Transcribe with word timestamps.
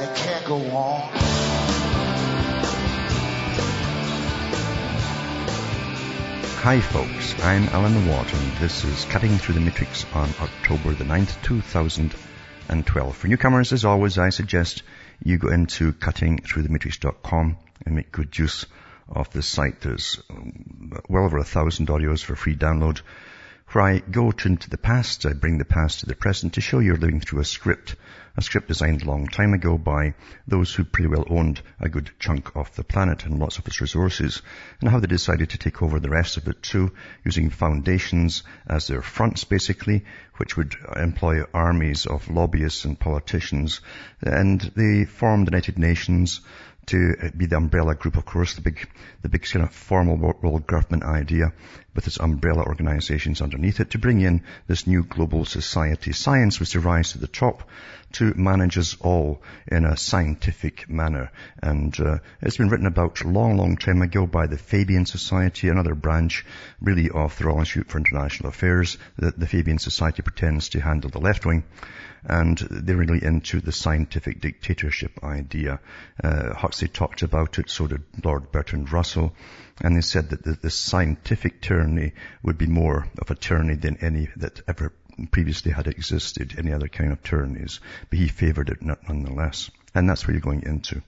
and 0.00 0.08
it 0.08 0.16
can't 0.16 0.44
go 0.44 0.56
on. 0.56 1.10
Hi 6.62 6.80
folks, 6.80 7.42
I'm 7.42 7.64
Alan 7.68 8.06
Watt 8.08 8.32
and 8.32 8.56
this 8.58 8.84
is 8.84 9.04
Cutting 9.06 9.38
Through 9.38 9.54
the 9.54 9.60
Matrix 9.60 10.04
on 10.12 10.28
October 10.40 10.92
the 10.92 11.04
9th, 11.04 11.42
2012. 11.42 13.16
For 13.16 13.28
newcomers, 13.28 13.72
as 13.72 13.84
always, 13.84 14.18
I 14.18 14.28
suggest 14.30 14.82
you 15.24 15.38
go 15.38 15.48
into 15.48 15.92
cuttingthroughthematrix.com 15.92 17.56
and 17.86 17.94
make 17.94 18.12
good 18.12 18.36
use 18.36 18.66
of 19.08 19.30
the 19.30 19.42
site. 19.42 19.80
There's 19.80 20.20
um, 20.30 20.92
well 21.08 21.24
over 21.24 21.38
a 21.38 21.44
thousand 21.44 21.88
audios 21.88 22.22
for 22.22 22.36
free 22.36 22.56
download 22.56 23.00
where 23.72 23.84
I 23.84 23.98
go 23.98 24.32
into 24.44 24.70
the 24.70 24.78
past, 24.78 25.26
I 25.26 25.34
bring 25.34 25.58
the 25.58 25.64
past 25.64 26.00
to 26.00 26.06
the 26.06 26.14
present 26.14 26.54
to 26.54 26.60
show 26.62 26.78
you're 26.78 26.96
living 26.96 27.20
through 27.20 27.40
a 27.40 27.44
script, 27.44 27.96
a 28.34 28.40
script 28.40 28.68
designed 28.68 29.02
a 29.02 29.04
long 29.04 29.26
time 29.26 29.52
ago 29.52 29.76
by 29.76 30.14
those 30.46 30.74
who 30.74 30.84
pretty 30.84 31.08
well 31.08 31.26
owned 31.28 31.60
a 31.78 31.90
good 31.90 32.10
chunk 32.18 32.56
of 32.56 32.74
the 32.76 32.84
planet 32.84 33.26
and 33.26 33.38
lots 33.38 33.58
of 33.58 33.66
its 33.66 33.82
resources, 33.82 34.40
and 34.80 34.88
how 34.88 35.00
they 35.00 35.06
decided 35.06 35.50
to 35.50 35.58
take 35.58 35.82
over 35.82 36.00
the 36.00 36.08
rest 36.08 36.38
of 36.38 36.48
it 36.48 36.62
too, 36.62 36.92
using 37.26 37.50
foundations 37.50 38.42
as 38.66 38.86
their 38.86 39.02
fronts 39.02 39.44
basically, 39.44 40.04
which 40.38 40.56
would 40.56 40.74
employ 40.96 41.42
armies 41.52 42.06
of 42.06 42.30
lobbyists 42.30 42.86
and 42.86 42.98
politicians, 42.98 43.82
and 44.22 44.62
they 44.76 45.04
formed 45.04 45.46
the 45.46 45.50
United 45.50 45.78
Nations, 45.78 46.40
to 46.86 47.30
be 47.36 47.44
the 47.44 47.56
umbrella 47.56 47.94
group, 47.94 48.16
of 48.16 48.24
course, 48.24 48.54
the 48.54 48.62
big, 48.62 48.88
the 49.20 49.28
big 49.28 49.42
kind 49.42 49.62
of 49.62 49.74
formal 49.74 50.16
world 50.16 50.66
government 50.66 51.04
idea 51.04 51.52
with 51.98 52.06
its 52.06 52.20
umbrella 52.20 52.62
organizations 52.62 53.42
underneath 53.42 53.80
it 53.80 53.90
to 53.90 53.98
bring 53.98 54.20
in 54.20 54.40
this 54.68 54.86
new 54.86 55.02
global 55.02 55.44
society. 55.44 56.12
Science 56.12 56.60
was 56.60 56.70
to 56.70 56.78
rise 56.78 57.10
to 57.10 57.18
the 57.18 57.26
top 57.26 57.68
to 58.12 58.32
manage 58.36 58.78
us 58.78 58.96
all 59.00 59.42
in 59.66 59.84
a 59.84 59.96
scientific 59.96 60.88
manner. 60.88 61.32
And 61.60 61.98
uh, 61.98 62.18
it's 62.40 62.56
been 62.56 62.68
written 62.68 62.86
about 62.86 63.24
long, 63.24 63.56
long 63.56 63.76
time 63.76 64.00
ago 64.00 64.28
by 64.28 64.46
the 64.46 64.56
Fabian 64.56 65.06
Society, 65.06 65.70
another 65.70 65.96
branch 65.96 66.46
really 66.80 67.10
of 67.10 67.36
the 67.36 67.46
Royal 67.46 67.58
Institute 67.58 67.90
for 67.90 67.98
International 67.98 68.50
Affairs. 68.50 68.96
The, 69.16 69.32
the 69.32 69.48
Fabian 69.48 69.80
Society 69.80 70.22
pretends 70.22 70.68
to 70.68 70.80
handle 70.80 71.10
the 71.10 71.18
left 71.18 71.44
wing 71.44 71.64
and 72.24 72.58
they're 72.58 72.96
really 72.96 73.22
into 73.22 73.60
the 73.60 73.72
scientific 73.72 74.40
dictatorship 74.40 75.24
idea. 75.24 75.80
Uh, 76.22 76.54
Huxley 76.54 76.88
talked 76.88 77.22
about 77.22 77.58
it, 77.58 77.70
so 77.70 77.86
did 77.86 78.02
Lord 78.22 78.50
Bertrand 78.52 78.92
Russell, 78.92 79.32
and 79.80 79.94
he 79.94 80.02
said 80.02 80.30
that 80.30 80.42
the, 80.42 80.52
the 80.52 80.70
scientific 80.70 81.60
tyranny 81.60 82.12
would 82.42 82.58
be 82.58 82.66
more 82.66 83.08
of 83.18 83.30
a 83.30 83.34
tyranny 83.34 83.74
than 83.74 83.96
any 83.98 84.28
that 84.36 84.60
ever 84.66 84.92
previously 85.30 85.72
had 85.72 85.86
existed, 85.86 86.54
any 86.58 86.72
other 86.72 86.88
kind 86.88 87.12
of 87.12 87.22
tyrannies, 87.22 87.80
but 88.10 88.18
he 88.18 88.28
favored 88.28 88.70
it 88.70 88.82
nonetheless. 88.82 89.70
And 89.94 90.08
that's 90.08 90.26
where 90.26 90.34
you're 90.34 90.40
going 90.40 90.62
into. 90.62 91.02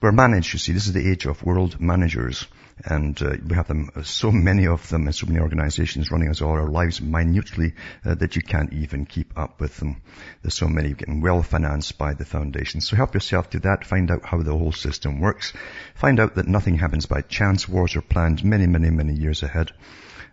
We're 0.00 0.12
managed, 0.12 0.52
you 0.52 0.58
see, 0.58 0.72
this 0.72 0.86
is 0.86 0.92
the 0.92 1.10
age 1.10 1.26
of 1.26 1.42
world 1.42 1.80
managers. 1.80 2.46
And 2.84 3.20
uh, 3.22 3.36
we 3.46 3.54
have 3.56 3.68
them, 3.68 3.90
uh, 3.94 4.02
so 4.02 4.30
many 4.30 4.66
of 4.66 4.88
them, 4.88 5.06
and 5.06 5.14
so 5.14 5.26
many 5.26 5.40
organizations 5.40 6.10
running 6.10 6.28
us 6.28 6.40
all 6.40 6.52
our 6.52 6.68
lives 6.68 7.00
minutely 7.00 7.74
uh, 8.04 8.14
that 8.14 8.36
you 8.36 8.42
can't 8.42 8.72
even 8.72 9.06
keep 9.06 9.36
up 9.36 9.60
with 9.60 9.76
them. 9.78 10.02
There's 10.42 10.54
so 10.54 10.68
many 10.68 10.94
getting 10.94 11.20
well 11.20 11.42
financed 11.42 11.98
by 11.98 12.14
the 12.14 12.24
foundation. 12.24 12.80
So 12.80 12.96
help 12.96 13.14
yourself 13.14 13.50
to 13.50 13.60
that. 13.60 13.84
Find 13.84 14.10
out 14.10 14.24
how 14.24 14.42
the 14.42 14.56
whole 14.56 14.72
system 14.72 15.20
works. 15.20 15.52
Find 15.94 16.20
out 16.20 16.36
that 16.36 16.46
nothing 16.46 16.78
happens 16.78 17.06
by 17.06 17.22
chance. 17.22 17.68
Wars 17.68 17.96
are 17.96 18.02
planned 18.02 18.44
many, 18.44 18.66
many, 18.66 18.90
many 18.90 19.14
years 19.14 19.42
ahead. 19.42 19.72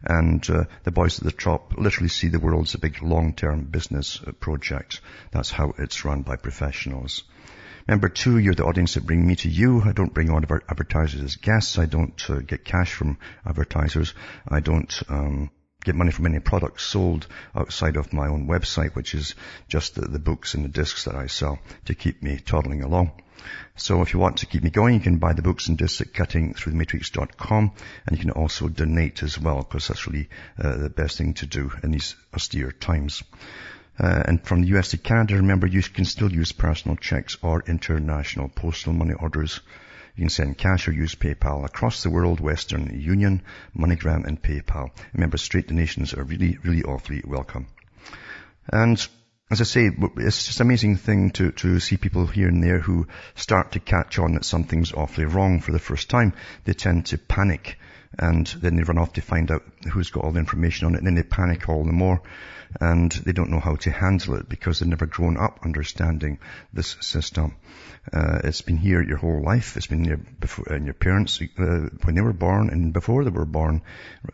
And 0.03 0.47
uh, 0.49 0.65
the 0.83 0.91
boys 0.91 1.17
at 1.17 1.23
the 1.23 1.31
top 1.31 1.73
literally 1.77 2.09
see 2.09 2.27
the 2.27 2.39
world 2.39 2.65
as 2.65 2.75
a 2.75 2.79
big 2.79 3.01
long-term 3.01 3.65
business 3.65 4.21
uh, 4.25 4.33
project. 4.33 5.01
That's 5.31 5.49
how 5.49 5.73
it's 5.77 6.05
run 6.05 6.21
by 6.21 6.35
professionals. 6.35 7.23
Number 7.87 8.09
two, 8.09 8.39
you're 8.39 8.55
the 8.55 8.65
audience 8.65 8.95
that 8.95 9.05
bring 9.05 9.27
me 9.27 9.35
to 9.37 9.49
you. 9.49 9.81
I 9.83 9.91
don't 9.91 10.13
bring 10.13 10.31
on 10.31 10.43
advertisers 10.43 11.21
as 11.21 11.35
guests. 11.35 11.77
I 11.77 11.85
don't 11.85 12.29
uh, 12.29 12.39
get 12.39 12.65
cash 12.65 12.91
from 12.91 13.19
advertisers. 13.45 14.15
I 14.47 14.59
don't 14.59 15.03
um, 15.07 15.51
get 15.83 15.93
money 15.93 16.11
from 16.11 16.25
any 16.25 16.39
products 16.39 16.83
sold 16.83 17.27
outside 17.55 17.95
of 17.95 18.11
my 18.11 18.27
own 18.27 18.47
website, 18.47 18.95
which 18.95 19.13
is 19.13 19.35
just 19.67 19.93
the, 19.93 20.01
the 20.01 20.17
books 20.17 20.55
and 20.55 20.65
the 20.65 20.69
discs 20.69 21.03
that 21.05 21.13
I 21.13 21.27
sell 21.27 21.59
to 21.85 21.93
keep 21.93 22.23
me 22.23 22.39
toddling 22.39 22.81
along. 22.81 23.21
So 23.75 24.01
if 24.01 24.13
you 24.13 24.19
want 24.19 24.37
to 24.37 24.47
keep 24.47 24.63
me 24.63 24.71
going, 24.71 24.95
you 24.95 24.99
can 24.99 25.17
buy 25.17 25.33
the 25.33 25.43
books 25.43 25.67
and 25.67 25.77
discs 25.77 26.01
at 26.01 26.13
cuttingthroughthematrix.com 26.13 27.71
and 28.07 28.17
you 28.17 28.21
can 28.21 28.31
also 28.31 28.67
donate 28.67 29.21
as 29.21 29.39
well 29.39 29.57
because 29.57 29.87
that's 29.87 30.07
really 30.07 30.29
uh, 30.57 30.77
the 30.77 30.89
best 30.89 31.19
thing 31.19 31.35
to 31.35 31.45
do 31.45 31.71
in 31.83 31.91
these 31.91 32.15
austere 32.33 32.71
times. 32.71 33.21
Uh, 33.97 34.23
and 34.25 34.45
from 34.45 34.61
the 34.61 34.77
US 34.77 34.89
to 34.89 34.97
Canada, 34.97 35.35
remember 35.35 35.67
you 35.67 35.81
can 35.81 36.05
still 36.05 36.31
use 36.31 36.51
personal 36.51 36.97
checks 36.97 37.37
or 37.41 37.63
international 37.67 38.49
postal 38.49 38.93
money 38.93 39.13
orders. 39.13 39.61
You 40.15 40.23
can 40.23 40.29
send 40.29 40.57
cash 40.57 40.87
or 40.87 40.93
use 40.93 41.15
PayPal 41.15 41.65
across 41.65 42.03
the 42.03 42.09
world, 42.09 42.39
Western 42.39 42.99
Union, 42.99 43.41
MoneyGram 43.77 44.25
and 44.25 44.41
PayPal. 44.41 44.91
Remember, 45.13 45.37
straight 45.37 45.67
donations 45.67 46.13
are 46.13 46.23
really, 46.23 46.57
really 46.63 46.83
awfully 46.83 47.21
welcome. 47.25 47.67
And 48.67 49.05
as 49.51 49.61
I 49.61 49.65
say, 49.65 49.91
it's 50.17 50.45
just 50.45 50.59
an 50.59 50.65
amazing 50.65 50.97
thing 50.97 51.31
to, 51.31 51.51
to 51.51 51.79
see 51.79 51.97
people 51.97 52.25
here 52.27 52.47
and 52.47 52.63
there 52.63 52.79
who 52.79 53.07
start 53.35 53.73
to 53.73 53.79
catch 53.79 54.17
on 54.17 54.33
that 54.33 54.45
something's 54.45 54.91
awfully 54.91 55.25
wrong 55.25 55.59
for 55.59 55.71
the 55.71 55.79
first 55.79 56.09
time. 56.09 56.33
They 56.63 56.73
tend 56.73 57.07
to 57.07 57.17
panic 57.17 57.77
and 58.17 58.47
then 58.47 58.75
they 58.75 58.83
run 58.83 58.97
off 58.97 59.13
to 59.13 59.21
find 59.21 59.51
out 59.51 59.63
who's 59.91 60.09
got 60.09 60.23
all 60.23 60.31
the 60.31 60.39
information 60.39 60.87
on 60.87 60.95
it 60.95 60.99
and 60.99 61.07
then 61.07 61.15
they 61.15 61.23
panic 61.23 61.69
all 61.69 61.83
the 61.83 61.91
more 61.91 62.21
and 62.79 63.11
they 63.11 63.31
don't 63.31 63.49
know 63.49 63.59
how 63.59 63.75
to 63.75 63.91
handle 63.91 64.35
it 64.35 64.49
because 64.49 64.79
they've 64.79 64.89
never 64.89 65.05
grown 65.05 65.37
up 65.37 65.59
understanding 65.63 66.39
this 66.73 66.97
system. 67.01 67.55
Uh, 68.13 68.39
it's 68.43 68.61
been 68.61 68.77
here 68.77 69.01
your 69.01 69.17
whole 69.17 69.41
life. 69.41 69.77
It's 69.77 69.87
been 69.87 70.03
here 70.03 70.19
before, 70.39 70.65
and 70.69 70.85
your 70.85 70.93
parents, 70.93 71.41
uh, 71.41 71.89
when 72.03 72.15
they 72.15 72.21
were 72.21 72.33
born 72.33 72.69
and 72.69 72.93
before 72.93 73.23
they 73.23 73.31
were 73.31 73.45
born, 73.45 73.81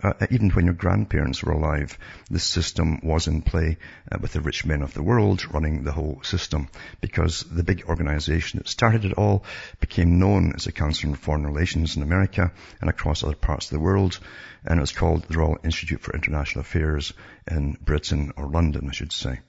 uh, 0.04 0.14
even 0.30 0.50
when 0.50 0.66
your 0.66 0.74
grandparents 0.74 1.42
were 1.42 1.54
alive, 1.54 1.98
this 2.30 2.44
system 2.44 3.00
was 3.04 3.28
in 3.28 3.42
play 3.42 3.78
uh, 4.12 4.18
with 4.20 4.34
the 4.34 4.42
rich 4.42 4.66
men 4.66 4.82
of 4.82 4.94
the 4.94 5.04
world 5.04 5.46
running 5.54 5.84
the 5.84 5.92
whole 5.92 6.20
system 6.24 6.68
because 7.00 7.44
the 7.44 7.64
big 7.64 7.86
organization 7.88 8.58
that 8.58 8.68
started 8.68 9.06
it 9.06 9.14
all 9.14 9.46
became 9.80 10.20
known 10.20 10.54
as 10.56 10.66
the 10.66 10.72
Council 10.72 11.10
on 11.10 11.16
Foreign 11.16 11.46
Relations 11.46 11.96
in 11.96 12.04
America 12.04 12.52
and 12.82 12.90
across 12.90 13.24
other 13.24 13.36
parts 13.36 13.68
of 13.68 13.72
the 13.72 13.80
world 13.80 14.20
and 14.66 14.78
it 14.78 14.82
was 14.82 14.92
called 14.92 15.24
the 15.24 15.38
Royal 15.38 15.58
Institute 15.64 16.02
for 16.02 16.14
International 16.14 16.62
Affairs 16.62 17.14
in 17.50 17.78
Britain, 17.82 18.32
or 18.38 18.48
London, 18.48 18.88
I 18.90 18.94
should 18.94 19.12
say. 19.12 19.40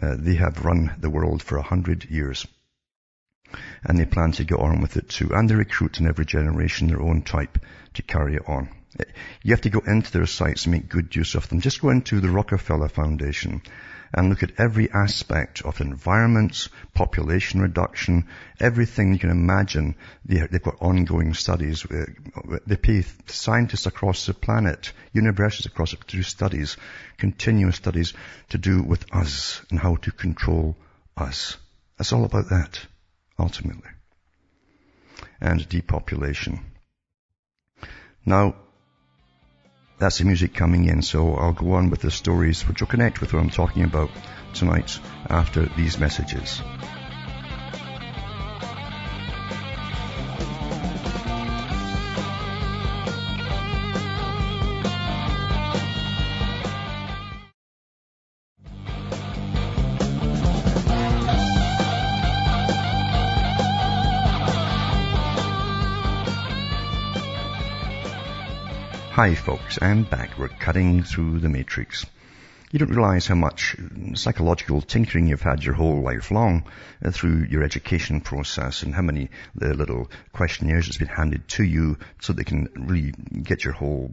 Uh, 0.00 0.16
they 0.18 0.34
have 0.34 0.64
run 0.64 0.94
the 0.98 1.10
world 1.10 1.42
for 1.42 1.56
a 1.56 1.62
hundred 1.62 2.04
years. 2.04 2.46
And 3.82 3.98
they 3.98 4.04
plan 4.04 4.32
to 4.32 4.44
go 4.44 4.58
on 4.58 4.80
with 4.80 4.96
it 4.96 5.08
too. 5.08 5.34
And 5.34 5.48
they 5.48 5.54
recruit 5.54 5.98
in 5.98 6.06
every 6.06 6.26
generation 6.26 6.88
their 6.88 7.00
own 7.00 7.22
type 7.22 7.58
to 7.94 8.02
carry 8.02 8.34
it 8.36 8.46
on. 8.46 8.68
You 9.42 9.52
have 9.52 9.62
to 9.62 9.70
go 9.70 9.80
into 9.86 10.12
their 10.12 10.26
sites 10.26 10.64
and 10.64 10.72
make 10.72 10.88
good 10.88 11.14
use 11.14 11.34
of 11.34 11.48
them. 11.48 11.60
Just 11.60 11.80
go 11.80 11.90
into 11.90 12.20
the 12.20 12.30
Rockefeller 12.30 12.88
Foundation 12.88 13.62
and 14.12 14.30
look 14.30 14.42
at 14.42 14.58
every 14.58 14.90
aspect 14.90 15.62
of 15.62 15.80
environments, 15.80 16.68
population 16.94 17.60
reduction, 17.60 18.28
everything 18.58 19.12
you 19.12 19.18
can 19.18 19.30
imagine. 19.30 19.94
They've 20.24 20.62
got 20.62 20.80
ongoing 20.80 21.34
studies. 21.34 21.84
Uh, 21.84 22.06
they 22.66 22.76
pay 22.76 23.04
scientists 23.26 23.86
across 23.86 24.26
the 24.26 24.34
planet, 24.34 24.92
universities 25.12 25.66
across 25.66 25.92
it 25.92 26.00
to 26.06 26.16
do 26.16 26.22
studies, 26.22 26.76
continuous 27.18 27.76
studies 27.76 28.14
to 28.50 28.58
do 28.58 28.82
with 28.82 29.04
us 29.14 29.62
and 29.70 29.78
how 29.78 29.96
to 29.96 30.10
control 30.10 30.76
us. 31.16 31.56
It's 31.98 32.12
all 32.12 32.24
about 32.24 32.50
that, 32.50 32.80
ultimately. 33.38 33.90
And 35.40 35.68
depopulation. 35.68 36.60
Now, 38.24 38.56
that's 39.98 40.18
the 40.18 40.24
music 40.24 40.54
coming 40.54 40.86
in, 40.86 41.02
so 41.02 41.34
I'll 41.34 41.52
go 41.52 41.72
on 41.72 41.90
with 41.90 42.00
the 42.00 42.10
stories 42.10 42.66
which 42.66 42.80
will 42.80 42.88
connect 42.88 43.20
with 43.20 43.32
what 43.32 43.40
I'm 43.40 43.50
talking 43.50 43.84
about 43.84 44.10
tonight 44.54 44.98
after 45.28 45.66
these 45.76 45.98
messages. 45.98 46.62
Hi 69.18 69.34
folks, 69.34 69.80
I'm 69.82 70.04
back. 70.04 70.38
We're 70.38 70.46
cutting 70.46 71.02
through 71.02 71.40
the 71.40 71.48
matrix. 71.48 72.06
You 72.70 72.78
don't 72.78 72.90
realize 72.90 73.26
how 73.26 73.34
much 73.34 73.76
psychological 74.14 74.82
tinkering 74.82 75.26
you've 75.26 75.40
had 75.40 75.64
your 75.64 75.74
whole 75.74 76.02
life 76.02 76.30
long 76.30 76.64
uh, 77.02 77.10
through 77.10 77.46
your 77.50 77.62
education 77.62 78.20
process 78.20 78.82
and 78.82 78.94
how 78.94 79.02
many 79.02 79.30
the 79.54 79.72
little 79.72 80.10
questionnaires 80.32 80.86
that's 80.86 80.98
been 80.98 81.08
handed 81.08 81.48
to 81.48 81.64
you 81.64 81.98
so 82.20 82.32
they 82.32 82.44
can 82.44 82.68
really 82.76 83.12
get 83.42 83.64
your 83.64 83.72
whole 83.72 84.10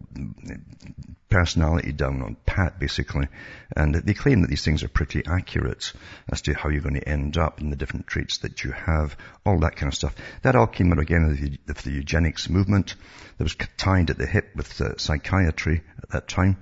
personality 1.29 1.91
down 1.91 2.21
on 2.21 2.37
pat 2.45 2.79
basically. 2.79 3.27
And 3.75 3.93
they 3.93 4.13
claim 4.13 4.41
that 4.41 4.49
these 4.49 4.63
things 4.63 4.83
are 4.83 4.87
pretty 4.87 5.23
accurate 5.25 5.91
as 6.31 6.41
to 6.43 6.53
how 6.53 6.69
you're 6.69 6.81
going 6.81 6.95
to 6.95 7.09
end 7.09 7.37
up 7.37 7.59
and 7.59 7.73
the 7.73 7.75
different 7.75 8.07
traits 8.07 8.37
that 8.39 8.63
you 8.63 8.71
have, 8.71 9.17
all 9.45 9.59
that 9.59 9.75
kind 9.75 9.91
of 9.91 9.95
stuff. 9.95 10.15
That 10.43 10.55
all 10.55 10.67
came 10.67 10.93
out 10.93 10.99
again 10.99 11.25
of 11.25 11.37
the, 11.37 11.59
of 11.67 11.83
the 11.83 11.91
eugenics 11.91 12.49
movement 12.49 12.95
that 13.37 13.43
was 13.43 13.57
tied 13.75 14.11
at 14.11 14.17
the 14.17 14.25
hip 14.25 14.55
with 14.55 14.79
uh, 14.79 14.97
psychiatry 14.97 15.81
at 16.01 16.09
that 16.11 16.29
time. 16.29 16.55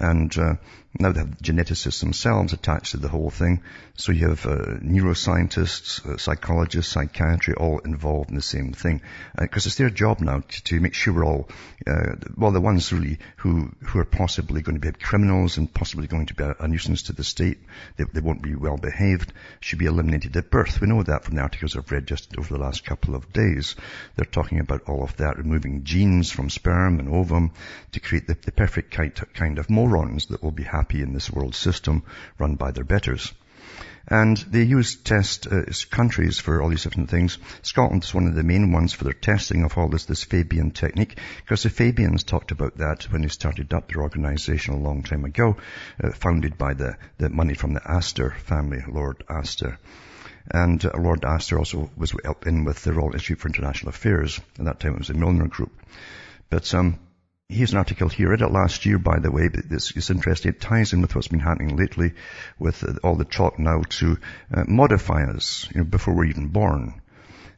And 0.00 0.36
uh, 0.36 0.54
now 1.00 1.12
they 1.12 1.20
have 1.20 1.38
geneticists 1.38 2.00
themselves 2.00 2.52
attached 2.52 2.92
to 2.92 2.96
the 2.96 3.08
whole 3.08 3.30
thing. 3.30 3.62
So 3.96 4.12
you 4.12 4.28
have 4.28 4.46
uh, 4.46 4.78
neuroscientists, 4.80 6.06
uh, 6.06 6.18
psychologists, 6.18 6.92
psychiatry, 6.92 7.54
all 7.54 7.78
involved 7.80 8.30
in 8.30 8.36
the 8.36 8.42
same 8.42 8.72
thing. 8.72 9.02
Because 9.38 9.66
uh, 9.66 9.68
it's 9.68 9.76
their 9.76 9.90
job 9.90 10.20
now 10.20 10.40
to, 10.40 10.64
to 10.64 10.80
make 10.80 10.94
sure 10.94 11.14
we're 11.14 11.24
all, 11.24 11.48
uh, 11.86 12.14
well, 12.36 12.52
the 12.52 12.60
ones 12.60 12.92
really 12.92 13.18
who, 13.38 13.70
who 13.84 13.98
are 13.98 14.04
possibly 14.04 14.62
going 14.62 14.80
to 14.80 14.80
be 14.80 14.96
criminals 14.98 15.56
and 15.56 15.72
possibly 15.72 16.06
going 16.06 16.26
to 16.26 16.34
be 16.34 16.44
a, 16.44 16.54
a 16.60 16.68
nuisance 16.68 17.02
to 17.02 17.12
the 17.12 17.24
state, 17.24 17.58
they, 17.96 18.04
they, 18.04 18.20
won't 18.20 18.42
be 18.42 18.54
well 18.54 18.76
behaved, 18.76 19.32
should 19.60 19.78
be 19.78 19.86
eliminated 19.86 20.36
at 20.36 20.50
birth. 20.50 20.80
We 20.80 20.88
know 20.88 21.02
that 21.02 21.24
from 21.24 21.36
the 21.36 21.42
articles 21.42 21.76
I've 21.76 21.90
read 21.90 22.06
just 22.06 22.36
over 22.38 22.54
the 22.54 22.60
last 22.60 22.84
couple 22.84 23.14
of 23.14 23.32
days. 23.32 23.76
They're 24.16 24.24
talking 24.24 24.60
about 24.60 24.88
all 24.88 25.02
of 25.02 25.16
that, 25.16 25.38
removing 25.38 25.84
genes 25.84 26.30
from 26.30 26.50
sperm 26.50 26.98
and 26.98 27.08
ovum 27.08 27.52
to 27.92 28.00
create 28.00 28.26
the, 28.26 28.34
the 28.34 28.52
perfect 28.52 28.92
kind, 28.92 29.58
of 29.58 29.70
morons 29.70 30.26
that 30.26 30.42
will 30.42 30.52
be 30.52 30.62
happy 30.62 30.87
in 30.94 31.12
this 31.12 31.30
world 31.30 31.54
system 31.54 32.02
run 32.38 32.56
by 32.56 32.70
their 32.72 32.84
betters. 32.84 33.32
And 34.10 34.38
they 34.38 34.62
use 34.62 34.96
test 34.96 35.46
uh, 35.46 35.64
countries 35.90 36.38
for 36.38 36.62
all 36.62 36.70
these 36.70 36.84
different 36.84 37.10
things. 37.10 37.38
Scotland 37.60 38.04
is 38.04 38.14
one 38.14 38.26
of 38.26 38.34
the 38.34 38.42
main 38.42 38.72
ones 38.72 38.94
for 38.94 39.04
their 39.04 39.12
testing 39.12 39.64
of 39.64 39.76
all 39.76 39.88
this, 39.88 40.06
this 40.06 40.24
Fabian 40.24 40.70
technique, 40.70 41.18
because 41.36 41.62
the 41.62 41.68
Fabians 41.68 42.24
talked 42.24 42.50
about 42.50 42.78
that 42.78 43.04
when 43.12 43.20
they 43.20 43.28
started 43.28 43.74
up 43.74 43.88
their 43.88 44.02
organization 44.02 44.74
a 44.74 44.78
long 44.78 45.02
time 45.02 45.26
ago, 45.26 45.58
uh, 46.02 46.10
founded 46.12 46.56
by 46.56 46.72
the, 46.72 46.96
the 47.18 47.28
money 47.28 47.52
from 47.52 47.74
the 47.74 47.82
Astor 47.84 48.30
family, 48.46 48.82
Lord 48.88 49.22
Astor. 49.28 49.78
And 50.50 50.82
uh, 50.82 50.92
Lord 50.98 51.26
Astor 51.26 51.58
also 51.58 51.90
was 51.94 52.14
in 52.46 52.64
with 52.64 52.82
the 52.82 52.94
Royal 52.94 53.12
Institute 53.12 53.40
for 53.40 53.48
International 53.48 53.90
Affairs. 53.90 54.40
At 54.58 54.64
that 54.64 54.80
time 54.80 54.94
it 54.94 55.00
was 55.00 55.10
a 55.10 55.14
Milner 55.14 55.48
Group. 55.48 55.72
But, 56.48 56.72
um, 56.72 56.98
Here's 57.50 57.72
an 57.72 57.78
article 57.78 58.10
here. 58.10 58.28
I 58.28 58.30
read 58.32 58.42
it 58.42 58.52
last 58.52 58.84
year, 58.84 58.98
by 58.98 59.20
the 59.20 59.30
way, 59.30 59.48
but 59.48 59.70
this 59.70 59.90
is 59.92 60.10
interesting. 60.10 60.50
It 60.50 60.60
ties 60.60 60.92
in 60.92 61.00
with 61.00 61.14
what's 61.14 61.28
been 61.28 61.40
happening 61.40 61.78
lately 61.78 62.12
with 62.58 62.84
uh, 62.84 62.96
all 63.02 63.14
the 63.14 63.24
talk 63.24 63.58
now 63.58 63.84
to 63.88 64.18
uh, 64.52 64.64
modify 64.68 65.24
us 65.24 65.66
you 65.74 65.78
know, 65.78 65.84
before 65.84 66.12
we're 66.12 66.26
even 66.26 66.48
born. 66.48 67.00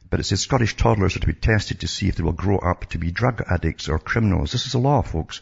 But 0.09 0.21
it 0.21 0.23
says 0.23 0.39
Scottish 0.39 0.77
toddlers 0.77 1.17
are 1.17 1.19
to 1.19 1.27
be 1.27 1.33
tested 1.33 1.81
to 1.81 1.89
see 1.89 2.07
if 2.07 2.15
they 2.15 2.23
will 2.23 2.31
grow 2.31 2.57
up 2.57 2.85
to 2.91 2.99
be 2.99 3.11
drug 3.11 3.43
addicts 3.49 3.89
or 3.89 3.99
criminals. 3.99 4.53
This 4.53 4.65
is 4.65 4.75
a 4.75 4.79
law, 4.79 5.01
folks. 5.01 5.41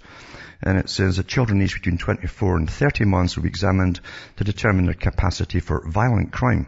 And 0.64 0.80
it 0.80 0.90
says 0.90 1.18
that 1.18 1.28
children 1.28 1.62
aged 1.62 1.76
between 1.76 2.00
24 2.00 2.58
and 2.58 2.72
30 2.72 3.06
months 3.06 3.36
will 3.36 3.44
be 3.44 3.50
examined 3.50 4.00
to 4.38 4.44
determine 4.44 4.86
their 4.86 4.96
capacity 4.96 5.60
for 5.60 5.88
violent 5.88 6.32
crime, 6.32 6.66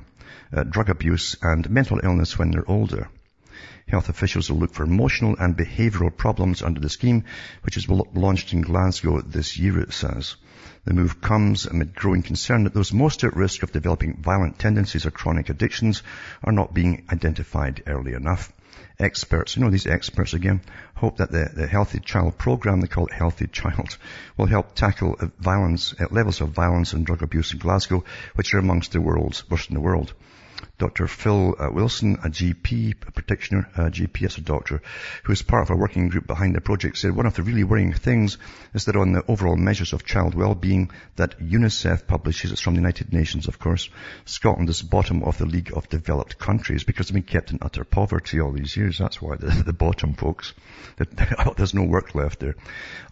uh, 0.56 0.66
drug 0.66 0.92
abuse 0.92 1.36
and 1.42 1.68
mental 1.68 2.00
illness 2.04 2.38
when 2.38 2.52
they're 2.52 2.70
older. 2.70 3.10
Health 3.92 4.08
officials 4.08 4.50
will 4.50 4.60
look 4.60 4.74
for 4.74 4.84
emotional 4.84 5.36
and 5.38 5.58
behavioural 5.58 6.16
problems 6.16 6.62
under 6.62 6.80
the 6.80 6.88
scheme, 6.88 7.26
which 7.64 7.76
is 7.76 7.90
launched 7.90 8.54
in 8.54 8.62
Glasgow 8.62 9.20
this 9.20 9.58
year, 9.58 9.82
it 9.82 9.92
says. 9.92 10.38
The 10.86 10.94
move 10.94 11.20
comes 11.20 11.66
amid 11.66 11.94
growing 11.94 12.24
concern 12.24 12.64
that 12.64 12.74
those 12.74 12.94
most 12.94 13.26
at 13.26 13.36
risk 13.36 13.64
of 13.64 13.74
developing 13.74 14.22
violent 14.22 14.58
tendencies 14.60 15.06
or 15.06 15.12
chronic 15.12 15.50
addictions 15.50 16.04
are 16.42 16.54
not 16.54 16.74
being 16.74 17.06
identified 17.12 17.84
early 17.86 18.14
enough. 18.14 18.54
Experts, 18.98 19.58
you 19.58 19.62
know 19.62 19.70
these 19.70 19.88
experts 19.88 20.34
again, 20.34 20.62
hope 20.96 21.18
that 21.18 21.34
the, 21.34 21.52
the 21.54 21.68
Healthy 21.68 22.00
Child 22.00 22.38
program, 22.38 22.80
they 22.80 22.88
call 22.88 23.08
it 23.08 23.14
Healthy 23.14 23.48
Child, 23.48 23.98
will 24.38 24.46
help 24.46 24.74
tackle 24.74 25.18
uh, 25.20 25.28
violence, 25.38 25.94
uh, 26.00 26.06
levels 26.12 26.40
of 26.40 26.52
violence 26.52 26.94
and 26.94 27.06
drug 27.06 27.24
abuse 27.24 27.52
in 27.52 27.60
Glasgow, 27.60 28.06
which 28.36 28.54
are 28.54 28.60
amongst 28.60 28.94
the 28.94 29.02
world's 29.02 29.50
worst 29.50 29.68
in 29.68 29.76
the 29.76 29.82
world. 29.82 30.14
Dr. 30.82 31.06
Phil 31.06 31.56
uh, 31.60 31.70
Wilson, 31.72 32.16
a 32.24 32.30
GP, 32.30 32.96
a 33.08 33.12
practitioner, 33.12 33.70
a 33.76 33.92
GP 33.92 34.26
as 34.26 34.40
a 34.40 34.42
doctor, 34.42 34.82
who 35.24 35.32
is 35.32 35.44
part 35.44 35.62
of 35.62 35.70
a 35.70 35.78
working 35.78 36.10
group 36.10 36.26
behind 36.26 36.56
the 36.56 36.60
project, 36.60 36.98
said 36.98 37.16
one 37.16 37.28
of 37.28 37.36
the 37.36 37.44
really 37.44 37.64
worrying 37.64 37.94
things 37.94 38.40
is 38.74 38.86
that 38.86 38.96
on 38.96 39.12
the 39.12 39.24
overall 39.28 39.56
measures 39.56 39.94
of 39.94 40.04
child 40.04 40.34
well-being 40.34 40.90
that 41.18 41.40
UNICEF 41.40 42.08
publishes, 42.08 42.52
it's 42.52 42.62
from 42.62 42.74
the 42.74 42.80
United 42.80 43.14
Nations, 43.14 43.48
of 43.48 43.60
course, 43.60 43.92
Scotland 44.26 44.72
is 44.72 44.82
bottom 44.82 45.22
of 45.22 45.38
the 45.38 45.46
League 45.46 45.72
of 45.78 45.88
Developed 45.88 46.40
Countries 46.40 46.84
because 46.84 47.10
they've 47.10 47.14
been 47.14 47.32
kept 47.32 47.52
in 47.52 47.60
utter 47.62 47.84
poverty 47.84 48.42
all 48.42 48.52
these 48.52 48.76
years. 48.76 48.98
That's 48.98 49.22
why 49.22 49.36
the, 49.36 49.52
the 49.64 49.74
bottom, 49.74 50.16
folks. 50.16 50.56
There's 51.58 51.76
no 51.76 51.84
work 51.84 52.16
left 52.16 52.40
there. 52.40 52.56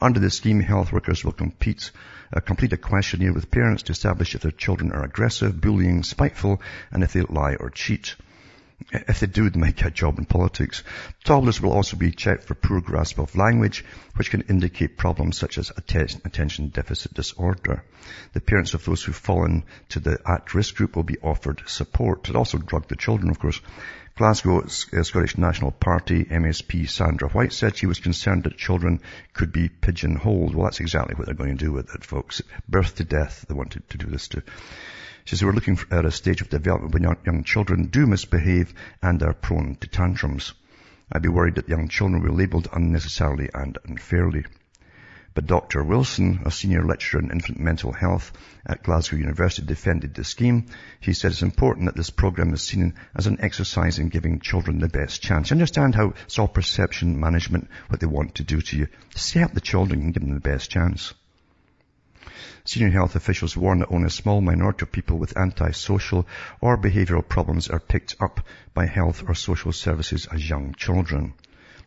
Under 0.01 0.19
the 0.19 0.31
scheme, 0.31 0.59
health 0.59 0.91
workers 0.91 1.23
will 1.23 1.33
compete 1.33 1.91
uh, 2.31 2.39
complete 2.39 2.73
a 2.73 2.77
questionnaire 2.77 3.33
with 3.33 3.49
parents 3.49 3.83
to 3.83 3.91
establish 3.91 4.35
if 4.35 4.41
their 4.41 4.51
children 4.51 4.91
are 4.91 5.03
aggressive, 5.03 5.59
bullying, 5.59 6.03
spiteful, 6.03 6.61
and 6.91 7.03
if 7.03 7.13
they 7.13 7.21
lie 7.21 7.55
or 7.59 7.69
cheat. 7.69 8.15
If 8.91 9.19
they 9.19 9.27
do, 9.27 9.49
they 9.49 9.59
might 9.59 9.75
get 9.75 9.87
a 9.87 9.91
job 9.91 10.19
in 10.19 10.25
politics. 10.25 10.83
Toddlers 11.25 11.59
will 11.59 11.73
also 11.73 11.97
be 11.97 12.11
checked 12.11 12.45
for 12.45 12.55
poor 12.55 12.79
grasp 12.79 13.19
of 13.19 13.35
language, 13.35 13.83
which 14.15 14.31
can 14.31 14.43
indicate 14.43 14.97
problems 14.97 15.37
such 15.37 15.57
as 15.57 15.69
attention 15.75 16.69
deficit 16.69 17.13
disorder. 17.13 17.83
The 18.31 18.39
parents 18.39 18.73
of 18.73 18.85
those 18.85 19.03
who 19.03 19.11
fall 19.11 19.43
into 19.43 19.99
the 19.99 20.17
at-risk 20.25 20.75
group 20.75 20.95
will 20.95 21.03
be 21.03 21.19
offered 21.19 21.61
support. 21.65 22.29
It 22.29 22.37
also 22.37 22.57
drug 22.57 22.87
the 22.87 22.95
children, 22.95 23.29
of 23.29 23.39
course. 23.39 23.59
Glasgow 24.15 24.61
uh, 24.61 24.67
Scottish 25.03 25.37
National 25.37 25.71
Party 25.71 26.25
MSP 26.25 26.89
Sandra 26.89 27.29
White 27.29 27.53
said 27.53 27.77
she 27.77 27.85
was 27.85 27.99
concerned 27.99 28.43
that 28.43 28.57
children 28.57 29.01
could 29.33 29.51
be 29.51 29.69
pigeonholed. 29.69 30.55
Well, 30.55 30.65
that's 30.65 30.79
exactly 30.79 31.15
what 31.15 31.25
they're 31.25 31.35
going 31.35 31.57
to 31.57 31.65
do 31.65 31.71
with 31.71 31.93
it, 31.95 32.03
folks. 32.03 32.41
Birth 32.67 32.95
to 32.95 33.03
death, 33.03 33.45
they 33.47 33.53
wanted 33.53 33.89
to 33.89 33.97
do 33.97 34.07
this 34.07 34.29
to. 34.29 34.43
She 35.29 35.35
says 35.35 35.45
we're 35.45 35.51
looking 35.53 35.77
at 35.91 36.05
a 36.05 36.11
stage 36.11 36.41
of 36.41 36.49
development 36.49 36.91
when 36.91 37.03
young, 37.03 37.43
children 37.43 37.85
do 37.89 38.07
misbehave 38.07 38.73
and 38.99 39.21
are 39.21 39.35
prone 39.35 39.75
to 39.75 39.87
tantrums. 39.87 40.53
I'd 41.11 41.21
be 41.21 41.29
worried 41.29 41.53
that 41.53 41.69
young 41.69 41.87
children 41.87 42.23
will 42.23 42.31
be 42.31 42.35
labelled 42.35 42.67
unnecessarily 42.73 43.47
and 43.53 43.77
unfairly. 43.85 44.45
But 45.35 45.45
Dr. 45.45 45.83
Wilson, 45.83 46.41
a 46.45 46.49
senior 46.49 46.83
lecturer 46.83 47.21
in 47.21 47.29
infant 47.29 47.59
mental 47.59 47.91
health 47.91 48.31
at 48.65 48.81
Glasgow 48.81 49.17
University, 49.17 49.67
defended 49.67 50.15
the 50.15 50.23
scheme. 50.23 50.65
He 50.99 51.13
said 51.13 51.29
it's 51.29 51.43
important 51.43 51.85
that 51.85 51.95
this 51.95 52.09
program 52.09 52.51
is 52.51 52.63
seen 52.63 52.95
as 53.13 53.27
an 53.27 53.39
exercise 53.39 53.99
in 53.99 54.09
giving 54.09 54.39
children 54.39 54.79
the 54.79 54.89
best 54.89 55.21
chance. 55.21 55.51
You 55.51 55.53
understand 55.53 55.93
how 55.93 56.15
it's 56.23 56.39
all 56.39 56.47
perception 56.47 57.19
management, 57.19 57.69
what 57.89 57.99
they 57.99 58.07
want 58.07 58.33
to 58.33 58.43
do 58.43 58.61
to 58.61 58.77
you. 58.77 58.87
Set 59.13 59.53
the 59.53 59.61
children 59.61 60.01
and 60.01 60.11
give 60.11 60.23
them 60.23 60.33
the 60.33 60.39
best 60.39 60.71
chance. 60.71 61.13
Senior 62.71 62.91
health 62.91 63.15
officials 63.15 63.57
warn 63.57 63.79
that 63.79 63.89
only 63.89 64.05
a 64.05 64.09
small 64.11 64.41
minority 64.41 64.83
of 64.83 64.91
people 64.91 65.17
with 65.17 65.35
antisocial 65.35 66.27
or 66.61 66.77
behavioural 66.77 67.27
problems 67.27 67.67
are 67.67 67.79
picked 67.79 68.15
up 68.19 68.45
by 68.75 68.85
health 68.85 69.23
or 69.27 69.33
social 69.33 69.71
services 69.71 70.27
as 70.31 70.47
young 70.47 70.75
children. 70.75 71.33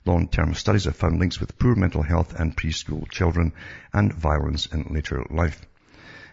Long-term 0.05 0.55
studies 0.55 0.87
have 0.87 0.97
found 0.97 1.21
links 1.21 1.39
with 1.39 1.57
poor 1.57 1.77
mental 1.77 2.03
health 2.03 2.35
and 2.35 2.57
preschool 2.57 3.09
children 3.09 3.53
and 3.93 4.13
violence 4.13 4.67
in 4.67 4.83
later 4.91 5.25
life. 5.31 5.65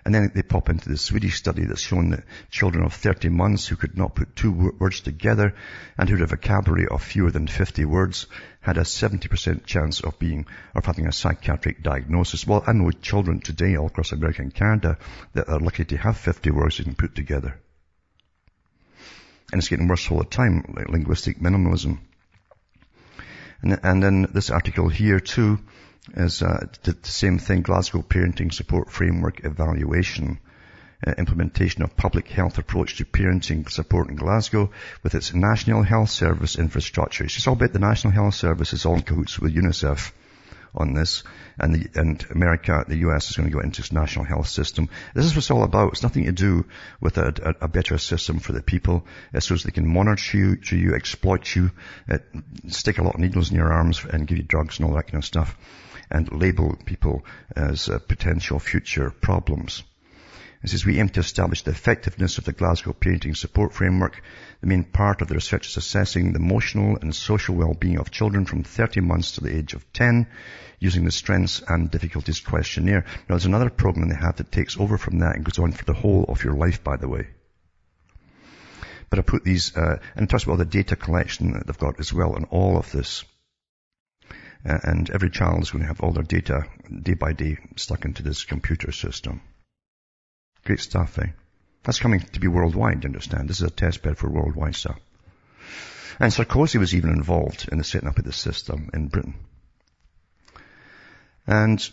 And 0.05 0.15
then 0.15 0.31
they 0.33 0.43
pop 0.43 0.69
into 0.69 0.89
the 0.89 0.97
Swedish 0.97 1.35
study 1.35 1.65
that's 1.65 1.81
shown 1.81 2.11
that 2.11 2.23
children 2.49 2.85
of 2.85 2.93
30 2.93 3.29
months 3.29 3.67
who 3.67 3.75
could 3.75 3.97
not 3.97 4.15
put 4.15 4.35
two 4.35 4.73
words 4.79 5.01
together 5.01 5.55
and 5.97 6.07
who 6.07 6.15
had 6.15 6.23
a 6.23 6.27
vocabulary 6.27 6.87
of 6.87 7.03
fewer 7.03 7.31
than 7.31 7.47
50 7.47 7.85
words 7.85 8.27
had 8.61 8.77
a 8.77 8.81
70% 8.81 9.65
chance 9.65 10.01
of 10.01 10.19
being, 10.19 10.45
of 10.75 10.85
having 10.85 11.07
a 11.07 11.11
psychiatric 11.11 11.83
diagnosis. 11.83 12.47
Well, 12.47 12.63
I 12.65 12.73
know 12.73 12.91
children 12.91 13.41
today 13.41 13.75
all 13.75 13.87
across 13.87 14.11
America 14.11 14.41
and 14.41 14.53
Canada 14.53 14.97
that 15.33 15.49
are 15.49 15.59
lucky 15.59 15.85
to 15.85 15.97
have 15.97 16.17
50 16.17 16.51
words 16.51 16.77
they 16.77 16.83
can 16.83 16.95
put 16.95 17.15
together. 17.15 17.59
And 19.51 19.59
it's 19.59 19.69
getting 19.69 19.87
worse 19.87 20.09
all 20.11 20.19
the 20.19 20.25
time, 20.25 20.73
like 20.75 20.89
linguistic 20.89 21.39
minimalism. 21.39 21.99
And, 23.61 23.79
and 23.83 24.03
then 24.03 24.27
this 24.33 24.49
article 24.49 24.89
here 24.89 25.19
too 25.19 25.59
is 26.15 26.41
uh, 26.41 26.67
the, 26.83 26.95
same 27.03 27.39
thing, 27.39 27.61
Glasgow 27.61 28.01
Parenting 28.01 28.53
Support 28.53 28.91
Framework 28.91 29.43
Evaluation. 29.45 30.39
Uh, 31.07 31.13
implementation 31.17 31.81
of 31.81 31.95
public 31.95 32.27
health 32.27 32.57
approach 32.57 32.97
to 32.97 33.05
parenting 33.05 33.69
support 33.71 34.09
in 34.09 34.17
Glasgow 34.17 34.69
with 35.01 35.15
its 35.15 35.33
National 35.33 35.81
Health 35.81 36.09
Service 36.09 36.59
infrastructure. 36.59 37.23
It's 37.23 37.47
all 37.47 37.53
about 37.53 37.71
the 37.71 37.79
National 37.79 38.11
Health 38.11 38.35
Service 38.35 38.73
is 38.73 38.85
all 38.85 38.95
in 38.95 39.03
cahoots 39.03 39.39
with 39.39 39.55
UNICEF 39.55 40.11
on 40.75 40.93
this, 40.93 41.23
and 41.57 41.75
the, 41.75 41.99
and 41.99 42.25
America, 42.31 42.85
the 42.87 42.97
US 42.97 43.29
is 43.29 43.37
going 43.37 43.49
to 43.49 43.53
go 43.53 43.61
into 43.61 43.81
its 43.81 43.91
national 43.91 44.25
health 44.25 44.47
system. 44.47 44.89
This 45.13 45.25
is 45.25 45.31
what 45.31 45.39
it's 45.39 45.51
all 45.51 45.63
about. 45.63 45.93
It's 45.93 46.03
nothing 46.03 46.25
to 46.25 46.31
do 46.31 46.65
with 47.01 47.17
a, 47.17 47.55
a, 47.61 47.65
a 47.65 47.67
better 47.67 47.97
system 47.97 48.39
for 48.39 48.53
the 48.53 48.61
people. 48.61 49.05
It's 49.33 49.47
so 49.47 49.55
as 49.55 49.63
they 49.63 49.71
can 49.71 49.87
monitor 49.87 50.37
you, 50.37 50.55
to 50.57 50.77
you, 50.77 50.95
exploit 50.95 51.55
you, 51.55 51.71
uh, 52.09 52.19
stick 52.67 52.97
a 52.97 53.03
lot 53.03 53.15
of 53.15 53.19
needles 53.19 53.51
in 53.51 53.57
your 53.57 53.71
arms 53.71 54.03
and 54.05 54.27
give 54.27 54.37
you 54.37 54.43
drugs 54.43 54.79
and 54.79 54.87
all 54.87 54.95
that 54.95 55.07
kind 55.07 55.21
of 55.21 55.25
stuff. 55.25 55.57
And 56.09 56.31
label 56.31 56.75
people 56.85 57.23
as 57.55 57.89
uh, 57.89 57.99
potential 57.99 58.59
future 58.59 59.09
problems. 59.09 59.83
It 60.61 60.69
says, 60.71 60.85
we 60.85 60.99
aim 60.99 61.07
to 61.09 61.21
establish 61.21 61.61
the 61.61 61.71
effectiveness 61.71 62.37
of 62.37 62.43
the 62.43 62.51
Glasgow 62.51 62.91
Parenting 62.91 63.37
Support 63.37 63.71
Framework. 63.71 64.21
The 64.59 64.67
main 64.67 64.83
part 64.83 65.21
of 65.21 65.29
the 65.29 65.35
research 65.35 65.67
is 65.67 65.77
assessing 65.77 66.33
the 66.33 66.39
emotional 66.39 66.97
and 67.01 67.15
social 67.15 67.55
well-being 67.55 67.97
of 67.97 68.11
children 68.11 68.45
from 68.45 68.63
30 68.63 68.99
months 68.99 69.33
to 69.33 69.41
the 69.41 69.55
age 69.55 69.73
of 69.73 69.93
10 69.93 70.27
using 70.79 71.05
the 71.05 71.11
Strengths 71.11 71.61
and 71.65 71.89
Difficulties 71.89 72.41
Questionnaire. 72.41 73.05
Now 73.07 73.35
there's 73.35 73.45
another 73.45 73.69
program 73.69 74.09
they 74.09 74.15
have 74.15 74.35
that 74.37 74.51
takes 74.51 74.77
over 74.77 74.97
from 74.97 75.19
that 75.19 75.37
and 75.37 75.45
goes 75.45 75.59
on 75.59 75.71
for 75.71 75.85
the 75.85 75.93
whole 75.93 76.25
of 76.27 76.43
your 76.43 76.55
life, 76.55 76.83
by 76.83 76.97
the 76.97 77.07
way. 77.07 77.27
But 79.09 79.19
I 79.19 79.21
put 79.21 79.45
these, 79.45 79.75
uh, 79.77 79.99
and 80.15 80.25
it 80.25 80.29
talks 80.29 80.45
all 80.45 80.57
the 80.57 80.65
data 80.65 80.97
collection 80.97 81.53
that 81.53 81.67
they've 81.67 81.77
got 81.77 82.01
as 82.01 82.13
well 82.13 82.33
on 82.33 82.43
all 82.45 82.77
of 82.77 82.91
this. 82.91 83.23
And 84.63 85.09
every 85.09 85.29
child 85.29 85.61
is 85.61 85.71
going 85.71 85.83
to 85.83 85.87
have 85.87 86.01
all 86.01 86.11
their 86.11 86.23
data 86.23 86.65
day 87.01 87.13
by 87.13 87.33
day 87.33 87.57
stuck 87.77 88.05
into 88.05 88.23
this 88.23 88.43
computer 88.43 88.91
system. 88.91 89.41
Great 90.65 90.81
stuff, 90.81 91.17
eh? 91.19 91.27
That's 91.83 91.99
coming 91.99 92.19
to 92.19 92.39
be 92.39 92.47
worldwide, 92.47 93.03
you 93.03 93.07
understand. 93.07 93.49
This 93.49 93.61
is 93.61 93.67
a 93.67 93.71
test 93.71 94.03
bed 94.03 94.17
for 94.17 94.29
worldwide 94.29 94.75
stuff. 94.75 94.99
And 96.19 96.33
Sarkozy 96.33 96.77
was 96.77 96.93
even 96.93 97.11
involved 97.11 97.69
in 97.71 97.77
the 97.77 97.85
setting 97.85 98.09
up 98.09 98.19
of 98.19 98.25
this 98.25 98.35
system 98.35 98.89
in 98.93 99.07
Britain. 99.07 99.35
And 101.47 101.89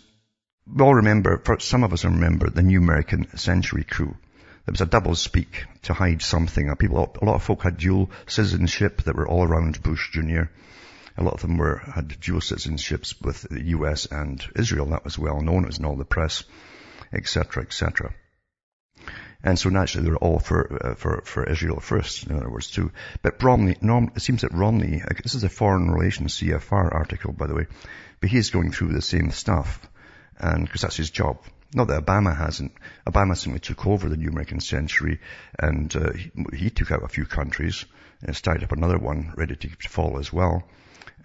we 0.67 0.83
all 0.83 0.95
remember, 0.95 1.37
for 1.37 1.59
some 1.59 1.85
of 1.85 1.93
us 1.93 2.03
remember 2.03 2.49
the 2.49 2.61
New 2.61 2.79
American 2.79 3.37
Century 3.37 3.85
crew. 3.85 4.17
There 4.65 4.73
was 4.73 4.81
a 4.81 4.85
double 4.85 5.15
speak 5.15 5.65
to 5.83 5.93
hide 5.93 6.21
something. 6.21 6.75
People, 6.75 7.15
a 7.21 7.25
lot 7.25 7.35
of 7.35 7.43
folk 7.43 7.63
had 7.63 7.77
dual 7.77 8.11
citizenship 8.27 9.03
that 9.03 9.15
were 9.15 9.27
all 9.27 9.43
around 9.43 9.81
Bush 9.81 10.11
Jr. 10.11 10.43
A 11.17 11.23
lot 11.23 11.33
of 11.33 11.41
them 11.41 11.57
were, 11.57 11.77
had 11.77 12.19
dual 12.19 12.41
citizenships 12.41 13.19
with 13.21 13.41
the 13.41 13.63
US 13.77 14.05
and 14.05 14.45
Israel. 14.55 14.85
That 14.87 15.03
was 15.03 15.17
well 15.17 15.41
known. 15.41 15.63
It 15.63 15.67
was 15.67 15.79
in 15.79 15.85
all 15.85 15.95
the 15.95 16.05
press, 16.05 16.43
etc., 17.11 17.63
etc. 17.63 18.13
And 19.43 19.57
so 19.57 19.69
naturally 19.69 20.05
they 20.05 20.11
were 20.11 20.17
all 20.17 20.39
for, 20.39 20.85
uh, 20.85 20.95
for, 20.95 21.21
for 21.23 21.43
Israel 21.43 21.79
first, 21.79 22.25
in 22.25 22.35
other 22.35 22.49
words, 22.49 22.69
too. 22.69 22.91
But 23.21 23.41
Romney, 23.41 23.77
Norm, 23.81 24.11
it 24.15 24.21
seems 24.21 24.41
that 24.41 24.53
Romney, 24.53 25.01
uh, 25.01 25.13
this 25.23 25.35
is 25.35 25.43
a 25.43 25.49
foreign 25.49 25.91
relations 25.91 26.37
CFR 26.37 26.93
article, 26.93 27.33
by 27.33 27.47
the 27.47 27.55
way, 27.55 27.67
but 28.19 28.29
he's 28.29 28.49
going 28.49 28.71
through 28.71 28.93
the 28.93 29.01
same 29.01 29.31
stuff. 29.31 29.81
And, 30.39 30.65
because 30.65 30.81
that's 30.81 30.97
his 30.97 31.09
job. 31.09 31.39
Not 31.73 31.87
that 31.87 32.05
Obama 32.05 32.35
hasn't. 32.35 32.73
Obama 33.05 33.35
simply 33.35 33.59
took 33.59 33.85
over 33.87 34.07
the 34.07 34.17
New 34.17 34.29
American 34.29 34.59
Century 34.59 35.19
and 35.57 35.93
uh, 35.95 36.13
he, 36.13 36.31
he, 36.55 36.69
took 36.69 36.91
out 36.91 37.03
a 37.03 37.07
few 37.07 37.25
countries 37.25 37.85
and 38.21 38.35
started 38.35 38.63
up 38.63 38.71
another 38.71 38.97
one 38.97 39.33
ready 39.35 39.55
to 39.55 39.69
fall 39.89 40.19
as 40.19 40.31
well. 40.31 40.63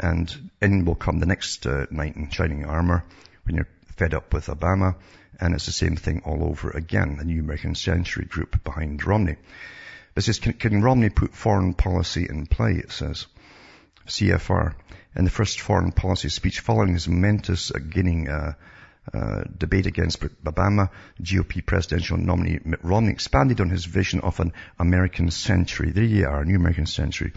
And 0.01 0.51
in 0.61 0.85
will 0.85 0.95
come 0.95 1.19
the 1.19 1.27
next 1.27 1.67
uh, 1.67 1.87
knight 1.91 2.17
in 2.17 2.31
shining 2.31 2.65
armor 2.65 3.05
when 3.45 3.57
you're 3.57 3.69
fed 3.97 4.15
up 4.15 4.33
with 4.33 4.47
Obama. 4.47 4.97
And 5.41 5.55
it's 5.55 5.67
the 5.67 5.73
same 5.73 5.97
thing 5.97 6.23
all 6.25 6.45
over 6.45 6.71
again, 6.71 7.17
the 7.17 7.25
New 7.25 7.41
American 7.41 7.75
Century 7.75 8.25
group 8.25 8.63
behind 8.65 9.05
Romney. 9.05 9.37
It 10.15 10.23
says, 10.23 10.39
can, 10.39 10.53
can 10.53 10.83
Romney 10.83 11.09
put 11.09 11.35
foreign 11.35 11.75
policy 11.75 12.27
in 12.29 12.47
play, 12.47 12.73
it 12.73 12.93
says. 12.93 13.27
CFR. 14.07 14.75
In 15.17 15.25
the 15.25 15.31
first 15.31 15.61
foreign 15.61 15.93
policy 15.93 16.29
speech 16.29 16.61
following 16.61 16.95
his 16.95 17.09
momentous 17.09 17.71
uh, 17.71 17.79
uh, 17.79 18.53
uh, 19.13 19.43
debate 19.59 19.87
against 19.87 20.21
Obama, 20.21 20.91
GOP 21.21 21.65
presidential 21.65 22.17
nominee 22.17 22.61
Mitt 22.65 22.85
Romney 22.85 23.11
expanded 23.11 23.61
on 23.61 23.69
his 23.69 23.85
vision 23.85 24.21
of 24.21 24.39
an 24.39 24.53
American 24.79 25.31
century. 25.31 25.91
There 25.91 26.05
you 26.05 26.27
are, 26.27 26.43
a 26.43 26.45
new 26.45 26.57
American 26.57 26.87
century. 26.87 27.33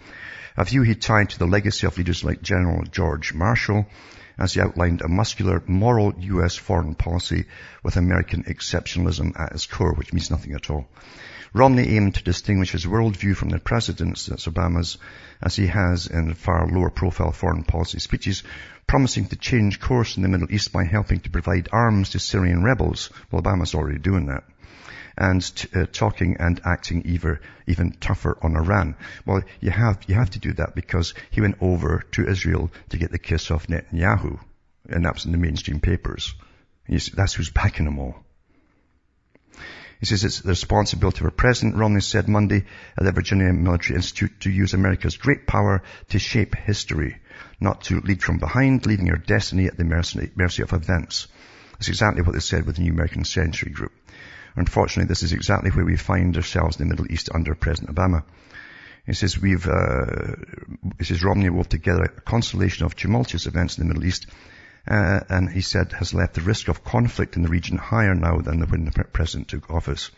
A 0.57 0.63
view 0.63 0.84
he 0.84 0.95
tied 0.95 1.31
to 1.31 1.39
the 1.39 1.48
legacy 1.48 1.88
of 1.88 1.98
leaders 1.98 2.24
like 2.24 2.41
General 2.41 2.84
George 2.84 3.34
Marshall, 3.34 3.88
as 4.38 4.53
he 4.53 4.62
outlined 4.62 5.01
a 5.01 5.07
muscular, 5.07 5.63
moral 5.65 6.13
U.S. 6.19 6.55
foreign 6.55 6.93
policy 6.93 7.45
with 7.84 7.98
American 7.98 8.43
exceptionalism 8.43 9.38
at 9.39 9.53
its 9.53 9.65
core, 9.65 9.93
which 9.93 10.13
means 10.13 10.29
nothing 10.29 10.53
at 10.53 10.69
all. 10.69 10.88
Romney 11.55 11.95
aimed 11.95 12.15
to 12.15 12.24
distinguish 12.24 12.74
his 12.74 12.85
worldview 12.85 13.33
from 13.33 13.47
the 13.47 13.59
president's, 13.59 14.25
that's 14.25 14.45
Obama's, 14.45 14.97
as 15.41 15.55
he 15.55 15.67
has 15.67 16.05
in 16.05 16.33
far 16.33 16.67
lower 16.67 16.89
profile 16.89 17.31
foreign 17.31 17.63
policy 17.63 18.00
speeches, 18.00 18.43
promising 18.88 19.27
to 19.27 19.38
change 19.38 19.79
course 19.79 20.17
in 20.17 20.24
the 20.24 20.27
Middle 20.27 20.51
East 20.51 20.74
by 20.74 20.83
helping 20.83 21.21
to 21.21 21.29
provide 21.29 21.69
arms 21.71 22.09
to 22.09 22.19
Syrian 22.19 22.62
rebels. 22.62 23.09
Well, 23.31 23.41
Obama's 23.41 23.74
already 23.74 24.00
doing 24.00 24.25
that 24.25 24.43
and 25.17 25.55
t- 25.55 25.69
uh, 25.74 25.85
talking 25.85 26.35
and 26.41 26.59
acting 26.65 27.03
even, 27.05 27.39
even 27.67 27.93
tougher 28.01 28.38
on 28.41 28.57
Iran. 28.57 28.97
Well, 29.25 29.41
you 29.62 29.71
have, 29.71 30.03
you 30.07 30.15
have 30.15 30.31
to 30.31 30.39
do 30.39 30.51
that 30.55 30.75
because 30.75 31.13
he 31.31 31.39
went 31.39 31.55
over 31.62 32.03
to 32.12 32.27
Israel 32.27 32.69
to 32.89 32.97
get 32.97 33.13
the 33.13 33.17
kiss 33.17 33.50
of 33.50 33.67
Netanyahu. 33.67 34.41
And 34.89 35.05
that's 35.05 35.24
in 35.24 35.31
the 35.31 35.38
mainstream 35.38 35.79
papers. 35.79 36.35
That's 36.89 37.33
who's 37.33 37.50
backing 37.50 37.85
them 37.85 37.97
all. 37.97 38.25
He 40.00 40.06
says 40.06 40.24
it's 40.24 40.42
the 40.42 40.50
responsibility 40.50 41.20
of 41.20 41.25
our 41.25 41.32
president, 41.32 41.78
Romney 41.78 42.02
said 42.02 42.28
Monday 42.28 42.66
at 42.98 43.04
the 43.04 43.12
Virginia 43.12 43.52
Military 43.54 43.96
Institute 43.96 44.40
to 44.42 44.52
use 44.52 44.74
America's 44.74 45.18
great 45.18 45.48
power 45.48 45.84
to 46.10 46.20
shape 46.20 46.56
history, 46.56 47.18
not 47.60 47.84
to 47.86 48.02
lead 48.02 48.22
from 48.22 48.38
behind, 48.38 48.86
leaving 48.86 49.08
your 49.08 49.18
destiny 49.18 49.68
at 49.68 49.78
the 49.78 49.84
mercy, 49.84 50.32
mercy 50.36 50.64
of 50.64 50.74
events. 50.74 51.28
That's 51.74 51.90
exactly 51.90 52.22
what 52.22 52.34
they 52.34 52.40
said 52.40 52.66
with 52.66 52.75
the 52.75 52.84
New 52.84 52.92
American 52.92 53.25
Century 53.25 53.72
Group. 53.72 53.94
Unfortunately, 54.56 55.08
this 55.08 55.24
is 55.24 55.34
exactly 55.34 55.72
where 55.72 55.86
we 55.86 55.98
find 55.98 56.36
ourselves 56.36 56.80
in 56.80 56.88
the 56.88 56.94
Middle 56.94 57.12
East 57.12 57.30
under 57.34 57.56
President 57.56 57.96
Obama. 57.96 58.24
He 59.06 59.14
says 59.14 59.40
we've, 59.40 59.68
uh, 59.68 60.36
he 60.98 61.04
says 61.04 61.24
Romney 61.24 61.50
wove 61.50 61.70
together 61.70 62.04
a 62.04 62.22
constellation 62.22 62.86
of 62.86 62.96
tumultuous 62.96 63.46
events 63.46 63.78
in 63.78 63.88
the 63.88 63.94
Middle 63.94 64.08
East, 64.08 64.28
uh, 64.88 65.20
and 65.30 65.50
he 65.50 65.62
said 65.62 65.92
has 65.94 66.13
left 66.13 66.36
the 66.36 66.42
risk 66.42 66.68
of 66.68 66.84
conflict 66.84 67.36
in 67.36 67.44
the 67.44 67.50
region 67.50 67.77
higher 67.77 68.15
now 68.15 68.39
than 68.39 68.62
when 68.62 68.86
the 68.86 68.92
president 68.92 69.48
took 69.48 69.70
office. 69.70 70.12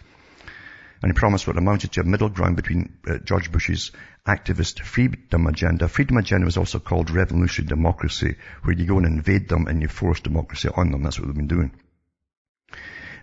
And 1.02 1.12
he 1.12 1.18
promised 1.18 1.46
what 1.46 1.58
amounted 1.58 1.92
to 1.94 2.02
a 2.02 2.04
middle 2.04 2.30
ground 2.30 2.56
between 2.56 2.98
uh, 3.08 3.18
George 3.20 3.52
Bush's 3.52 3.92
activist 4.26 4.80
freedom 4.82 5.46
agenda. 5.46 5.88
Freedom 5.88 6.18
agenda 6.18 6.46
was 6.46 6.58
also 6.58 6.80
called 6.80 7.12
revolutionary 7.12 7.70
democracy, 7.70 8.36
where 8.64 8.76
you 8.76 8.86
go 8.86 8.98
and 8.98 9.06
invade 9.06 9.48
them 9.48 9.68
and 9.68 9.82
you 9.82 9.88
force 9.88 10.20
democracy 10.20 10.70
on 10.76 10.92
them. 10.92 11.04
That's 11.04 11.20
what 11.20 11.28
they've 11.28 11.36
been 11.36 11.48
doing 11.48 11.72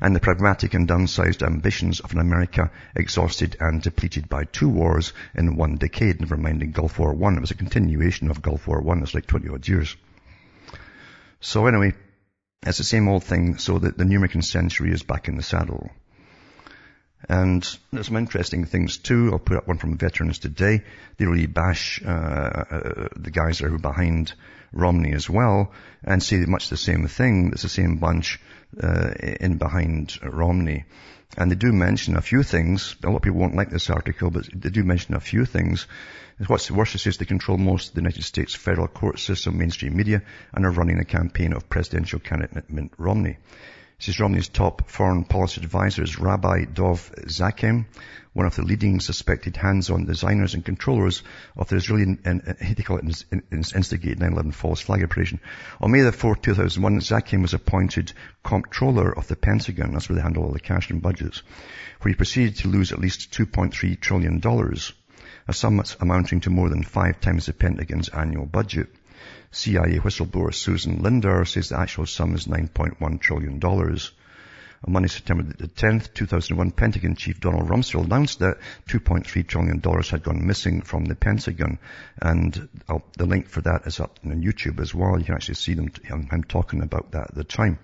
and 0.01 0.15
the 0.15 0.21
pragmatic 0.21 0.75
and 0.75 0.89
downsized 0.89 1.43
ambitions 1.43 2.01
of 2.01 2.13
an 2.13 2.19
America 2.19 2.71
exhausted 2.95 3.57
and 3.61 3.81
depleted 3.81 4.29
by 4.29 4.45
two 4.45 4.69
wars 4.69 5.13
in 5.35 5.57
one 5.57 5.77
decade, 5.77 6.21
never 6.21 6.37
mind 6.37 6.63
in 6.63 6.73
Gulf 6.73 6.99
War 6.99 7.13
One. 7.15 7.37
It 7.37 7.41
was 7.41 7.53
a 7.53 7.57
continuation 7.57 8.31
of 8.31 8.43
Gulf 8.43 8.67
War 8.67 8.81
One. 8.81 9.03
It's 9.03 9.15
like 9.15 9.27
20 9.27 9.49
odd 9.49 9.69
years. 9.69 9.97
So 11.45 11.67
anyway, 11.67 11.93
it's 12.67 12.79
the 12.79 12.85
same 12.85 13.07
old 13.07 13.23
thing, 13.23 13.59
so 13.59 13.79
that 13.79 13.99
the 13.99 14.07
New 14.07 14.27
century 14.41 14.93
is 14.93 15.03
back 15.03 15.29
in 15.29 15.37
the 15.37 15.43
saddle. 15.43 15.91
And 17.29 17.63
there's 17.93 18.07
some 18.07 18.17
interesting 18.17 18.65
things 18.65 18.97
too. 18.97 19.29
I'll 19.31 19.39
put 19.39 19.59
up 19.59 19.69
one 19.69 19.77
from 19.77 19.99
Veterans 19.99 20.39
Today. 20.39 20.83
They 21.19 21.27
really 21.27 21.47
bash 21.47 22.01
uh, 22.03 22.09
uh, 22.09 23.09
the 23.17 23.31
guys 23.31 23.59
that 23.59 23.71
are 23.71 23.79
behind 23.79 24.33
Romney 24.73 25.13
as 25.13 25.29
well, 25.29 25.73
and 26.03 26.23
say 26.23 26.39
much 26.47 26.71
the 26.71 26.79
same 26.79 27.07
thing. 27.09 27.51
It's 27.53 27.63
the 27.63 27.69
same 27.69 27.99
bunch 27.99 28.41
uh, 28.83 29.11
in 29.41 29.59
behind 29.59 30.19
Romney. 30.23 30.87
And 31.37 31.51
they 31.51 31.57
do 31.57 31.73
mention 31.73 32.17
a 32.17 32.23
few 32.23 32.43
things. 32.43 32.95
A 33.03 33.09
lot 33.09 33.17
of 33.17 33.23
people 33.23 33.41
won't 33.41 33.57
like 33.57 33.71
this 33.71 33.91
article, 33.91 34.31
but 34.31 34.49
they 34.55 34.71
do 34.71 34.85
mention 34.85 35.15
a 35.15 35.21
few 35.21 35.45
things. 35.45 35.87
What's 36.47 36.71
worse 36.71 37.07
is 37.07 37.17
they 37.17 37.25
control 37.25 37.59
most 37.59 37.89
of 37.89 37.95
the 37.95 38.01
United 38.01 38.23
States 38.23 38.55
federal 38.55 38.89
court 38.89 39.19
system, 39.19 39.59
mainstream 39.59 39.97
media, 39.97 40.23
and 40.53 40.65
are 40.65 40.71
running 40.71 40.99
a 40.99 41.05
campaign 41.05 41.53
of 41.53 41.69
presidential 41.69 42.21
candidate 42.21 42.71
Mitt 42.71 42.91
Romney. 42.99 43.39
Is 44.07 44.21
Romney's 44.21 44.49
top 44.49 44.91
foreign 44.91 45.25
policy 45.25 45.63
advisor 45.63 46.03
is 46.03 46.19
Rabbi 46.19 46.67
Dov 46.67 47.11
Zakheim, 47.27 47.87
one 48.35 48.45
of 48.45 48.55
the 48.55 48.63
leading 48.63 49.01
suspected 49.01 49.57
hands-on 49.57 50.05
designers 50.05 50.53
and 50.53 50.63
controllers 50.63 51.23
of 51.57 51.69
the 51.69 51.77
Israeli, 51.77 52.19
and, 52.23 52.43
they 52.43 52.83
call 52.83 52.99
it 52.99 53.25
instigated 53.51 54.19
9-11 54.19 54.53
false 54.53 54.83
flag 54.83 55.03
operation. 55.03 55.41
On 55.81 55.91
May 55.91 56.03
the 56.03 56.11
4th, 56.11 56.43
2001, 56.43 57.01
Zakheim 57.01 57.41
was 57.41 57.55
appointed 57.55 58.13
comptroller 58.43 59.11
of 59.17 59.27
the 59.29 59.37
Pentagon, 59.37 59.95
that's 59.95 60.11
where 60.11 60.17
they 60.17 60.23
handle 60.23 60.45
all 60.45 60.53
the 60.53 60.61
cash 60.61 60.91
and 60.91 61.01
budgets, 61.01 61.43
where 62.03 62.11
he 62.11 62.17
proceeded 62.17 62.57
to 62.57 62.69
lose 62.69 62.93
at 62.93 62.99
least 62.99 63.33
$2.3 63.33 63.99
trillion, 64.01 64.43
a 65.49 65.55
sum 65.55 65.83
amounting 66.01 66.41
to 66.41 66.51
more 66.51 66.69
than 66.69 66.83
five 66.83 67.23
times 67.23 67.47
the 67.47 67.55
Pentagon's 67.55 68.11
annual 68.11 68.45
budget. 68.45 68.89
CIA 69.55 70.01
whistleblower 70.01 70.53
Susan 70.53 70.99
Lindauer 70.99 71.47
says 71.47 71.69
the 71.69 71.79
actual 71.79 72.07
sum 72.07 72.35
is 72.35 72.47
$9.1 72.47 73.21
trillion. 73.21 73.61
On 73.63 74.93
Monday, 74.93 75.09
September 75.09 75.45
the 75.45 75.69
10th, 75.69 76.13
2001, 76.13 76.73
Pentagon 76.73 77.15
Chief 77.15 77.39
Donald 77.39 77.69
Rumsfeld 77.69 78.07
announced 78.07 78.41
that 78.41 78.59
$2.3 78.89 79.47
trillion 79.47 79.81
had 79.81 80.23
gone 80.25 80.45
missing 80.45 80.83
from 80.83 81.05
the 81.05 81.15
Pentagon. 81.15 81.79
And 82.21 82.69
I'll, 82.89 83.05
the 83.17 83.27
link 83.27 83.49
for 83.49 83.61
that 83.61 83.87
is 83.87 84.01
up 84.01 84.19
on 84.25 84.43
YouTube 84.43 84.81
as 84.81 84.93
well. 84.93 85.19
You 85.19 85.25
can 85.25 85.37
actually 85.37 85.55
see 85.55 85.75
them, 85.75 85.91
um, 86.11 86.29
I'm 86.33 86.45
talking 86.45 86.83
about 86.83 87.13
that 87.13 87.29
at 87.29 87.35
the 87.37 87.45
time. 87.45 87.79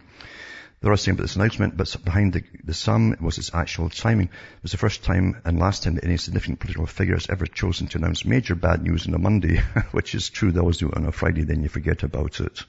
There 0.83 0.91
are 0.91 0.97
saying 0.97 1.17
about 1.17 1.25
this 1.25 1.37
announcement, 1.37 1.77
but 1.77 1.95
behind 2.05 2.33
the, 2.33 2.43
the 2.65 2.73
sum 2.73 3.15
was 3.21 3.37
its 3.37 3.53
actual 3.53 3.91
timing. 3.91 4.29
It 4.29 4.63
was 4.63 4.71
the 4.73 4.79
first 4.79 5.05
time 5.05 5.39
and 5.45 5.59
last 5.59 5.83
time 5.83 5.97
that 5.97 6.05
any 6.05 6.17
significant 6.17 6.59
political 6.59 6.87
figure 6.87 7.17
has 7.17 7.29
ever 7.29 7.47
chosen 7.47 7.89
to 7.89 7.99
announce 7.99 8.25
major 8.25 8.55
bad 8.55 8.83
news 8.83 9.07
on 9.07 9.13
a 9.13 9.19
Monday, 9.19 9.59
which 9.91 10.15
is 10.15 10.31
true. 10.31 10.53
They 10.53 10.61
always 10.61 10.79
do 10.79 10.89
it 10.89 10.97
on 10.97 11.05
a 11.05 11.13
Friday, 11.13 11.43
then 11.43 11.63
you 11.63 11.69
forget 11.69 12.03
about 12.03 12.41
it. 12.41 12.65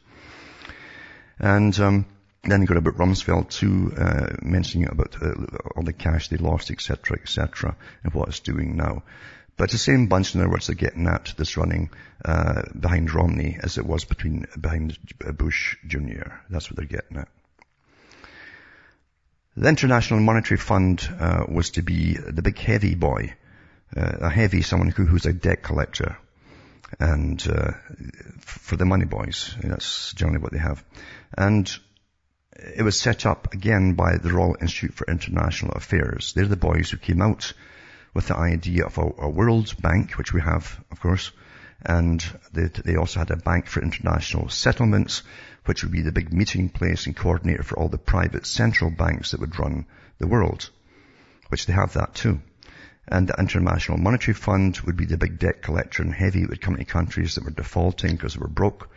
And 1.40 1.80
um, 1.80 2.06
then 2.44 2.60
he 2.60 2.68
got 2.68 2.76
about 2.76 2.98
Rumsfeld 2.98 3.50
too, 3.50 3.94
uh, 3.98 4.36
mentioning 4.42 4.90
about 4.90 5.16
uh, 5.22 5.34
all 5.78 5.84
the 5.84 5.94
cash 5.94 6.28
they 6.28 6.38
lost, 6.38 6.70
etc., 6.70 7.18
etc., 7.22 7.78
and 8.04 8.14
what 8.14 8.28
it's 8.28 8.42
doing 8.42 8.76
now. 8.76 9.04
But 9.56 9.66
it's 9.66 9.74
the 9.74 9.80
same 9.80 10.08
bunch, 10.08 10.36
in 10.36 10.42
other 10.42 10.50
words, 10.50 10.68
they're 10.68 10.76
getting 10.76 11.08
at 11.08 11.34
this 11.38 11.56
running 11.56 11.92
uh, 12.26 12.64
behind 12.78 13.14
Romney 13.14 13.58
as 13.62 13.78
it 13.78 13.86
was 13.86 14.04
between 14.04 14.48
behind 14.60 14.98
Bush 15.38 15.78
Jr. 15.88 16.34
That's 16.50 16.70
what 16.70 16.76
they're 16.76 16.86
getting 16.86 17.18
at. 17.18 17.30
The 19.58 19.68
International 19.68 20.22
Monetary 20.22 20.58
Fund 20.58 21.06
uh, 21.20 21.44
was 21.50 21.72
to 21.72 21.82
be 21.82 22.14
the 22.14 22.42
big 22.42 22.58
heavy 22.58 22.96
boy, 22.96 23.34
uh, 23.96 24.18
a 24.22 24.30
heavy 24.30 24.62
someone 24.62 24.90
who, 24.90 25.06
who's 25.06 25.26
a 25.26 25.34
debt 25.34 25.62
collector, 25.62 26.18
and 27.00 27.46
uh, 27.50 27.72
for 28.40 28.78
the 28.78 28.86
money 28.86 29.04
boys, 29.04 29.54
that's 29.62 30.14
generally 30.14 30.42
what 30.42 30.54
they 30.54 30.58
have. 30.58 30.82
And 31.38 31.70
it 32.56 32.84
was 32.84 32.98
set 32.98 33.26
up 33.26 33.54
again 33.54 33.96
by 33.96 34.16
the 34.16 34.32
Royal 34.32 34.56
Institute 34.62 34.94
for 34.94 35.06
International 35.08 35.74
Affairs. 35.74 36.32
They're 36.32 36.46
the 36.46 36.56
boys 36.56 36.90
who 36.90 36.98
came 36.98 37.22
out 37.22 37.52
with 38.14 38.28
the 38.28 38.38
idea 38.38 38.86
of 38.86 38.98
a, 38.98 39.10
a 39.18 39.30
World 39.30 39.76
Bank, 39.82 40.14
which 40.14 40.32
we 40.32 40.40
have, 40.40 40.80
of 40.92 41.02
course, 41.02 41.30
and 41.82 42.24
they, 42.54 42.68
they, 42.68 42.96
also 42.96 43.20
had 43.20 43.32
a 43.32 43.36
bank 43.36 43.68
for 43.68 43.82
international 43.82 44.48
settlements, 44.48 45.24
which 45.66 45.84
would 45.84 45.92
be 45.92 46.02
the 46.02 46.12
big 46.12 46.34
meeting 46.34 46.70
place 46.70 47.06
and 47.06 47.16
coordinator 47.16 47.64
for 47.64 47.78
all 47.78 47.90
the 47.90 47.98
private 47.98 48.46
central 48.46 48.92
banks 48.92 49.32
that 49.32 49.40
would 49.40 49.60
run 49.60 49.86
the 50.18 50.28
world, 50.28 50.70
which 51.50 51.66
they 51.66 51.74
have 51.74 51.94
that 51.94 52.16
too. 52.16 52.42
And 53.08 53.28
the 53.28 53.40
International 53.40 53.98
Monetary 53.98 54.36
Fund 54.36 54.80
would 54.82 54.96
be 54.96 55.06
the 55.06 55.18
big 55.18 55.40
debt 55.40 55.62
collector 55.62 56.04
and 56.04 56.14
heavy 56.14 56.44
It 56.44 56.50
would 56.50 56.62
come 56.62 56.78
to 56.78 56.86
countries 56.86 57.36
that 57.36 57.44
were 57.44 57.52
defaulting 57.52 58.16
because 58.16 58.36
they 58.36 58.40
were 58.40 58.48
broke 58.48 58.90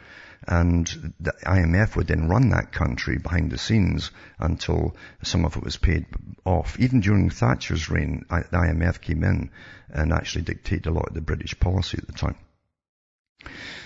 and 0.47 1.15
the 1.21 1.33
IMF 1.45 1.97
would 1.97 2.07
then 2.07 2.29
run 2.29 2.51
that 2.51 2.73
country 2.73 3.19
behind 3.19 3.51
the 3.51 3.59
scenes 3.59 4.11
until 4.39 4.95
some 5.23 5.45
of 5.45 5.57
it 5.57 5.63
was 5.63 5.77
paid 5.77 6.07
off. 6.45 6.79
Even 6.79 7.01
during 7.01 7.31
Thatcher's 7.31 7.89
reign, 7.89 8.25
the 8.29 8.45
IMF 8.53 9.01
came 9.01 9.25
in 9.25 9.51
and 9.89 10.13
actually 10.13 10.43
dictated 10.43 10.87
a 10.87 10.91
lot 10.91 11.09
of 11.09 11.15
the 11.15 11.21
British 11.21 11.59
policy 11.59 11.99
at 11.99 12.07
the 12.07 12.13
time. 12.13 12.37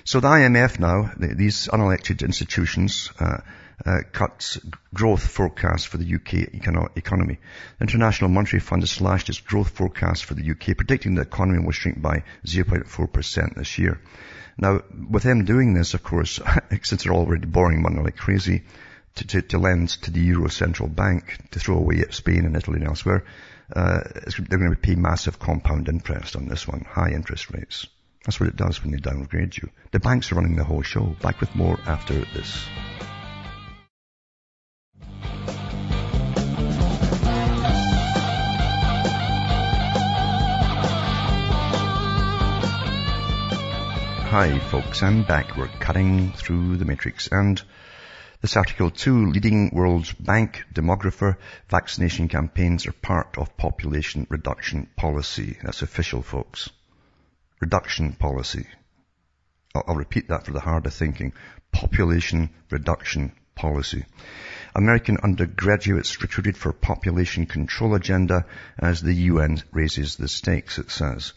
So 0.08 0.20
the 0.20 0.28
IMF 0.28 0.78
now, 0.78 1.12
these 1.18 1.68
unelected 1.68 2.22
institutions, 2.22 3.10
uh, 3.20 3.40
uh, 3.84 3.98
cuts 4.10 4.58
growth 4.94 5.22
forecast 5.22 5.86
for 5.86 5.98
the 5.98 6.14
UK 6.14 6.54
economy. 6.96 7.38
The 7.78 7.82
International 7.82 8.30
Monetary 8.30 8.60
Fund 8.60 8.80
has 8.80 8.90
slashed 8.90 9.28
its 9.28 9.40
growth 9.40 9.68
forecast 9.68 10.24
for 10.24 10.32
the 10.32 10.50
UK, 10.50 10.78
predicting 10.78 11.14
the 11.14 11.20
economy 11.20 11.62
will 11.62 11.72
shrink 11.72 12.00
by 12.00 12.24
0.4% 12.46 13.54
this 13.54 13.78
year. 13.78 14.00
Now, 14.56 14.80
with 15.10 15.24
them 15.24 15.44
doing 15.44 15.74
this, 15.74 15.92
of 15.92 16.02
course, 16.02 16.40
since 16.82 17.04
they're 17.04 17.12
already 17.12 17.44
borrowing 17.44 17.82
money 17.82 18.00
like 18.02 18.16
crazy 18.16 18.62
to, 19.16 19.26
to, 19.26 19.42
to 19.42 19.58
lend 19.58 19.90
to 20.04 20.10
the 20.10 20.20
Euro 20.20 20.48
Central 20.48 20.88
Bank 20.88 21.50
to 21.50 21.60
throw 21.60 21.76
away 21.76 21.98
at 21.98 22.14
Spain 22.14 22.46
and 22.46 22.56
Italy 22.56 22.78
and 22.78 22.88
elsewhere, 22.88 23.24
uh, 23.76 24.00
they're 24.48 24.58
going 24.58 24.74
to 24.74 24.80
pay 24.80 24.94
massive 24.94 25.38
compound 25.38 25.90
interest 25.90 26.34
on 26.34 26.48
this 26.48 26.66
one, 26.66 26.86
high 26.88 27.10
interest 27.10 27.50
rates. 27.50 27.86
That's 28.28 28.40
what 28.40 28.50
it 28.50 28.56
does 28.56 28.82
when 28.82 28.90
they 28.90 28.98
downgrade 28.98 29.56
you. 29.56 29.70
The 29.90 30.00
banks 30.00 30.30
are 30.30 30.34
running 30.34 30.56
the 30.56 30.62
whole 30.62 30.82
show. 30.82 31.16
Back 31.22 31.40
with 31.40 31.56
more 31.56 31.80
after 31.86 32.12
this. 32.12 32.62
Hi 44.26 44.58
folks, 44.70 45.02
I'm 45.02 45.22
back. 45.22 45.56
We're 45.56 45.68
cutting 45.80 46.32
through 46.32 46.76
the 46.76 46.84
matrix 46.84 47.28
and 47.32 47.62
this 48.42 48.58
article 48.58 48.90
too, 48.90 49.24
leading 49.30 49.70
World 49.72 50.14
Bank 50.20 50.66
demographer, 50.74 51.38
vaccination 51.70 52.28
campaigns 52.28 52.86
are 52.86 52.92
part 52.92 53.38
of 53.38 53.56
population 53.56 54.26
reduction 54.28 54.86
policy. 54.96 55.56
That's 55.64 55.80
official 55.80 56.20
folks. 56.20 56.68
Reduction 57.60 58.12
policy. 58.12 58.66
I'll, 59.74 59.84
I'll 59.88 59.96
repeat 59.96 60.28
that 60.28 60.44
for 60.44 60.52
the 60.52 60.60
harder 60.60 60.90
thinking. 60.90 61.32
Population 61.72 62.50
reduction 62.70 63.32
policy. 63.54 64.04
American 64.74 65.18
undergraduates 65.22 66.22
recruited 66.22 66.56
for 66.56 66.72
population 66.72 67.46
control 67.46 67.94
agenda 67.94 68.46
as 68.78 69.02
the 69.02 69.14
UN 69.14 69.60
raises 69.72 70.16
the 70.16 70.28
stakes, 70.28 70.78
it 70.78 70.90
says. 70.90 71.32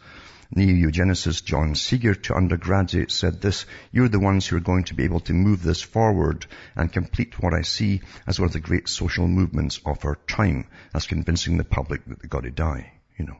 Neo-eugenicist 0.53 1.45
John 1.45 1.75
Seager 1.75 2.13
to 2.13 2.35
undergraduates 2.35 3.15
said 3.15 3.39
this, 3.41 3.65
you're 3.91 4.09
the 4.09 4.19
ones 4.19 4.45
who 4.45 4.57
are 4.57 4.67
going 4.71 4.83
to 4.85 4.93
be 4.93 5.05
able 5.05 5.21
to 5.21 5.33
move 5.33 5.63
this 5.63 5.81
forward 5.81 6.45
and 6.75 6.91
complete 6.91 7.41
what 7.41 7.53
I 7.53 7.61
see 7.61 8.01
as 8.27 8.37
one 8.37 8.47
of 8.47 8.53
the 8.53 8.59
great 8.59 8.89
social 8.89 9.27
movements 9.27 9.79
of 9.85 10.03
our 10.03 10.19
time. 10.27 10.67
That's 10.91 11.07
convincing 11.07 11.57
the 11.57 11.63
public 11.63 12.05
that 12.05 12.21
they've 12.21 12.29
got 12.29 12.43
to 12.43 12.51
die, 12.51 12.91
you 13.17 13.25
know. 13.25 13.37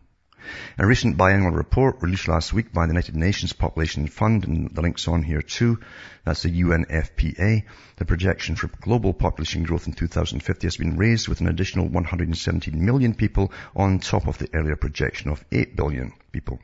A 0.77 0.85
recent 0.85 1.17
biannual 1.17 1.55
report 1.55 2.01
released 2.01 2.27
last 2.27 2.53
week 2.53 2.73
by 2.73 2.85
the 2.85 2.93
United 2.93 3.15
Nations 3.15 3.53
Population 3.53 4.07
Fund, 4.07 4.45
and 4.45 4.73
the 4.73 4.81
link's 4.81 5.07
on 5.07 5.23
here 5.23 5.41
too, 5.41 5.79
that's 6.23 6.43
the 6.43 6.61
UNFPA, 6.61 7.63
the 7.97 8.05
projection 8.05 8.55
for 8.55 8.67
global 8.67 9.13
population 9.13 9.63
growth 9.63 9.87
in 9.87 9.93
2050 9.93 10.67
has 10.67 10.77
been 10.77 10.97
raised 10.97 11.27
with 11.27 11.41
an 11.41 11.47
additional 11.47 11.87
117 11.87 12.85
million 12.85 13.15
people 13.15 13.51
on 13.75 13.99
top 13.99 14.27
of 14.27 14.37
the 14.37 14.49
earlier 14.53 14.75
projection 14.75 15.31
of 15.31 15.43
8 15.51 15.75
billion 15.75 16.13
people. 16.31 16.59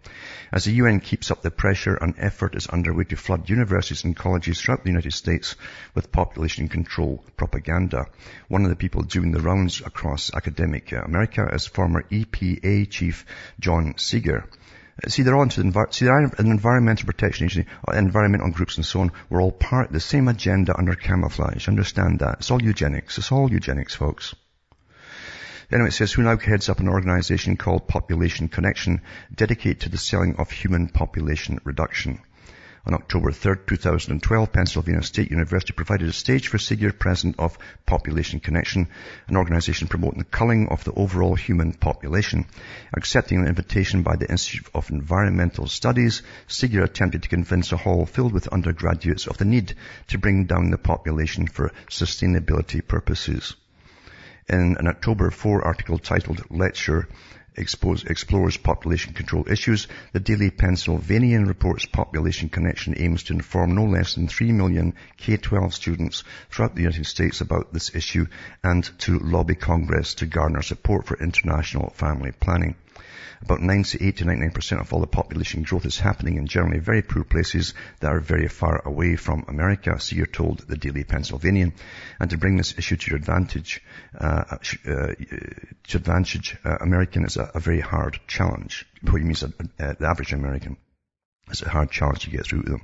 As 0.52 0.66
the 0.66 0.74
UN 0.74 1.00
keeps 1.00 1.30
up 1.32 1.42
the 1.42 1.52
pressure, 1.52 1.96
an 1.96 2.16
effort 2.18 2.56
is 2.56 2.68
underway 2.68 3.04
to 3.06 3.16
flood 3.16 3.50
universities 3.50 4.04
and 4.04 4.16
colleges 4.16 4.62
throughout 4.62 4.84
the 4.84 4.90
United 4.90 5.14
States 5.14 5.56
with 5.94 6.12
population 6.12 6.70
control 6.70 7.24
propaganda. 7.36 8.06
One 8.48 8.64
of 8.64 8.70
the 8.70 8.76
people 8.76 9.02
doing 9.02 9.32
the 9.32 9.42
rounds 9.42 9.82
across 9.82 10.34
academic 10.34 10.94
uh, 10.94 11.02
America 11.02 11.50
is 11.52 11.68
former 11.68 12.04
EPA 12.04 12.90
chief 12.90 13.26
John 13.68 13.96
Seager. 13.98 14.46
See, 15.10 15.24
they're 15.24 15.36
all 15.36 15.44
into 15.44 15.62
the, 15.62 15.88
see, 15.92 16.06
they're 16.06 16.18
an 16.18 16.32
environmental 16.40 17.06
protection 17.06 17.48
agency, 17.48 17.70
uh, 17.86 17.92
environmental 17.98 18.50
groups 18.50 18.78
and 18.78 18.86
so 18.86 19.02
on. 19.02 19.12
We're 19.30 19.42
all 19.42 19.52
part 19.52 19.88
of 19.88 19.94
the 19.94 20.00
same 20.00 20.30
agenda 20.30 20.74
under 20.78 20.96
camouflage. 20.96 21.68
Understand 21.68 22.20
that. 22.20 22.38
It's 22.40 22.50
all 22.50 22.64
eugenics. 22.64 23.18
It's 23.18 23.30
all 23.30 23.52
eugenics, 23.52 23.94
folks. 23.94 24.34
Anyway, 25.70 25.90
it 25.90 25.92
says, 25.92 26.14
who 26.14 26.24
now 26.24 26.38
heads 26.38 26.70
up 26.70 26.80
an 26.80 26.88
organization 26.88 27.58
called 27.58 27.90
Population 27.90 28.48
Connection, 28.48 29.02
dedicated 29.36 29.82
to 29.82 29.90
the 29.90 29.98
selling 29.98 30.38
of 30.38 30.50
human 30.50 30.88
population 30.88 31.60
reduction. 31.66 32.22
On 32.88 32.94
October 32.94 33.34
3, 33.34 33.56
2012, 33.68 34.54
Pennsylvania 34.54 35.04
State 35.04 35.30
University 35.30 35.74
provided 35.74 36.08
a 36.08 36.14
stage 36.14 36.48
for 36.48 36.58
Seager, 36.58 36.94
president 36.94 37.36
of 37.38 37.58
Population 37.86 38.40
Connection, 38.40 38.88
an 39.28 39.36
organization 39.36 39.90
promoting 39.90 40.20
the 40.20 40.24
culling 40.24 40.70
of 40.70 40.86
the 40.86 40.94
overall 40.94 41.36
human 41.36 41.74
population. 41.74 42.46
Accepting 42.96 43.40
an 43.40 43.48
invitation 43.48 44.04
by 44.04 44.16
the 44.16 44.32
Institute 44.32 44.70
of 44.74 44.90
Environmental 44.90 45.68
Studies, 45.68 46.22
Seager 46.48 46.82
attempted 46.82 47.24
to 47.24 47.30
convince 47.30 47.74
a 47.74 47.78
hall 47.78 48.06
filled 48.06 48.32
with 48.32 48.48
undergraduates 48.48 49.28
of 49.28 49.38
the 49.38 49.44
need 49.44 49.76
to 50.08 50.18
bring 50.18 50.46
down 50.46 50.72
the 50.72 50.78
population 50.78 51.46
for 51.46 51.74
sustainability 51.90 52.88
purposes. 52.88 53.58
In 54.48 54.78
an 54.80 54.88
October 54.88 55.30
4 55.30 55.62
article 55.62 56.00
titled 56.00 56.42
Lecture 56.50 57.10
expose, 57.58 58.04
explores 58.04 58.56
population 58.56 59.14
control 59.14 59.50
issues, 59.50 59.88
the 60.14 60.20
Daily 60.20 60.52
Pennsylvanian 60.52 61.46
reports 61.46 61.86
Population 61.86 62.50
Connection 62.50 62.94
aims 62.98 63.24
to 63.24 63.34
inform 63.34 63.76
no 63.76 63.86
less 63.86 64.16
than 64.16 64.28
3 64.28 64.52
million 64.52 64.94
K-12 65.18 65.74
students 65.74 66.24
throughout 66.50 66.76
the 66.76 66.84
United 66.84 67.06
States 67.06 67.42
about 67.42 67.74
this 67.74 67.96
issue 67.96 68.28
and 68.64 68.84
to 69.00 69.20
lobby 69.20 69.56
Congress 69.56 70.14
to 70.16 70.26
garner 70.26 70.62
support 70.62 71.08
for 71.08 71.18
international 71.20 71.90
family 71.90 72.32
planning. 72.32 72.76
About 73.42 73.62
98 73.62 74.18
to 74.18 74.26
99% 74.26 74.82
of 74.82 74.92
all 74.92 75.00
the 75.00 75.08
population 75.08 75.64
growth 75.64 75.86
is 75.86 76.00
happening 76.00 76.38
in 76.38 76.48
generally 76.48 76.80
very 76.80 77.02
poor 77.02 77.24
places 77.24 77.74
that 78.00 78.12
are 78.12 78.20
very 78.20 78.48
far 78.48 78.82
away 78.86 79.16
from 79.16 79.46
America, 79.48 80.00
so 80.00 80.16
you're 80.16 80.26
told 80.26 80.60
the 80.60 80.78
Daily 80.78 81.04
Pennsylvanian. 81.04 81.74
And 82.20 82.30
to 82.32 82.38
bring 82.38 82.58
this 82.58 82.78
issue 82.78 82.96
to 82.96 83.12
your 83.12 83.18
advantage, 83.18 83.84
uh, 84.20 84.44
uh, 84.50 84.58
to 84.86 85.98
advantage 85.98 86.58
uh, 86.66 86.78
American 86.82 87.26
is 87.26 87.38
a, 87.38 87.52
a, 87.54 87.60
very 87.60 87.80
hard 87.80 88.20
challenge. 88.28 88.88
What 89.02 89.18
you 89.18 89.24
mean 89.24 89.32
is 89.32 89.44
uh, 89.44 89.50
the 89.78 90.08
average 90.08 90.34
American. 90.34 90.78
It's 91.50 91.62
a 91.62 91.70
hard 91.70 91.92
challenge 91.92 92.22
to 92.22 92.32
get 92.32 92.46
through 92.46 92.64
to 92.64 92.72
them. 92.72 92.82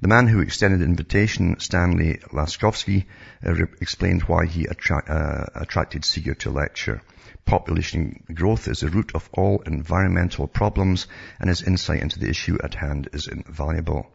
The 0.00 0.08
man 0.08 0.28
who 0.28 0.40
extended 0.40 0.80
the 0.80 0.84
invitation, 0.84 1.58
Stanley 1.58 2.18
Laskovsky, 2.32 3.06
uh, 3.44 3.54
explained 3.80 4.22
why 4.22 4.46
he 4.46 4.68
attra- 4.68 5.04
uh, 5.08 5.60
attracted 5.60 6.04
Seager 6.04 6.34
to 6.34 6.50
lecture. 6.50 7.02
Population 7.48 8.24
growth 8.34 8.68
is 8.68 8.80
the 8.80 8.90
root 8.90 9.12
of 9.14 9.30
all 9.32 9.62
environmental 9.64 10.46
problems 10.46 11.06
and 11.40 11.48
his 11.48 11.62
insight 11.62 12.02
into 12.02 12.18
the 12.18 12.28
issue 12.28 12.58
at 12.62 12.74
hand 12.74 13.08
is 13.14 13.26
invaluable. 13.26 14.06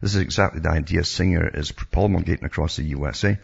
This 0.00 0.14
is 0.14 0.20
exactly 0.20 0.60
the 0.60 0.70
idea 0.70 1.02
Singer 1.02 1.48
is 1.48 1.72
promulgating 1.72 2.44
across 2.44 2.76
the 2.76 2.84
USA. 2.84 3.40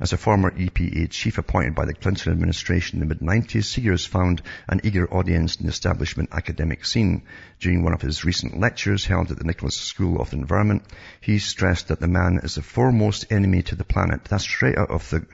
As 0.00 0.12
a 0.12 0.16
former 0.16 0.50
EPA 0.50 1.08
chief 1.08 1.38
appointed 1.38 1.76
by 1.76 1.84
the 1.84 1.94
Clinton 1.94 2.32
administration 2.32 3.00
in 3.00 3.08
the 3.08 3.14
mid-90s, 3.14 3.62
Seager 3.62 3.92
has 3.92 4.06
found 4.06 4.42
an 4.66 4.80
eager 4.82 5.06
audience 5.14 5.54
in 5.54 5.66
the 5.66 5.70
establishment 5.70 6.30
academic 6.32 6.84
scene. 6.84 7.22
During 7.60 7.84
one 7.84 7.92
of 7.92 8.02
his 8.02 8.24
recent 8.24 8.58
lectures 8.58 9.06
held 9.06 9.30
at 9.30 9.38
the 9.38 9.44
Nicholas 9.44 9.76
School 9.76 10.20
of 10.20 10.30
the 10.30 10.38
Environment, 10.38 10.82
he 11.20 11.38
stressed 11.38 11.88
that 11.88 12.00
the 12.00 12.08
man 12.08 12.40
is 12.42 12.56
the 12.56 12.62
foremost 12.62 13.30
enemy 13.30 13.62
to 13.62 13.76
the 13.76 13.84
planet. 13.84 14.24
That's 14.24 14.42
straight 14.42 14.76
out 14.76 14.90
of 14.90 15.08
the, 15.10 15.24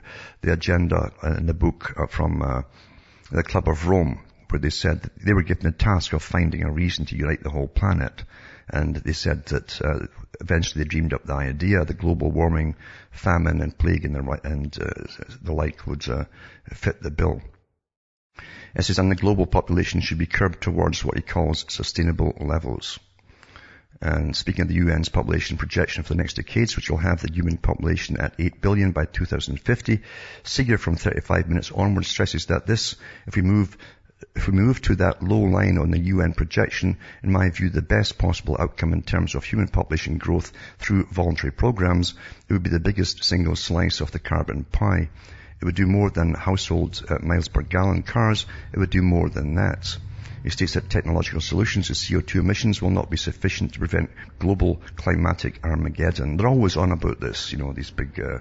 the 0.41 0.53
agenda 0.53 1.11
in 1.23 1.47
the 1.47 1.55
book 1.55 1.95
uh, 1.97 2.05
from 2.05 2.43
uh, 2.43 2.61
the 3.31 3.43
Club 3.43 3.67
of 3.67 3.87
Rome, 3.87 4.19
where 4.49 4.59
they 4.59 4.69
said 4.69 5.09
they 5.23 5.33
were 5.33 5.43
given 5.43 5.63
the 5.63 5.71
task 5.71 6.13
of 6.13 6.23
finding 6.23 6.63
a 6.63 6.71
reason 6.71 7.05
to 7.05 7.17
unite 7.17 7.43
the 7.43 7.49
whole 7.49 7.67
planet. 7.67 8.23
And 8.69 8.95
they 8.95 9.13
said 9.13 9.45
that 9.47 9.81
uh, 9.81 10.07
eventually 10.41 10.83
they 10.83 10.87
dreamed 10.89 11.13
up 11.13 11.23
the 11.23 11.33
idea 11.33 11.83
that 11.83 11.97
global 11.97 12.31
warming, 12.31 12.75
famine 13.11 13.61
and 13.61 13.77
plague 13.77 14.05
and 14.05 14.15
the, 14.15 14.39
and, 14.43 14.77
uh, 14.81 15.25
the 15.41 15.53
like 15.53 15.87
would 15.87 16.07
uh, 16.09 16.25
fit 16.73 17.01
the 17.01 17.11
bill. 17.11 17.41
It 18.75 18.83
says, 18.83 18.99
and 18.99 19.09
the 19.09 19.15
global 19.15 19.45
population 19.45 20.01
should 20.01 20.19
be 20.19 20.25
curbed 20.25 20.61
towards 20.61 21.03
what 21.03 21.15
he 21.15 21.23
calls 21.23 21.65
sustainable 21.69 22.33
levels. 22.39 22.99
And 24.01 24.35
speaking 24.35 24.61
of 24.61 24.67
the 24.67 24.79
UN's 24.79 25.09
population 25.09 25.57
projection 25.57 26.03
for 26.03 26.09
the 26.09 26.17
next 26.17 26.35
decades, 26.35 26.75
which 26.75 26.89
will 26.89 26.97
have 26.97 27.21
the 27.21 27.31
human 27.31 27.57
population 27.57 28.17
at 28.17 28.35
8 28.37 28.61
billion 28.61 28.91
by 28.91 29.05
2050, 29.05 30.01
Seager 30.43 30.77
from 30.77 30.95
35 30.95 31.49
minutes 31.49 31.71
onward 31.71 32.05
stresses 32.05 32.45
that 32.47 32.67
this, 32.67 32.95
if 33.25 33.35
we 33.35 33.41
move 33.41 33.77
if 34.35 34.47
we 34.47 34.53
move 34.53 34.81
to 34.81 34.95
that 34.95 35.21
low 35.21 35.41
line 35.41 35.77
on 35.77 35.91
the 35.91 35.99
UN 35.99 36.33
projection, 36.33 36.97
in 37.21 37.31
my 37.31 37.51
view, 37.51 37.69
the 37.69 37.83
best 37.83 38.17
possible 38.17 38.57
outcome 38.59 38.93
in 38.93 39.03
terms 39.03 39.35
of 39.35 39.43
human 39.43 39.67
population 39.67 40.17
growth 40.17 40.51
through 40.79 41.05
voluntary 41.11 41.51
programs, 41.51 42.15
it 42.49 42.53
would 42.53 42.63
be 42.63 42.71
the 42.71 42.79
biggest 42.79 43.23
single 43.23 43.55
slice 43.55 44.01
of 44.01 44.09
the 44.11 44.19
carbon 44.19 44.63
pie. 44.63 45.09
It 45.61 45.65
would 45.65 45.75
do 45.75 45.85
more 45.85 46.09
than 46.09 46.33
household 46.33 47.03
miles 47.21 47.47
per 47.47 47.61
gallon 47.61 48.01
cars. 48.03 48.47
It 48.73 48.79
would 48.79 48.89
do 48.89 49.01
more 49.01 49.29
than 49.29 49.55
that. 49.55 49.97
He 50.43 50.49
states 50.49 50.73
that 50.73 50.89
technological 50.89 51.41
solutions 51.41 51.87
to 51.87 51.93
CO2 51.93 52.39
emissions 52.39 52.81
will 52.81 52.89
not 52.89 53.09
be 53.09 53.17
sufficient 53.17 53.73
to 53.73 53.79
prevent 53.79 54.11
global 54.39 54.81
climatic 54.95 55.59
Armageddon. 55.63 56.37
They're 56.37 56.47
always 56.47 56.77
on 56.77 56.91
about 56.91 57.19
this, 57.19 57.51
you 57.51 57.57
know, 57.57 57.73
these 57.73 57.91
big 57.91 58.19
uh, 58.19 58.39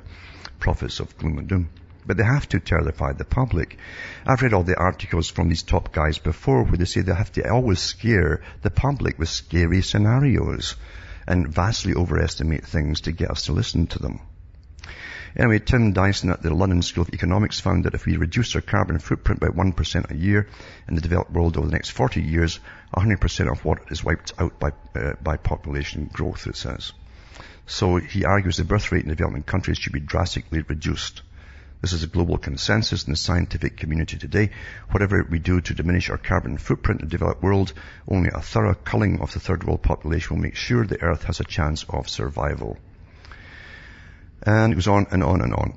prophets 0.59 1.01
of 1.01 1.17
gloom 1.19 1.39
and 1.39 1.49
doom. 1.49 1.69
But 2.07 2.17
they 2.17 2.25
have 2.25 2.49
to 2.51 2.61
terrify 2.61 3.13
the 3.13 3.25
public. 3.25 3.79
I've 4.25 4.43
read 4.43 4.53
all 4.53 4.63
the 4.63 4.79
articles 4.79 5.29
from 5.29 5.49
these 5.49 5.65
top 5.65 5.93
guys 5.93 6.19
before 6.19 6.63
where 6.63 6.77
they 6.77 6.85
say 6.85 7.01
they 7.01 7.15
have 7.15 7.33
to 7.33 7.51
always 7.51 7.81
scare 7.81 8.43
the 8.63 8.71
public 8.71 9.19
with 9.19 9.29
scary 9.29 9.83
scenarios 9.83 10.77
and 11.27 11.49
vastly 11.49 11.95
overestimate 11.95 12.65
things 12.65 13.03
to 13.03 13.13
get 13.13 13.31
us 13.31 13.47
to 13.47 13.53
listen 13.53 13.89
to 13.89 13.99
them. 13.99 14.21
Anyway, 15.39 15.59
Tim 15.59 15.93
Dyson 15.93 16.31
at 16.31 16.41
the 16.41 16.55
London 16.55 16.81
School 16.81 17.03
of 17.03 17.13
Economics 17.13 17.61
found 17.61 17.85
that 17.85 17.93
if 17.93 18.07
we 18.07 18.17
reduce 18.17 18.55
our 18.55 18.63
carbon 18.63 18.99
footprint 18.99 19.39
by 19.39 19.49
1% 19.49 20.11
a 20.11 20.17
year 20.17 20.49
in 20.89 20.95
the 20.95 21.03
developed 21.03 21.31
world 21.31 21.59
over 21.59 21.67
the 21.67 21.75
next 21.75 21.91
40 21.91 22.23
years, 22.23 22.59
100% 22.97 23.53
of 23.53 23.63
what 23.63 23.81
is 23.91 24.03
wiped 24.03 24.33
out 24.39 24.59
by, 24.59 24.71
uh, 24.95 25.13
by 25.23 25.37
population 25.37 26.09
growth, 26.11 26.47
it 26.47 26.57
says. 26.57 26.95
So 27.67 27.97
he 27.97 28.25
argues 28.25 28.57
the 28.57 28.65
birth 28.65 28.91
rate 28.91 29.05
in 29.05 29.11
developing 29.11 29.43
countries 29.43 29.77
should 29.77 29.93
be 29.93 30.01
drastically 30.01 30.63
reduced. 30.63 31.21
This 31.83 31.93
is 31.93 32.03
a 32.03 32.07
global 32.07 32.39
consensus 32.39 33.05
in 33.05 33.11
the 33.11 33.19
scientific 33.19 33.77
community 33.77 34.17
today. 34.17 34.53
Whatever 34.91 35.23
we 35.29 35.39
do 35.39 35.61
to 35.61 35.75
diminish 35.75 36.09
our 36.09 36.17
carbon 36.17 36.57
footprint 36.57 37.03
in 37.03 37.09
the 37.09 37.11
developed 37.11 37.43
world, 37.43 37.75
only 38.09 38.31
a 38.33 38.41
thorough 38.41 38.73
culling 38.73 39.21
of 39.21 39.35
the 39.35 39.41
third 39.41 39.65
world 39.65 39.83
population 39.83 40.35
will 40.35 40.43
make 40.43 40.57
sure 40.57 40.87
the 40.87 41.03
earth 41.03 41.25
has 41.25 41.41
a 41.41 41.45
chance 41.45 41.85
of 41.91 42.09
survival. 42.09 42.79
And 44.47 44.73
it 44.73 44.77
goes 44.77 44.89
on 44.89 45.09
and 45.11 45.23
on 45.23 45.43
and 45.43 45.53
on. 45.53 45.77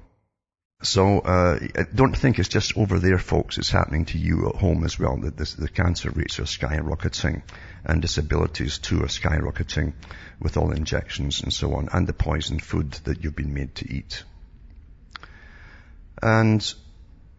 So 0.82 1.20
uh, 1.20 1.60
don't 1.94 2.16
think 2.16 2.40
it's 2.40 2.48
just 2.48 2.78
over 2.78 3.00
there, 3.00 3.18
folks. 3.18 3.58
It's 3.58 3.70
happening 3.70 4.06
to 4.06 4.18
you 4.18 4.48
at 4.48 4.56
home 4.56 4.86
as 4.86 4.98
well. 4.98 5.18
The, 5.18 5.32
the, 5.32 5.56
the, 5.58 5.68
cancer 5.68 6.10
rates 6.10 6.40
are 6.40 6.44
skyrocketing, 6.44 7.42
and 7.84 8.02
disabilities 8.02 8.78
too 8.78 9.02
are 9.04 9.08
skyrocketing 9.08 9.92
with 10.40 10.56
all 10.56 10.72
injections 10.72 11.42
and 11.42 11.52
so 11.52 11.74
on, 11.74 11.90
and 11.92 12.08
the 12.08 12.14
poisoned 12.14 12.64
food 12.64 12.94
that 13.04 13.22
you've 13.24 13.36
been 13.36 13.54
made 13.54 13.76
to 13.76 13.94
eat. 13.94 14.24
And 16.22 16.74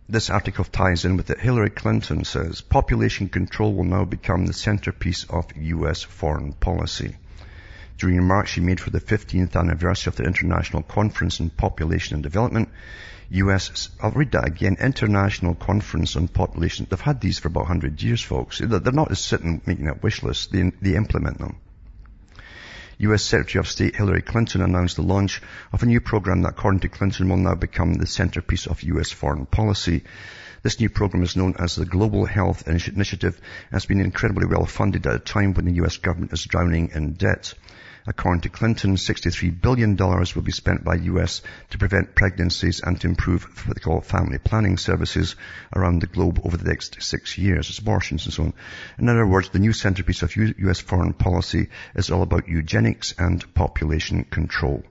this 0.07 0.29
article 0.29 0.65
ties 0.65 1.07
in 1.07 1.17
with 1.17 1.31
it. 1.31 1.41
Hillary 1.41 1.71
Clinton 1.71 2.25
says 2.25 2.61
population 2.61 3.31
control 3.31 3.73
will 3.73 3.85
now 3.85 4.05
become 4.05 4.45
the 4.45 4.53
centerpiece 4.53 5.25
of 5.25 5.57
U.S. 5.57 6.03
foreign 6.03 6.53
policy. 6.53 7.17
During 8.01 8.17
remarks 8.17 8.53
she 8.53 8.63
made 8.63 8.81
for 8.81 8.89
the 8.89 8.99
15th 8.99 9.55
anniversary 9.57 10.11
of 10.11 10.17
the 10.17 10.25
International 10.25 10.83
Conference 10.83 11.39
on 11.39 11.51
Population 11.51 12.15
and 12.15 12.23
Development, 12.23 12.71
US, 13.29 13.91
I'll 14.01 14.11
read 14.13 14.33
that 14.33 14.47
again, 14.47 14.79
International 14.81 15.55
Conference 15.55 16.17
on 16.17 16.27
Population. 16.27 16.87
They've 16.89 16.99
had 16.99 17.21
these 17.21 17.39
for 17.39 17.49
about 17.49 17.65
100 17.65 18.03
years, 18.03 18.23
folks. 18.23 18.59
They're 18.59 18.81
not 18.81 19.11
just 19.11 19.27
sitting 19.27 19.61
making 19.67 19.87
up 19.87 20.03
wish 20.03 20.23
lists, 20.23 20.47
they, 20.47 20.73
they 20.81 20.97
implement 20.97 21.41
them. 21.41 21.59
US 23.01 23.23
Secretary 23.23 23.61
of 23.61 23.69
State 23.69 23.97
Hillary 23.97 24.23
Clinton 24.23 24.63
announced 24.63 24.97
the 24.97 25.03
launch 25.03 25.43
of 25.71 25.83
a 25.83 25.87
new 25.87 26.01
program 26.01 26.41
that 26.41 26.53
according 26.53 26.81
to 26.81 26.89
Clinton 26.89 27.29
will 27.29 27.37
now 27.37 27.55
become 27.55 27.93
the 27.93 28.07
centerpiece 28.07 28.67
of 28.67 28.83
US 28.83 29.11
foreign 29.11 29.45
policy. 29.45 30.05
This 30.63 30.81
new 30.81 30.89
program 30.89 31.23
is 31.23 31.37
known 31.37 31.55
as 31.59 31.77
the 31.77 31.85
Global 31.85 32.25
Health 32.25 32.67
Initiative 32.67 33.37
and 33.37 33.73
has 33.73 33.85
been 33.85 34.01
incredibly 34.01 34.47
well 34.47 34.65
funded 34.65 35.07
at 35.07 35.17
a 35.17 35.19
time 35.19 35.53
when 35.53 35.67
the 35.67 35.85
US 35.85 35.99
government 35.99 36.33
is 36.33 36.47
drowning 36.47 36.93
in 36.95 37.13
debt. 37.13 37.53
According 38.07 38.43
to 38.43 38.49
Clinton, 38.49 38.97
$63 38.97 39.61
billion 39.61 39.97
will 39.97 40.43
be 40.43 40.53
spent 40.53 40.85
by 40.85 40.95
US 40.95 41.43
to 41.71 41.79
prevent 41.79 42.15
pregnancies 42.15 42.81
and 42.81 43.01
to 43.01 43.09
improve 43.09 43.45
what 43.67 43.77
they 43.77 43.81
call 43.81 44.01
family 44.01 44.39
planning 44.39 44.79
services 44.79 45.37
around 45.75 46.01
the 46.01 46.07
globe 46.07 46.41
over 46.45 46.57
the 46.57 46.69
next 46.69 47.03
six 47.03 47.37
years. 47.37 47.69
It's 47.69 47.79
abortions 47.79 48.25
and 48.25 48.35
so 48.35 48.43
on. 48.45 48.55
In 48.99 49.09
other 49.09 49.27
words, 49.27 49.51
the 49.51 49.59
new 49.59 49.73
centerpiece 49.73 50.23
of 50.23 50.35
US 50.37 50.81
foreign 50.81 51.13
policy 51.13 51.69
is 51.95 52.11
all 52.11 52.23
about 52.23 52.49
eugenics 52.49 53.15
and 53.19 53.55
population 53.55 54.25
control. 54.25 54.83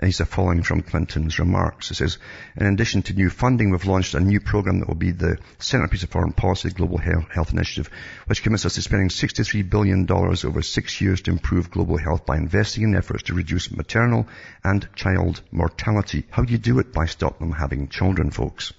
He's 0.00 0.20
following 0.20 0.62
from 0.62 0.82
Clinton's 0.82 1.40
remarks. 1.40 1.88
He 1.88 1.94
says, 1.96 2.18
in 2.56 2.66
addition 2.66 3.02
to 3.02 3.14
new 3.14 3.30
funding, 3.30 3.70
we've 3.70 3.84
launched 3.84 4.14
a 4.14 4.20
new 4.20 4.38
program 4.38 4.78
that 4.78 4.86
will 4.86 4.94
be 4.94 5.10
the 5.10 5.38
centerpiece 5.58 6.04
of 6.04 6.10
foreign 6.10 6.32
policy, 6.32 6.70
Global 6.70 6.98
Health 6.98 7.52
Initiative, 7.52 7.90
which 8.26 8.44
commits 8.44 8.64
us 8.64 8.74
to 8.74 8.82
spending 8.82 9.08
$63 9.08 9.68
billion 9.68 10.08
over 10.08 10.62
six 10.62 11.00
years 11.00 11.22
to 11.22 11.32
improve 11.32 11.72
global 11.72 11.98
health 11.98 12.24
by 12.24 12.36
investing 12.36 12.84
in 12.84 12.94
efforts 12.94 13.24
to 13.24 13.34
reduce 13.34 13.72
maternal 13.72 14.28
and 14.62 14.88
child 14.94 15.42
mortality. 15.50 16.26
How 16.30 16.44
do 16.44 16.52
you 16.52 16.58
do 16.58 16.78
it? 16.78 16.92
By 16.92 17.06
stopping 17.06 17.48
them 17.48 17.58
having 17.58 17.88
children, 17.88 18.30
folks 18.30 18.72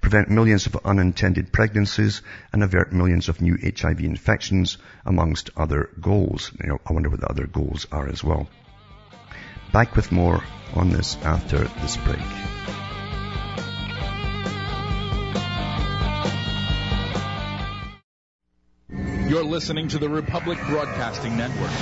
prevent 0.00 0.28
millions 0.28 0.66
of 0.66 0.76
unintended 0.84 1.50
pregnancies, 1.50 2.20
and 2.52 2.62
avert 2.62 2.92
millions 2.92 3.30
of 3.30 3.40
new 3.40 3.56
HIV 3.56 4.00
infections, 4.00 4.76
amongst 5.06 5.48
other 5.56 5.88
goals. 5.98 6.52
You 6.62 6.68
know, 6.68 6.80
I 6.86 6.92
wonder 6.92 7.08
what 7.08 7.20
the 7.20 7.28
other 7.30 7.46
goals 7.46 7.86
are 7.90 8.06
as 8.06 8.22
well. 8.22 8.46
Back 9.74 9.96
with 9.96 10.12
more 10.12 10.40
on 10.74 10.90
this 10.90 11.16
after 11.24 11.58
this 11.58 11.96
break. 11.96 12.20
You're 19.28 19.42
listening 19.42 19.88
to 19.88 19.98
the 19.98 20.08
Republic 20.08 20.60
Broadcasting 20.68 21.36
Network 21.36 21.72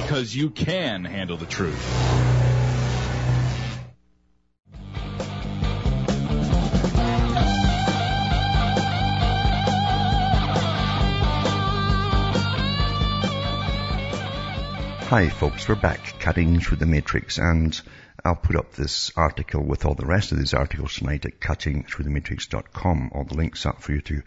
because 0.00 0.36
you 0.36 0.50
can 0.50 1.04
handle 1.04 1.36
the 1.36 1.46
truth. 1.46 2.45
Hi 15.08 15.28
folks, 15.28 15.68
we're 15.68 15.76
back 15.76 16.18
cutting 16.18 16.58
through 16.58 16.78
the 16.78 16.84
matrix 16.84 17.38
and 17.38 17.80
I'll 18.24 18.34
put 18.34 18.56
up 18.56 18.72
this 18.72 19.12
article 19.14 19.62
with 19.62 19.84
all 19.84 19.94
the 19.94 20.04
rest 20.04 20.32
of 20.32 20.38
these 20.38 20.52
articles 20.52 20.96
tonight 20.96 21.24
at 21.26 21.38
cuttingthroughthematrix.com. 21.38 23.12
All 23.14 23.22
the 23.22 23.36
links 23.36 23.66
up 23.66 23.82
for 23.82 23.92
you 23.92 24.00
to 24.00 24.22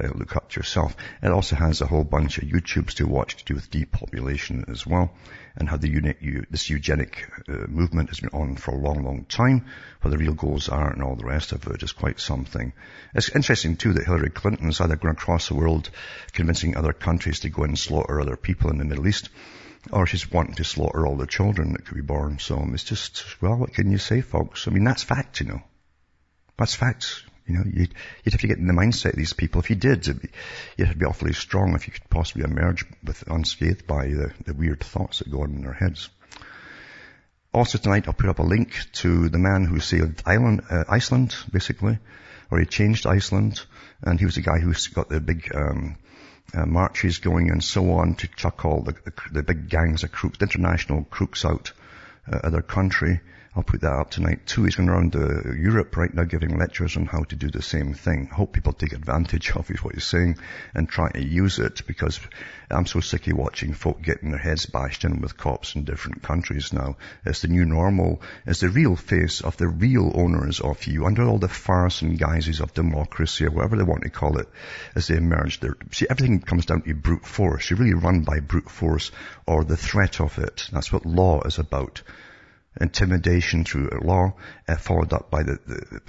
uh, 0.00 0.08
look 0.16 0.34
up 0.34 0.56
yourself. 0.56 0.96
It 1.22 1.30
also 1.30 1.54
has 1.54 1.80
a 1.80 1.86
whole 1.86 2.02
bunch 2.02 2.38
of 2.38 2.48
YouTubes 2.48 2.94
to 2.94 3.06
watch 3.06 3.36
to 3.36 3.44
do 3.44 3.54
with 3.54 3.70
depopulation 3.70 4.64
as 4.66 4.84
well 4.84 5.12
and 5.54 5.68
how 5.68 5.76
the 5.76 5.88
unit, 5.88 6.18
this 6.50 6.70
eugenic 6.70 7.30
uh, 7.48 7.68
movement 7.68 8.08
has 8.08 8.18
been 8.18 8.30
on 8.30 8.56
for 8.56 8.72
a 8.72 8.80
long, 8.80 9.04
long 9.04 9.26
time. 9.26 9.66
What 10.02 10.10
the 10.10 10.18
real 10.18 10.34
goals 10.34 10.68
are 10.68 10.92
and 10.92 11.04
all 11.04 11.14
the 11.14 11.24
rest 11.24 11.52
of 11.52 11.64
it 11.68 11.84
is 11.84 11.92
quite 11.92 12.18
something. 12.18 12.72
It's 13.14 13.28
interesting 13.28 13.76
too 13.76 13.92
that 13.92 14.06
Hillary 14.06 14.30
Clinton 14.30 14.70
is 14.70 14.80
either 14.80 14.96
going 14.96 15.14
across 15.14 15.46
the 15.46 15.54
world 15.54 15.88
convincing 16.32 16.76
other 16.76 16.92
countries 16.92 17.38
to 17.40 17.48
go 17.48 17.62
and 17.62 17.78
slaughter 17.78 18.20
other 18.20 18.36
people 18.36 18.70
in 18.70 18.78
the 18.78 18.84
Middle 18.84 19.06
East 19.06 19.30
or 19.92 20.06
she's 20.06 20.30
wanting 20.30 20.54
to 20.56 20.64
slaughter 20.64 21.06
all 21.06 21.16
the 21.16 21.26
children 21.26 21.72
that 21.72 21.84
could 21.86 21.96
be 21.96 22.02
born. 22.02 22.38
So 22.38 22.62
it's 22.72 22.84
just, 22.84 23.24
well, 23.40 23.56
what 23.56 23.74
can 23.74 23.90
you 23.90 23.98
say, 23.98 24.20
folks? 24.20 24.66
I 24.66 24.70
mean, 24.70 24.84
that's 24.84 25.02
fact, 25.02 25.40
you 25.40 25.46
know. 25.46 25.62
That's 26.58 26.74
facts. 26.74 27.22
You 27.46 27.54
know, 27.54 27.64
you'd, 27.64 27.94
you'd 28.24 28.32
have 28.32 28.40
to 28.40 28.48
get 28.48 28.58
in 28.58 28.66
the 28.66 28.72
mindset 28.72 29.10
of 29.10 29.16
these 29.16 29.32
people. 29.32 29.60
If 29.60 29.70
you 29.70 29.76
did, 29.76 30.06
you'd 30.06 30.86
have 30.86 30.94
to 30.94 30.98
be 30.98 31.06
awfully 31.06 31.32
strong 31.32 31.74
if 31.74 31.86
you 31.86 31.92
could 31.92 32.08
possibly 32.10 32.44
emerge 32.44 32.84
with 33.04 33.22
unscathed 33.28 33.86
by 33.86 34.08
the, 34.08 34.32
the 34.44 34.54
weird 34.54 34.80
thoughts 34.80 35.20
that 35.20 35.30
go 35.30 35.42
on 35.42 35.52
in 35.52 35.62
their 35.62 35.72
heads. 35.72 36.08
Also 37.54 37.78
tonight, 37.78 38.08
I'll 38.08 38.14
put 38.14 38.28
up 38.28 38.40
a 38.40 38.42
link 38.42 38.76
to 38.94 39.28
the 39.28 39.38
man 39.38 39.64
who 39.64 39.80
saved 39.80 40.22
uh, 40.26 40.84
Iceland, 40.88 41.34
basically, 41.50 41.98
or 42.50 42.58
he 42.58 42.66
changed 42.66 43.06
Iceland, 43.06 43.62
and 44.02 44.18
he 44.18 44.26
was 44.26 44.34
the 44.34 44.42
guy 44.42 44.58
who 44.58 44.74
got 44.92 45.08
the 45.08 45.20
big 45.20 45.48
um, 45.54 45.96
uh, 46.54 46.66
marches 46.66 47.18
going 47.18 47.50
and 47.50 47.62
so 47.62 47.92
on 47.92 48.14
to 48.14 48.28
chuck 48.28 48.64
all 48.64 48.82
the, 48.82 48.92
the, 48.92 49.12
the 49.32 49.42
big 49.42 49.68
gangs 49.68 50.04
of 50.04 50.12
crooks, 50.12 50.38
international 50.40 51.04
crooks 51.04 51.44
out 51.44 51.72
uh, 52.30 52.38
of 52.38 52.52
their 52.52 52.62
country. 52.62 53.20
I'll 53.56 53.62
put 53.62 53.80
that 53.80 53.94
up 53.94 54.10
tonight 54.10 54.44
too. 54.44 54.64
He's 54.64 54.76
going 54.76 54.90
around 54.90 55.16
uh, 55.16 55.50
Europe 55.54 55.96
right 55.96 56.12
now 56.12 56.24
giving 56.24 56.58
lectures 56.58 56.98
on 56.98 57.06
how 57.06 57.22
to 57.22 57.36
do 57.36 57.48
the 57.48 57.62
same 57.62 57.94
thing. 57.94 58.26
Hope 58.26 58.52
people 58.52 58.74
take 58.74 58.92
advantage 58.92 59.50
of 59.56 59.70
what 59.82 59.94
he's 59.94 60.04
saying 60.04 60.36
and 60.74 60.86
try 60.86 61.10
to 61.10 61.24
use 61.24 61.58
it 61.58 61.86
because 61.86 62.20
I'm 62.70 62.84
so 62.84 63.00
sick 63.00 63.26
of 63.28 63.38
watching 63.38 63.72
folk 63.72 64.02
getting 64.02 64.30
their 64.30 64.38
heads 64.38 64.66
bashed 64.66 65.04
in 65.04 65.22
with 65.22 65.38
cops 65.38 65.74
in 65.74 65.84
different 65.84 66.22
countries 66.22 66.74
now. 66.74 66.98
It's 67.24 67.40
the 67.40 67.48
new 67.48 67.64
normal. 67.64 68.20
It's 68.44 68.60
the 68.60 68.68
real 68.68 68.94
face 68.94 69.40
of 69.40 69.56
the 69.56 69.68
real 69.68 70.12
owners 70.14 70.60
of 70.60 70.86
you 70.86 71.06
under 71.06 71.24
all 71.24 71.38
the 71.38 71.48
farce 71.48 72.02
and 72.02 72.18
guises 72.18 72.60
of 72.60 72.74
democracy 72.74 73.46
or 73.46 73.52
whatever 73.52 73.76
they 73.76 73.84
want 73.84 74.02
to 74.02 74.10
call 74.10 74.38
it 74.38 74.50
as 74.94 75.06
they 75.06 75.16
emerge. 75.16 75.60
See, 75.92 76.06
everything 76.10 76.42
comes 76.42 76.66
down 76.66 76.82
to 76.82 76.94
brute 76.94 77.24
force. 77.24 77.70
You're 77.70 77.78
really 77.78 77.94
run 77.94 78.20
by 78.20 78.40
brute 78.40 78.68
force 78.68 79.12
or 79.46 79.64
the 79.64 79.78
threat 79.78 80.20
of 80.20 80.38
it. 80.38 80.68
That's 80.72 80.92
what 80.92 81.06
law 81.06 81.40
is 81.40 81.58
about 81.58 82.02
intimidation 82.80 83.64
through 83.64 83.90
law, 84.02 84.34
uh, 84.68 84.76
followed 84.76 85.12
up 85.12 85.30
by 85.30 85.42
the, 85.42 85.58
the, 85.66 86.00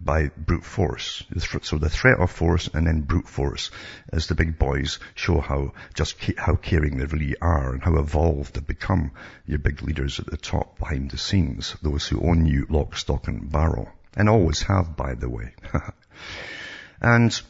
by 0.00 0.30
brute 0.36 0.64
force. 0.64 1.22
So 1.62 1.78
the 1.78 1.88
threat 1.88 2.18
of 2.18 2.30
force 2.30 2.68
and 2.72 2.86
then 2.86 3.02
brute 3.02 3.28
force, 3.28 3.70
as 4.12 4.26
the 4.26 4.34
big 4.34 4.58
boys 4.58 4.98
show 5.14 5.40
how 5.40 5.72
just 5.94 6.16
how 6.38 6.56
caring 6.56 6.98
they 6.98 7.06
really 7.06 7.36
are 7.40 7.72
and 7.72 7.82
how 7.82 7.96
evolved 7.96 8.54
they've 8.54 8.66
become. 8.66 9.12
Your 9.46 9.58
big 9.58 9.82
leaders 9.82 10.20
at 10.20 10.26
the 10.26 10.36
top, 10.36 10.78
behind 10.78 11.10
the 11.10 11.18
scenes, 11.18 11.76
those 11.82 12.06
who 12.08 12.26
own 12.26 12.46
you 12.46 12.66
lock, 12.68 12.96
stock, 12.96 13.28
and 13.28 13.50
barrel, 13.50 13.88
and 14.16 14.28
always 14.28 14.62
have, 14.62 14.96
by 14.96 15.14
the 15.14 15.28
way. 15.28 15.52
and 17.00 17.42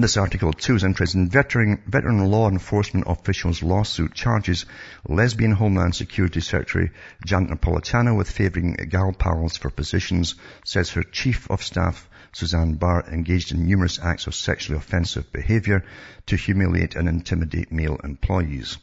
this 0.00 0.16
article 0.16 0.54
too 0.54 0.74
is 0.74 0.84
interesting. 0.84 1.28
Veteran, 1.28 1.82
veteran 1.86 2.24
law 2.30 2.48
enforcement 2.48 3.06
officials 3.06 3.62
lawsuit 3.62 4.14
charges 4.14 4.64
lesbian 5.06 5.52
Homeland 5.52 5.94
Security 5.94 6.40
Secretary 6.40 6.90
Janet 7.26 7.50
Napolitano 7.50 8.16
with 8.16 8.30
favoring 8.30 8.72
gal 8.88 9.12
pals 9.12 9.58
for 9.58 9.68
positions, 9.68 10.34
says 10.64 10.90
her 10.90 11.02
chief 11.02 11.50
of 11.50 11.62
staff 11.62 12.08
Suzanne 12.32 12.76
Barr 12.76 13.04
engaged 13.12 13.52
in 13.52 13.66
numerous 13.66 13.98
acts 13.98 14.26
of 14.26 14.34
sexually 14.34 14.78
offensive 14.78 15.30
behavior 15.30 15.84
to 16.24 16.36
humiliate 16.36 16.96
and 16.96 17.06
intimidate 17.06 17.70
male 17.70 17.98
employees. 18.02 18.78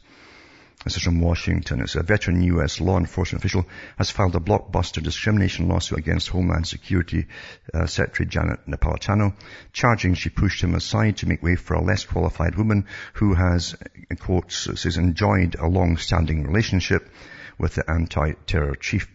This 0.82 0.96
is 0.96 1.02
from 1.02 1.20
Washington. 1.20 1.82
It's 1.82 1.94
a 1.94 2.02
veteran 2.02 2.40
U.S. 2.42 2.80
law 2.80 2.96
enforcement 2.96 3.44
official 3.44 3.66
has 3.98 4.10
filed 4.10 4.34
a 4.34 4.40
blockbuster 4.40 5.02
discrimination 5.02 5.68
lawsuit 5.68 5.98
against 5.98 6.30
Homeland 6.30 6.66
Security 6.66 7.26
uh, 7.74 7.84
Secretary 7.84 8.26
Janet 8.26 8.60
Napolitano, 8.66 9.34
charging 9.74 10.14
she 10.14 10.30
pushed 10.30 10.64
him 10.64 10.74
aside 10.74 11.18
to 11.18 11.28
make 11.28 11.42
way 11.42 11.56
for 11.56 11.74
a 11.74 11.84
less 11.84 12.06
qualified 12.06 12.56
woman 12.56 12.86
who 13.12 13.34
has, 13.34 13.76
in 14.08 14.16
quotes, 14.16 14.70
says, 14.80 14.96
enjoyed 14.96 15.54
a 15.54 15.66
long-standing 15.66 16.44
relationship 16.44 17.10
with 17.58 17.74
the 17.74 17.90
anti-terror 17.90 18.74
chief. 18.76 19.06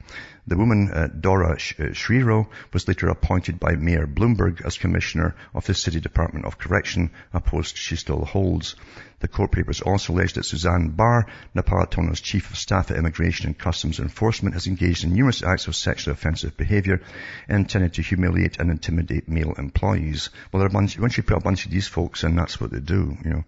The 0.46 0.58
woman, 0.58 0.92
uh, 0.92 1.08
Dora 1.08 1.54
uh, 1.54 1.56
Schriro, 1.94 2.48
was 2.72 2.88
later 2.88 3.08
appointed 3.08 3.60
by 3.60 3.76
Mayor 3.76 4.06
Bloomberg 4.06 4.64
as 4.64 4.78
Commissioner 4.78 5.36
of 5.56 5.66
the 5.66 5.74
City 5.74 6.00
Department 6.00 6.46
of 6.46 6.60
Correction, 6.60 7.10
a 7.34 7.42
post 7.42 7.76
she 7.76 7.96
still 7.96 8.24
holds. 8.24 8.76
The 9.20 9.28
court 9.30 9.52
papers 9.52 9.82
also 9.82 10.14
allege 10.14 10.34
that 10.34 10.46
Suzanne 10.46 10.90
Barr, 10.90 11.26
Napolitano's 11.56 12.20
Chief 12.20 12.50
of 12.50 12.58
Staff 12.58 12.92
at 12.92 12.98
Immigration 12.98 13.48
and 13.48 13.58
Customs 13.58 14.00
Enforcement, 14.00 14.56
has 14.56 14.68
engaged 14.68 15.04
in 15.04 15.14
numerous 15.14 15.42
acts 15.42 15.68
of 15.68 15.76
sexually 15.76 16.14
offensive 16.14 16.58
behaviour 16.58 17.02
intended 17.48 17.94
to 17.94 18.02
humiliate 18.02 18.60
and 18.60 18.70
intimidate 18.70 19.30
male 19.30 19.54
employees. 19.58 20.30
Well, 20.52 20.68
bunch, 20.70 21.00
once 21.00 21.16
you 21.16 21.24
put 21.24 21.38
a 21.38 21.42
bunch 21.42 21.66
of 21.66 21.72
these 21.72 21.88
folks 21.88 22.24
in, 22.24 22.36
that's 22.36 22.60
what 22.60 22.72
they 22.72 22.82
do, 22.82 23.18
you 23.24 23.30
know. 23.30 23.44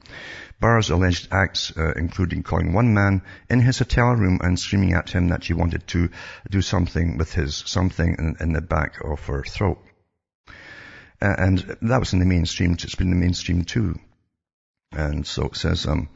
Barr's 0.59 0.89
alleged 0.89 1.27
acts, 1.31 1.75
uh, 1.75 1.93
including 1.95 2.43
calling 2.43 2.73
one 2.73 2.93
man 2.93 3.21
in 3.49 3.59
his 3.59 3.79
hotel 3.79 4.13
room 4.13 4.39
and 4.41 4.57
screaming 4.57 4.93
at 4.93 5.09
him 5.09 5.27
that 5.29 5.43
she 5.43 5.53
wanted 5.53 5.85
to 5.87 6.09
do 6.49 6.61
something 6.61 7.17
with 7.17 7.33
his 7.33 7.55
something 7.65 8.15
in, 8.17 8.37
in 8.39 8.53
the 8.53 8.61
back 8.61 9.03
of 9.03 9.19
her 9.25 9.43
throat. 9.43 9.79
Uh, 11.21 11.35
and 11.37 11.77
that 11.81 11.99
was 11.99 12.13
in 12.13 12.19
the 12.19 12.25
mainstream. 12.25 12.73
It's 12.73 12.95
been 12.95 13.11
in 13.11 13.19
the 13.19 13.23
mainstream 13.23 13.63
too. 13.65 13.99
And 14.93 15.27
so 15.27 15.47
it 15.47 15.55
says, 15.55 15.85
um, 15.85 16.09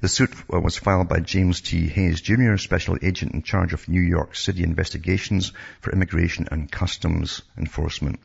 the 0.00 0.08
suit 0.08 0.30
was 0.48 0.76
filed 0.76 1.08
by 1.08 1.20
James 1.20 1.60
T. 1.60 1.88
Hayes 1.88 2.20
Jr., 2.20 2.56
Special 2.56 2.96
Agent 3.02 3.32
in 3.32 3.42
charge 3.42 3.72
of 3.72 3.88
New 3.88 4.00
York 4.00 4.36
City 4.36 4.62
investigations 4.62 5.52
for 5.80 5.92
immigration 5.92 6.46
and 6.50 6.70
customs 6.70 7.42
enforcement. 7.56 8.20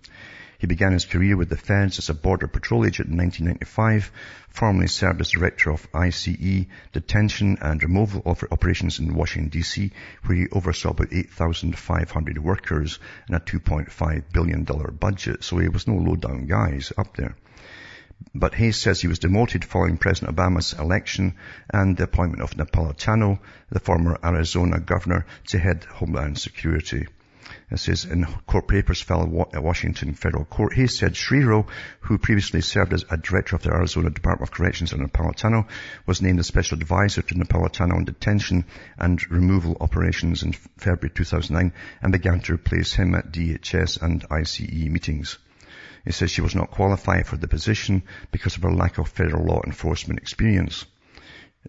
He 0.60 0.68
began 0.68 0.92
his 0.92 1.06
career 1.06 1.36
with 1.36 1.50
the 1.50 1.58
feds 1.58 2.00
as 2.00 2.10
a 2.10 2.14
border 2.14 2.48
patrol 2.48 2.86
agent 2.86 3.10
in 3.10 3.18
1995, 3.18 4.12
formerly 4.50 4.88
served 4.88 5.20
as 5.20 5.32
director 5.32 5.72
of 5.72 5.88
ICE 5.94 6.68
detention 6.92 7.58
and 7.62 7.82
removal 7.82 8.22
operations 8.52 9.00
in 9.00 9.16
Washington 9.16 9.58
DC, 9.58 9.92
where 10.26 10.38
he 10.38 10.48
oversaw 10.52 10.92
about 10.92 11.12
8,500 11.12 12.38
workers 12.38 13.00
and 13.28 13.36
a 13.36 13.40
$2.5 13.40 14.24
billion 14.32 14.64
budget. 14.64 15.44
So 15.44 15.58
he 15.58 15.70
was 15.70 15.88
no 15.88 15.96
low 15.96 16.18
down 16.18 16.46
guy. 16.46 16.74
He's 16.74 16.92
up 16.98 17.18
there. 17.18 17.36
But 18.34 18.56
Hayes 18.56 18.78
says 18.78 19.02
he 19.02 19.08
was 19.08 19.20
demoted 19.20 19.66
following 19.66 19.98
President 19.98 20.36
Obama's 20.36 20.74
election 20.74 21.36
and 21.70 21.98
the 21.98 22.06
appointment 22.06 22.42
of 22.42 22.56
Napolitano, 22.56 23.40
the 23.70 23.80
former 23.80 24.18
Arizona 24.24 24.80
governor, 24.80 25.26
to 25.48 25.60
head 25.60 25.84
Homeland 25.84 26.38
Security. 26.38 27.08
It 27.70 27.80
says 27.80 28.06
in 28.06 28.26
court 28.48 28.68
papers 28.68 29.02
filed 29.02 29.50
at 29.54 29.62
Washington 29.62 30.14
federal 30.14 30.46
court, 30.46 30.74
Hayes 30.76 30.98
said 30.98 31.16
Schriro, 31.16 31.68
who 32.02 32.18
previously 32.18 32.62
served 32.62 32.94
as 32.94 33.04
a 33.10 33.18
director 33.18 33.56
of 33.56 33.64
the 33.64 33.72
Arizona 33.72 34.10
Department 34.10 34.50
of 34.50 34.56
Corrections 34.56 34.94
under 34.94 35.08
Napolitano, 35.08 35.68
was 36.06 36.22
named 36.22 36.40
a 36.40 36.44
special 36.44 36.78
advisor 36.78 37.22
to 37.22 37.36
Napolitano 37.36 37.96
on 37.96 38.06
detention 38.06 38.66
and 38.98 39.30
removal 39.30 39.76
operations 39.82 40.44
in 40.44 40.54
February 40.54 41.10
2009 41.14 41.74
and 42.02 42.14
began 42.14 42.40
to 42.40 42.54
replace 42.54 42.94
him 42.94 43.16
at 43.16 43.32
DHS 43.32 44.02
and 44.02 44.26
ICE 44.32 44.62
meetings. 44.62 45.38
He 46.06 46.12
says 46.12 46.32
she 46.32 46.42
was 46.42 46.56
not 46.56 46.72
qualified 46.72 47.28
for 47.28 47.38
the 47.38 47.48
position 47.48 48.04
because 48.32 48.58
of 48.58 48.64
her 48.64 48.74
lack 48.74 48.98
of 48.98 49.08
federal 49.08 49.46
law 49.46 49.62
enforcement 49.66 50.20
experience. 50.20 50.86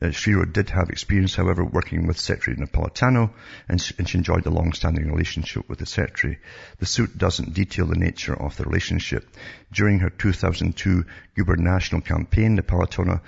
Uh, 0.03 0.07
Schriro 0.07 0.51
did 0.53 0.71
have 0.71 0.91
experience, 0.91 1.37
however, 1.37 1.65
working 1.65 2.07
with 2.07 2.19
Secretary 2.19 2.57
Napolitano, 2.57 3.31
and 3.69 3.81
she, 3.81 3.95
and 3.97 4.09
she 4.09 4.19
enjoyed 4.19 4.45
a 4.45 4.51
long-standing 4.51 5.11
relationship 5.11 5.69
with 5.69 5.79
the 5.79 5.87
Secretary. 5.87 6.39
The 6.79 6.87
suit 6.87 7.17
doesn't 7.17 7.55
detail 7.55 7.87
the 7.87 7.95
nature 7.95 8.35
of 8.35 8.57
the 8.57 8.65
relationship. 8.65 9.25
During 9.73 10.01
her 10.01 10.11
2002 10.11 11.05
gubernatorial 11.37 12.05
campaign, 12.05 12.59
Napolitano, 12.59 13.21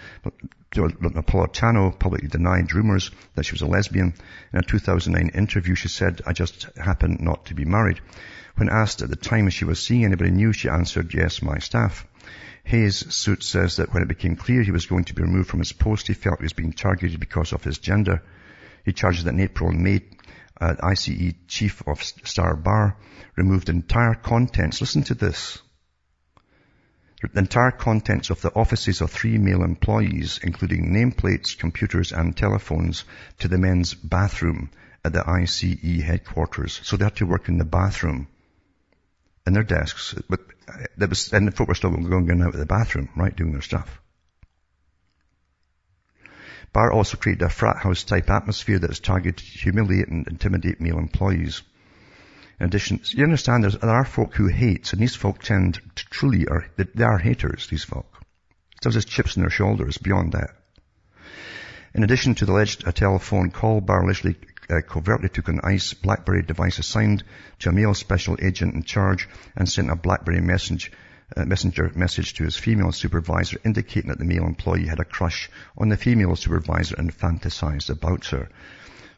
Napolitano 0.74 1.96
publicly 1.96 2.28
denied 2.28 2.74
rumors 2.74 3.12
that 3.36 3.46
she 3.46 3.52
was 3.52 3.62
a 3.62 3.66
lesbian. 3.66 4.14
In 4.52 4.58
a 4.58 4.62
2009 4.62 5.30
interview, 5.38 5.76
she 5.76 5.88
said, 5.88 6.20
I 6.26 6.32
just 6.32 6.68
happened 6.76 7.20
not 7.20 7.46
to 7.46 7.54
be 7.54 7.64
married. 7.64 8.00
When 8.56 8.68
asked 8.70 9.02
at 9.02 9.10
the 9.10 9.16
time 9.16 9.46
if 9.46 9.54
she 9.54 9.64
was 9.64 9.84
seeing 9.84 10.04
anybody 10.04 10.30
new, 10.30 10.52
she 10.52 10.68
answered, 10.68 11.14
yes, 11.14 11.42
my 11.42 11.58
staff. 11.58 12.06
Hayes' 12.66 13.14
suit 13.14 13.44
says 13.44 13.76
that 13.76 13.94
when 13.94 14.02
it 14.02 14.08
became 14.08 14.34
clear 14.34 14.60
he 14.60 14.72
was 14.72 14.86
going 14.86 15.04
to 15.04 15.14
be 15.14 15.22
removed 15.22 15.48
from 15.48 15.60
his 15.60 15.72
post, 15.72 16.08
he 16.08 16.14
felt 16.14 16.40
he 16.40 16.46
was 16.46 16.52
being 16.52 16.72
targeted 16.72 17.20
because 17.20 17.52
of 17.52 17.62
his 17.62 17.78
gender. 17.78 18.22
He 18.84 18.92
charges 18.92 19.22
that 19.22 19.34
in 19.34 19.40
April 19.40 19.70
and 19.70 19.84
May, 19.84 20.02
uh, 20.60 20.74
ICE 20.82 21.34
Chief 21.46 21.86
of 21.86 22.02
Star 22.02 22.56
Barr 22.56 22.96
removed 23.36 23.68
entire 23.68 24.14
contents. 24.14 24.80
Listen 24.80 25.04
to 25.04 25.14
this. 25.14 25.62
The 27.22 27.38
entire 27.38 27.70
contents 27.70 28.30
of 28.30 28.40
the 28.40 28.52
offices 28.52 29.00
of 29.00 29.12
three 29.12 29.38
male 29.38 29.62
employees, 29.62 30.40
including 30.42 30.92
nameplates, 30.92 31.56
computers, 31.56 32.10
and 32.10 32.36
telephones, 32.36 33.04
to 33.38 33.48
the 33.48 33.58
men's 33.58 33.94
bathroom 33.94 34.70
at 35.04 35.12
the 35.12 35.22
ICE 35.24 36.02
headquarters. 36.02 36.80
So 36.82 36.96
they 36.96 37.04
had 37.04 37.16
to 37.16 37.26
work 37.26 37.48
in 37.48 37.58
the 37.58 37.64
bathroom 37.64 38.26
in 39.46 39.52
their 39.52 39.62
desks, 39.62 40.16
but 40.28 40.40
that 40.96 41.08
was, 41.08 41.32
and 41.32 41.46
the 41.46 41.52
folk 41.52 41.68
were 41.68 41.74
still 41.74 41.90
going 41.90 42.28
in 42.28 42.42
out 42.42 42.54
of 42.54 42.60
the 42.60 42.66
bathroom, 42.66 43.08
right, 43.16 43.34
doing 43.34 43.52
their 43.52 43.62
stuff. 43.62 44.00
Barr 46.72 46.92
also 46.92 47.16
created 47.16 47.42
a 47.42 47.48
frat 47.48 47.78
house 47.78 48.04
type 48.04 48.28
atmosphere 48.28 48.78
that 48.78 48.90
is 48.90 49.00
targeted 49.00 49.38
to 49.38 49.44
humiliate 49.44 50.08
and 50.08 50.26
intimidate 50.28 50.80
male 50.80 50.98
employees. 50.98 51.62
In 52.60 52.66
addition, 52.66 53.00
you 53.10 53.24
understand 53.24 53.64
there 53.64 53.90
are 53.90 54.04
folk 54.04 54.34
who 54.34 54.48
hate, 54.48 54.92
and 54.92 55.00
these 55.00 55.14
folk 55.14 55.42
tend 55.42 55.80
to 55.94 56.04
truly 56.10 56.46
are, 56.48 56.66
they 56.76 57.04
are 57.04 57.18
haters, 57.18 57.66
these 57.68 57.84
folk. 57.84 58.22
There's 58.82 58.94
just 58.94 59.08
chips 59.08 59.36
in 59.36 59.42
their 59.42 59.50
shoulders 59.50 59.98
beyond 59.98 60.32
that. 60.32 60.50
In 61.94 62.02
addition 62.02 62.34
to 62.34 62.44
the 62.44 62.52
alleged 62.52 62.86
uh, 62.86 62.92
telephone 62.92 63.50
call, 63.50 63.80
Barr 63.80 64.02
allegedly 64.02 64.36
uh, 64.70 64.80
covertly 64.80 65.28
took 65.28 65.48
an 65.48 65.60
ICE 65.62 65.94
BlackBerry 65.94 66.42
device 66.42 66.78
assigned 66.78 67.24
to 67.60 67.68
a 67.68 67.72
male 67.72 67.94
special 67.94 68.36
agent 68.40 68.74
in 68.74 68.82
charge 68.82 69.28
and 69.54 69.68
sent 69.68 69.90
a 69.90 69.96
BlackBerry 69.96 70.40
message 70.40 70.90
uh, 71.36 71.44
messenger 71.44 71.90
message 71.96 72.34
to 72.34 72.44
his 72.44 72.56
female 72.56 72.92
supervisor 72.92 73.58
indicating 73.64 74.10
that 74.10 74.18
the 74.18 74.24
male 74.24 74.44
employee 74.44 74.86
had 74.86 75.00
a 75.00 75.04
crush 75.04 75.50
on 75.76 75.88
the 75.88 75.96
female 75.96 76.36
supervisor 76.36 76.94
and 76.96 77.12
fantasized 77.12 77.90
about 77.90 78.26
her. 78.26 78.48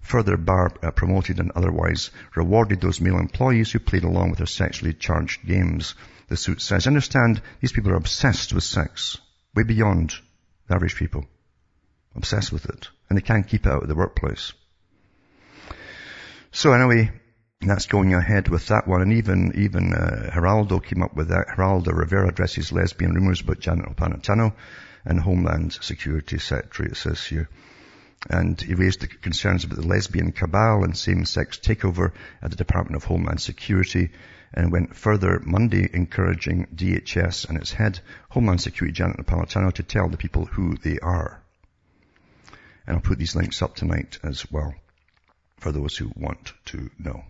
Further, 0.01 0.39
Barr 0.39 0.73
uh, 0.83 0.91
promoted 0.91 1.39
and 1.39 1.51
otherwise 1.51 2.11
rewarded 2.35 2.81
those 2.81 3.01
male 3.01 3.19
employees 3.19 3.73
who 3.73 3.79
played 3.79 4.05
along 4.05 4.31
with 4.31 4.39
her 4.39 4.47
sexually 4.47 4.95
charged 4.95 5.47
games. 5.47 5.95
The 6.29 6.37
suit 6.37 6.63
says, 6.63 6.87
understand 6.87 7.43
these 7.61 7.73
people 7.73 7.93
are 7.93 7.97
obsessed 7.97 8.55
with 8.55 8.65
sex, 8.65 9.19
way 9.55 9.65
beyond 9.65 10.15
The 10.67 10.77
average 10.77 10.97
people. 10.97 11.27
Obsessed 12.15 12.53
with 12.53 12.65
it. 12.67 12.89
And 13.09 13.19
they 13.19 13.23
can't 13.23 13.47
keep 13.47 13.67
it 13.67 13.73
out 13.73 13.83
of 13.83 13.89
the 13.89 13.95
workplace. 13.95 14.53
So 16.51 16.73
anyway, 16.73 17.11
that's 17.61 17.87
going 17.87 18.15
ahead 18.15 18.49
with 18.49 18.69
that 18.69 18.89
one. 18.89 19.03
And 19.03 19.13
even, 19.13 19.53
even, 19.57 19.93
uh, 19.93 20.31
Geraldo 20.33 20.83
came 20.83 21.03
up 21.03 21.15
with 21.15 21.29
that. 21.29 21.49
Geraldo 21.49 21.93
Rivera 21.93 22.29
addresses 22.29 22.73
lesbian 22.73 23.13
rumors 23.13 23.43
about 23.43 23.61
Janet 23.61 23.85
Napolitano 23.85 24.55
and 25.05 25.21
Homeland 25.21 25.75
Security 25.75 26.39
Secretary, 26.39 26.89
it 26.91 26.97
says 26.97 27.23
here. 27.23 27.49
And 28.31 28.59
he 28.61 28.75
raised 28.75 29.01
the 29.01 29.09
concerns 29.09 29.65
about 29.65 29.77
the 29.77 29.87
lesbian 29.87 30.33
cabal 30.33 30.85
and 30.85 30.97
same-sex 30.97 31.59
takeover 31.59 32.13
at 32.43 32.51
the 32.51 32.57
Department 32.57 32.97
of 32.97 33.05
Homeland 33.05 33.41
Security 33.41 34.11
and 34.55 34.73
went 34.73 34.97
further 34.97 35.41
Monday 35.45 35.89
encouraging 35.93 36.67
DHS 36.75 37.49
and 37.49 37.59
its 37.59 37.73
head, 37.73 38.01
Homeland 38.31 38.63
Security 38.63 38.95
Janet 38.95 39.19
Napolitano, 39.19 39.71
to 39.75 39.83
tell 39.83 40.09
the 40.09 40.17
people 40.17 40.47
who 40.47 40.77
they 40.77 40.99
are. 41.01 41.43
And 42.87 42.97
I'll 42.97 43.03
put 43.03 43.19
these 43.19 43.37
links 43.37 43.61
up 43.61 43.77
tonight 43.77 44.19
as 44.23 44.51
well 44.51 44.75
for 45.59 45.73
those 45.73 45.97
who 45.97 46.11
want 46.17 46.53
to 46.67 46.91
know. 46.99 47.25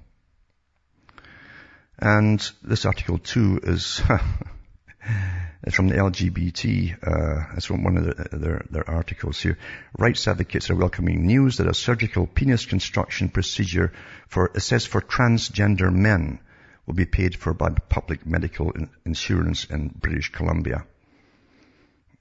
And 1.99 2.39
this 2.63 2.85
article 2.85 3.19
too 3.19 3.61
is 3.63 4.01
it's 5.63 5.75
from 5.75 5.89
the 5.89 5.97
LGBT. 5.97 6.97
Uh, 7.03 7.55
it's 7.57 7.67
from 7.67 7.83
one 7.83 7.97
of 7.97 8.05
the, 8.05 8.37
their, 8.37 8.65
their 8.71 8.89
articles 8.89 9.41
here. 9.41 9.59
Rights 9.99 10.29
advocates 10.29 10.71
are 10.71 10.77
welcoming 10.77 11.27
news 11.27 11.57
that 11.57 11.67
a 11.67 11.75
surgical 11.75 12.27
penis 12.27 12.67
construction 12.67 13.29
procedure 13.29 13.93
for 14.29 14.53
it 14.55 14.61
says 14.61 14.87
for 14.87 15.01
transgender 15.01 15.93
men 15.93 16.39
will 16.87 16.95
be 16.95 17.05
paid 17.05 17.37
for 17.37 17.53
by 17.53 17.71
public 17.71 18.25
medical 18.25 18.73
insurance 19.05 19.65
in 19.65 19.89
British 19.89 20.33
Columbia. 20.33 20.87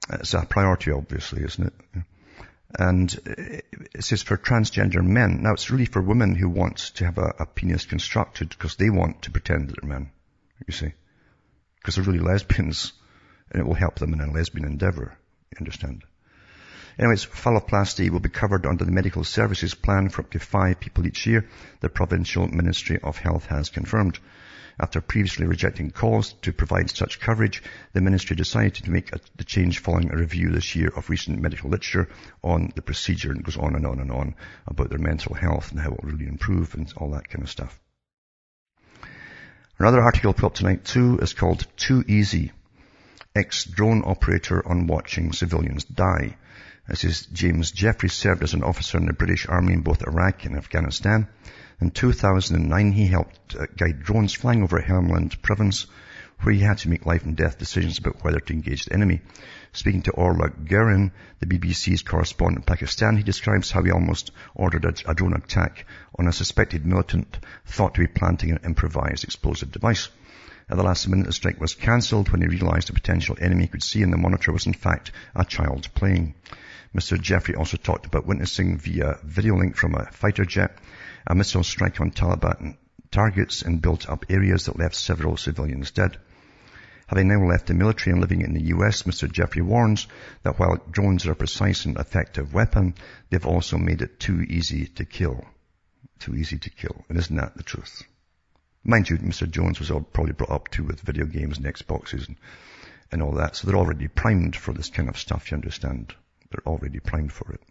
It's 0.10 0.34
a 0.34 0.46
priority, 0.46 0.91
obviously, 0.91 1.43
isn't 1.43 1.67
it? 1.67 2.04
And 2.77 3.13
it 3.95 4.03
says 4.03 4.23
for 4.23 4.38
transgender 4.38 5.03
men. 5.03 5.41
Now 5.41 5.53
it's 5.53 5.69
really 5.69 5.86
for 5.86 6.01
women 6.01 6.36
who 6.36 6.49
want 6.49 6.77
to 6.95 7.06
have 7.06 7.17
a, 7.17 7.34
a 7.39 7.45
penis 7.45 7.86
constructed 7.86 8.49
because 8.49 8.75
they 8.75 8.89
want 8.89 9.23
to 9.23 9.32
pretend 9.32 9.69
that 9.69 9.82
they're 9.82 9.89
men. 9.89 10.12
You 10.67 10.73
see? 10.73 10.93
Because 11.77 11.95
they're 11.95 12.03
really 12.03 12.19
lesbians 12.19 12.93
and 13.51 13.62
it 13.62 13.65
will 13.65 13.73
help 13.73 13.95
them 13.95 14.13
in 14.13 14.21
a 14.21 14.32
lesbian 14.32 14.65
endeavor. 14.65 15.17
You 15.51 15.58
understand? 15.60 16.03
Anyways, 16.99 17.25
phalloplasty 17.25 18.10
will 18.10 18.19
be 18.19 18.30
covered 18.30 18.65
under 18.65 18.84
the 18.84 18.91
medical 18.91 19.23
services 19.23 19.75
plan 19.75 20.10
for 20.10 20.23
up 20.23 20.32
to 20.32 20.39
five 20.39 20.80
people 20.80 21.06
each 21.06 21.27
year, 21.27 21.47
the 21.80 21.89
provincial 21.89 22.47
ministry 22.47 22.99
of 23.03 23.17
health 23.17 23.45
has 23.45 23.69
confirmed. 23.69 24.19
After 24.79 25.01
previously 25.01 25.47
rejecting 25.47 25.89
calls 25.89 26.33
to 26.43 26.53
provide 26.53 26.91
such 26.91 27.19
coverage, 27.19 27.63
the 27.93 28.01
ministry 28.01 28.35
decided 28.35 28.75
to 28.75 28.91
make 28.91 29.11
a, 29.11 29.19
the 29.35 29.43
change 29.43 29.79
following 29.79 30.11
a 30.11 30.17
review 30.17 30.51
this 30.51 30.75
year 30.75 30.89
of 30.95 31.09
recent 31.09 31.41
medical 31.41 31.71
literature 31.71 32.09
on 32.43 32.71
the 32.75 32.83
procedure 32.83 33.31
and 33.31 33.43
goes 33.43 33.57
on 33.57 33.75
and 33.75 33.87
on 33.87 33.99
and 33.99 34.11
on 34.11 34.35
about 34.67 34.89
their 34.89 34.99
mental 34.99 35.33
health 35.33 35.71
and 35.71 35.79
how 35.79 35.91
it 35.91 36.03
will 36.03 36.11
really 36.11 36.27
improve 36.27 36.75
and 36.75 36.93
all 36.97 37.09
that 37.11 37.27
kind 37.27 37.43
of 37.43 37.49
stuff. 37.49 37.79
Another 39.79 40.01
article 40.01 40.33
put 40.33 40.45
up 40.45 40.53
tonight 40.53 40.85
too 40.85 41.17
is 41.21 41.33
called 41.33 41.65
Too 41.75 42.03
Easy. 42.07 42.51
Ex-drone 43.35 44.03
operator 44.05 44.67
on 44.67 44.87
watching 44.87 45.33
civilians 45.33 45.85
die. 45.85 46.37
This 46.87 47.03
is 47.03 47.25
James 47.25 47.71
Jeffrey 47.71 48.09
served 48.09 48.43
as 48.43 48.53
an 48.53 48.63
officer 48.63 48.97
in 48.97 49.07
the 49.07 49.13
British 49.13 49.47
Army 49.47 49.73
in 49.73 49.81
both 49.81 50.07
Iraq 50.07 50.45
and 50.45 50.55
Afghanistan. 50.55 51.27
In 51.79 51.91
2009, 51.91 52.91
he 52.91 53.05
helped 53.05 53.55
uh, 53.55 53.67
guide 53.77 54.01
drones 54.01 54.33
flying 54.33 54.63
over 54.63 54.81
Helmand 54.81 55.39
province, 55.43 55.85
where 56.41 56.55
he 56.55 56.61
had 56.61 56.79
to 56.79 56.89
make 56.89 57.05
life 57.05 57.23
and 57.23 57.37
death 57.37 57.59
decisions 57.59 57.99
about 57.99 58.23
whether 58.23 58.39
to 58.39 58.53
engage 58.53 58.85
the 58.85 58.93
enemy. 58.93 59.21
Speaking 59.73 60.01
to 60.01 60.11
Orla 60.13 60.49
Guerin, 60.49 61.11
the 61.39 61.45
BBC's 61.45 62.01
correspondent 62.01 62.63
in 62.63 62.63
Pakistan, 62.63 63.15
he 63.15 63.21
describes 63.21 63.69
how 63.69 63.83
he 63.83 63.91
almost 63.91 64.31
ordered 64.55 64.85
a, 64.85 65.11
a 65.11 65.13
drone 65.13 65.35
attack 65.35 65.85
on 66.17 66.27
a 66.27 66.33
suspected 66.33 66.83
militant 66.83 67.37
thought 67.67 67.93
to 67.93 68.01
be 68.01 68.07
planting 68.07 68.49
an 68.49 68.59
improvised 68.65 69.23
explosive 69.23 69.71
device. 69.71 70.09
At 70.69 70.77
the 70.77 70.83
last 70.83 71.07
minute, 71.07 71.27
the 71.27 71.31
strike 71.31 71.61
was 71.61 71.75
cancelled 71.75 72.29
when 72.29 72.41
he 72.41 72.47
realized 72.47 72.87
the 72.87 72.93
potential 72.93 73.37
enemy 73.39 73.67
could 73.67 73.83
see 73.83 74.01
in 74.01 74.09
the 74.09 74.17
monitor 74.17 74.51
was 74.51 74.65
in 74.65 74.73
fact 74.73 75.11
a 75.35 75.45
child 75.45 75.89
playing. 75.93 76.33
Mr. 76.95 77.21
Jeffrey 77.21 77.53
also 77.53 77.77
talked 77.77 78.07
about 78.07 78.25
witnessing 78.25 78.79
via 78.79 79.19
video 79.23 79.55
link 79.55 79.75
from 79.75 79.93
a 79.93 80.09
fighter 80.11 80.43
jet 80.43 80.75
a 81.27 81.35
missile 81.35 81.63
strike 81.63 81.99
on 81.99 82.11
Taliban 82.11 82.77
targets 83.11 83.61
in 83.61 83.79
built 83.79 84.09
up 84.09 84.25
areas 84.29 84.65
that 84.65 84.79
left 84.79 84.95
several 84.95 85.37
civilians 85.37 85.91
dead. 85.91 86.17
Having 87.07 87.27
now 87.27 87.45
left 87.45 87.67
the 87.67 87.73
military 87.73 88.13
and 88.13 88.21
living 88.21 88.41
in 88.41 88.53
the 88.53 88.67
US, 88.75 89.03
Mr. 89.03 89.31
Jeffrey 89.31 89.61
warns 89.61 90.07
that 90.43 90.59
while 90.59 90.77
drones 90.91 91.25
are 91.25 91.31
a 91.31 91.35
precise 91.35 91.85
and 91.85 91.97
effective 91.97 92.53
weapon, 92.53 92.95
they've 93.29 93.45
also 93.45 93.77
made 93.77 94.01
it 94.01 94.19
too 94.19 94.41
easy 94.41 94.87
to 94.87 95.05
kill. 95.05 95.45
Too 96.19 96.35
easy 96.35 96.57
to 96.59 96.69
kill. 96.69 97.05
And 97.09 97.17
isn't 97.17 97.35
that 97.35 97.55
the 97.55 97.63
truth? 97.63 98.03
Mind 98.83 99.09
you, 99.09 99.17
Mr. 99.17 99.49
Jones 99.49 99.79
was 99.79 99.89
probably 100.13 100.33
brought 100.33 100.51
up 100.51 100.69
too 100.69 100.83
with 100.83 101.01
video 101.01 101.25
games 101.25 101.57
and 101.57 101.65
Xboxes 101.65 102.27
and, 102.27 102.37
and 103.11 103.21
all 103.21 103.33
that, 103.33 103.55
so 103.55 103.67
they're 103.67 103.77
already 103.77 104.07
primed 104.07 104.55
for 104.55 104.73
this 104.73 104.89
kind 104.89 105.09
of 105.09 105.17
stuff, 105.17 105.51
you 105.51 105.55
understand. 105.55 106.13
They're 106.49 106.65
already 106.65 106.99
primed 106.99 107.33
for 107.33 107.51
it. 107.51 107.61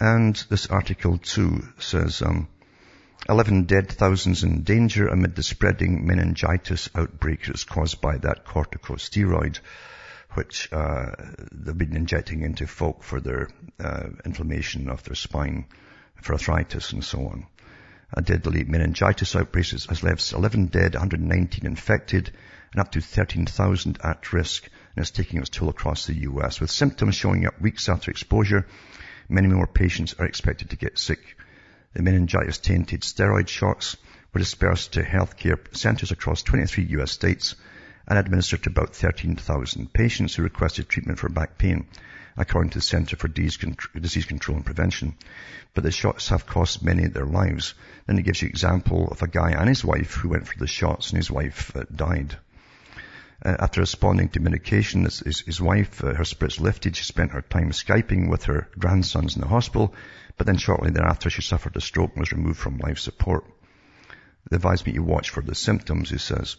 And 0.00 0.34
this 0.48 0.66
article 0.66 1.18
too 1.18 1.62
says, 1.78 2.22
um, 2.22 2.48
11 3.28 3.64
dead, 3.64 3.90
thousands 3.90 4.42
in 4.44 4.62
danger 4.62 5.08
amid 5.08 5.36
the 5.36 5.42
spreading 5.42 6.06
meningitis 6.06 6.88
outbreak 6.94 7.44
that's 7.44 7.64
caused 7.64 8.00
by 8.00 8.16
that 8.16 8.46
corticosteroid, 8.46 9.58
which 10.32 10.72
uh, 10.72 11.10
they've 11.52 11.76
been 11.76 11.96
injecting 11.96 12.40
into 12.40 12.66
folk 12.66 13.02
for 13.02 13.20
their 13.20 13.50
uh, 13.78 14.08
inflammation 14.24 14.88
of 14.88 15.02
their 15.04 15.14
spine, 15.14 15.66
for 16.22 16.32
arthritis 16.32 16.92
and 16.92 17.04
so 17.04 17.26
on. 17.26 17.46
A 18.14 18.22
deadly 18.22 18.64
meningitis 18.64 19.36
outbreak 19.36 19.66
has 19.66 20.02
left 20.02 20.32
11 20.32 20.66
dead, 20.66 20.94
119 20.94 21.66
infected, 21.66 22.32
and 22.72 22.80
up 22.80 22.90
to 22.92 23.02
13,000 23.02 23.98
at 24.02 24.32
risk, 24.32 24.66
and 24.96 25.02
is 25.02 25.10
taking 25.10 25.40
its 25.40 25.50
toll 25.50 25.68
across 25.68 26.06
the 26.06 26.20
U.S. 26.20 26.58
With 26.58 26.70
symptoms 26.70 27.16
showing 27.16 27.46
up 27.46 27.60
weeks 27.60 27.88
after 27.88 28.10
exposure, 28.10 28.66
Many 29.32 29.46
more 29.46 29.68
patients 29.68 30.12
are 30.18 30.26
expected 30.26 30.70
to 30.70 30.76
get 30.76 30.98
sick. 30.98 31.20
The 31.92 32.02
meningitis-tainted 32.02 33.02
steroid 33.02 33.46
shots 33.46 33.96
were 34.34 34.40
dispersed 34.40 34.94
to 34.94 35.04
healthcare 35.04 35.56
centers 35.72 36.10
across 36.10 36.42
23 36.42 36.86
US 36.98 37.12
states 37.12 37.54
and 38.08 38.18
administered 38.18 38.64
to 38.64 38.70
about 38.70 38.96
13,000 38.96 39.92
patients 39.92 40.34
who 40.34 40.42
requested 40.42 40.88
treatment 40.88 41.20
for 41.20 41.28
back 41.28 41.58
pain, 41.58 41.86
according 42.36 42.70
to 42.70 42.78
the 42.78 42.82
Center 42.82 43.14
for 43.14 43.28
Disease 43.28 44.24
Control 44.26 44.56
and 44.56 44.66
Prevention. 44.66 45.14
But 45.74 45.84
the 45.84 45.92
shots 45.92 46.30
have 46.30 46.48
cost 46.48 46.82
many 46.82 47.06
their 47.06 47.24
lives. 47.24 47.74
Then 48.06 48.18
it 48.18 48.22
gives 48.22 48.42
you 48.42 48.48
example 48.48 49.06
of 49.12 49.22
a 49.22 49.28
guy 49.28 49.52
and 49.52 49.68
his 49.68 49.84
wife 49.84 50.14
who 50.14 50.30
went 50.30 50.48
for 50.48 50.58
the 50.58 50.66
shots 50.66 51.10
and 51.10 51.18
his 51.18 51.30
wife 51.30 51.70
uh, 51.76 51.84
died. 51.94 52.36
Uh, 53.42 53.56
after 53.58 53.80
responding 53.80 54.28
to 54.28 54.40
medication, 54.40 55.04
his, 55.04 55.20
his, 55.20 55.40
his 55.40 55.60
wife, 55.62 56.04
uh, 56.04 56.12
her 56.12 56.24
spirits 56.24 56.60
lifted. 56.60 56.94
She 56.94 57.04
spent 57.04 57.32
her 57.32 57.40
time 57.40 57.70
Skyping 57.70 58.28
with 58.28 58.44
her 58.44 58.68
grandsons 58.78 59.34
in 59.34 59.40
the 59.40 59.48
hospital, 59.48 59.94
but 60.36 60.46
then 60.46 60.58
shortly 60.58 60.90
thereafter 60.90 61.30
she 61.30 61.40
suffered 61.40 61.74
a 61.76 61.80
stroke 61.80 62.10
and 62.12 62.20
was 62.20 62.32
removed 62.32 62.58
from 62.58 62.76
life 62.76 62.98
support. 62.98 63.44
They 64.50 64.56
advised 64.56 64.86
me 64.86 64.92
to 64.92 64.98
watch 65.00 65.30
for 65.30 65.42
the 65.42 65.54
symptoms, 65.54 66.10
he 66.10 66.18
says. 66.18 66.56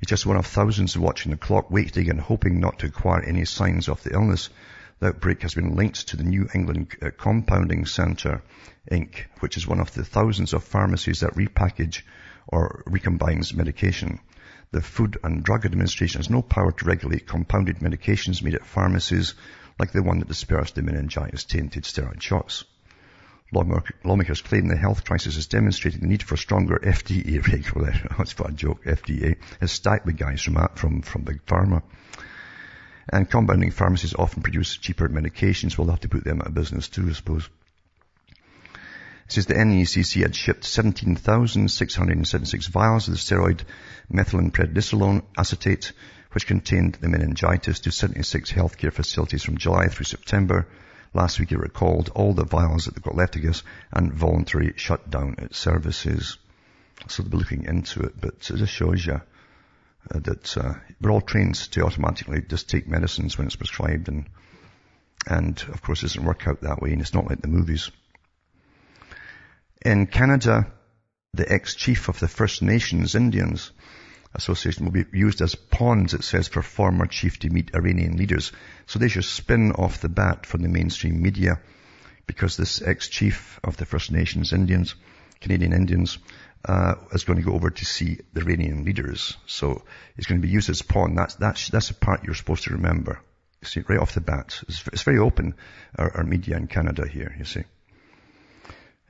He's 0.00 0.08
just 0.08 0.26
one 0.26 0.36
of 0.36 0.46
thousands 0.46 0.96
watching 0.96 1.30
the 1.30 1.38
clock, 1.38 1.70
waiting 1.70 2.10
and 2.10 2.20
hoping 2.20 2.60
not 2.60 2.80
to 2.80 2.86
acquire 2.86 3.22
any 3.22 3.46
signs 3.46 3.88
of 3.88 4.02
the 4.02 4.12
illness. 4.12 4.50
The 4.98 5.08
outbreak 5.08 5.40
has 5.42 5.54
been 5.54 5.76
linked 5.76 6.08
to 6.08 6.16
the 6.18 6.24
New 6.24 6.48
England 6.54 6.96
uh, 7.00 7.10
Compounding 7.16 7.86
Center, 7.86 8.42
Inc., 8.90 9.24
which 9.40 9.56
is 9.56 9.66
one 9.66 9.80
of 9.80 9.92
the 9.94 10.04
thousands 10.04 10.52
of 10.52 10.64
pharmacies 10.64 11.20
that 11.20 11.34
repackage 11.34 12.02
or 12.46 12.82
recombines 12.86 13.54
medication. 13.54 14.20
The 14.72 14.80
Food 14.80 15.18
and 15.24 15.42
Drug 15.42 15.66
Administration 15.66 16.20
has 16.20 16.30
no 16.30 16.42
power 16.42 16.70
to 16.70 16.84
regulate 16.84 17.26
compounded 17.26 17.80
medications 17.80 18.40
made 18.40 18.54
at 18.54 18.64
pharmacies 18.64 19.34
like 19.80 19.90
the 19.90 20.02
one 20.02 20.20
that 20.20 20.28
dispersed 20.28 20.76
the 20.76 20.82
meningitis-tainted 20.82 21.82
steroid 21.82 22.22
shots. 22.22 22.62
Lawmakers 23.52 24.42
claim 24.42 24.68
the 24.68 24.76
health 24.76 25.04
crisis 25.04 25.36
is 25.36 25.48
demonstrating 25.48 26.02
the 26.02 26.06
need 26.06 26.22
for 26.22 26.36
stronger 26.36 26.78
FDA 26.78 27.44
regulation. 27.52 28.10
That's 28.18 28.38
what 28.38 28.50
a 28.50 28.52
joke. 28.52 28.84
FDA 28.84 29.38
is 29.60 29.72
stacked 29.72 30.06
with 30.06 30.16
guys 30.16 30.40
from, 30.40 30.68
from, 30.76 31.02
from 31.02 31.22
Big 31.22 31.44
Pharma. 31.46 31.82
And 33.12 33.28
compounding 33.28 33.72
pharmacies 33.72 34.14
often 34.14 34.44
produce 34.44 34.76
cheaper 34.76 35.08
medications. 35.08 35.76
We'll 35.76 35.90
have 35.90 36.00
to 36.00 36.08
put 36.08 36.22
them 36.22 36.42
out 36.42 36.46
of 36.46 36.54
business 36.54 36.86
too, 36.86 37.08
I 37.08 37.12
suppose. 37.12 37.48
Says 39.30 39.46
the 39.46 39.54
NECC 39.54 40.22
had 40.22 40.34
shipped 40.34 40.64
17,676 40.64 42.66
vials 42.66 43.06
of 43.06 43.14
the 43.14 43.18
steroid 43.18 43.60
methylprednisolone 44.12 45.22
acetate, 45.38 45.92
which 46.32 46.48
contained 46.48 46.96
the 46.96 47.08
meningitis 47.08 47.78
to 47.80 47.92
76 47.92 48.50
healthcare 48.50 48.92
facilities 48.92 49.44
from 49.44 49.56
July 49.56 49.86
through 49.86 50.06
September. 50.06 50.66
Last 51.14 51.38
week 51.38 51.52
it 51.52 51.60
recalled 51.60 52.08
all 52.08 52.34
the 52.34 52.44
vials 52.44 52.86
that 52.86 52.96
they 52.96 53.00
got 53.00 53.14
left, 53.14 53.36
I 53.36 53.40
guess, 53.40 53.62
and 53.92 54.12
voluntary 54.12 54.72
shut 54.74 55.08
down 55.08 55.36
its 55.38 55.58
services. 55.58 56.36
So 57.06 57.22
they'll 57.22 57.30
be 57.30 57.38
looking 57.38 57.66
into 57.66 58.00
it, 58.00 58.20
but 58.20 58.50
it 58.50 58.56
just 58.56 58.72
shows 58.72 59.06
you 59.06 59.20
uh, 60.10 60.18
that 60.18 60.56
uh, 60.56 60.74
we're 61.00 61.12
all 61.12 61.20
trained 61.20 61.54
to 61.54 61.84
automatically 61.84 62.42
just 62.42 62.68
take 62.68 62.88
medicines 62.88 63.38
when 63.38 63.46
it's 63.46 63.54
prescribed 63.54 64.08
and 64.08 64.26
and 65.28 65.62
of 65.72 65.82
course 65.82 66.02
it 66.02 66.06
doesn't 66.06 66.24
work 66.24 66.48
out 66.48 66.62
that 66.62 66.82
way 66.82 66.90
and 66.90 67.00
it's 67.00 67.14
not 67.14 67.28
like 67.28 67.42
the 67.42 67.46
movies. 67.46 67.92
In 69.82 70.06
Canada, 70.06 70.70
the 71.32 71.50
ex-chief 71.50 72.08
of 72.08 72.20
the 72.20 72.28
First 72.28 72.60
Nations 72.60 73.14
Indians 73.14 73.72
Association 74.34 74.84
will 74.84 74.92
be 74.92 75.06
used 75.12 75.40
as 75.40 75.54
pawns, 75.54 76.12
it 76.12 76.22
says, 76.22 76.48
for 76.48 76.62
former 76.62 77.06
chief 77.06 77.38
to 77.38 77.50
meet 77.50 77.74
Iranian 77.74 78.16
leaders. 78.16 78.52
So 78.86 78.98
there's 78.98 79.14
your 79.14 79.22
spin 79.22 79.72
off 79.72 80.00
the 80.00 80.10
bat 80.10 80.44
from 80.44 80.62
the 80.62 80.68
mainstream 80.68 81.22
media 81.22 81.60
because 82.26 82.56
this 82.56 82.82
ex-chief 82.82 83.58
of 83.64 83.76
the 83.76 83.86
First 83.86 84.12
Nations 84.12 84.52
Indians, 84.52 84.94
Canadian 85.40 85.72
Indians, 85.72 86.18
uh, 86.64 86.96
is 87.12 87.24
going 87.24 87.38
to 87.38 87.44
go 87.44 87.54
over 87.54 87.70
to 87.70 87.84
see 87.84 88.18
the 88.34 88.42
Iranian 88.42 88.84
leaders. 88.84 89.36
So 89.46 89.82
he's 90.14 90.26
going 90.26 90.42
to 90.42 90.46
be 90.46 90.52
used 90.52 90.68
as 90.68 90.82
pawn. 90.82 91.14
That's, 91.14 91.36
that's, 91.36 91.68
that's 91.70 91.90
a 91.90 91.94
part 91.94 92.24
you're 92.24 92.34
supposed 92.34 92.64
to 92.64 92.74
remember. 92.74 93.20
You 93.62 93.68
see, 93.68 93.80
right 93.88 93.98
off 93.98 94.14
the 94.14 94.20
bat. 94.20 94.62
It's, 94.68 94.86
it's 94.92 95.02
very 95.02 95.18
open, 95.18 95.54
our, 95.96 96.18
our, 96.18 96.24
media 96.24 96.56
in 96.56 96.66
Canada 96.66 97.08
here, 97.08 97.34
you 97.38 97.44
see. 97.44 97.64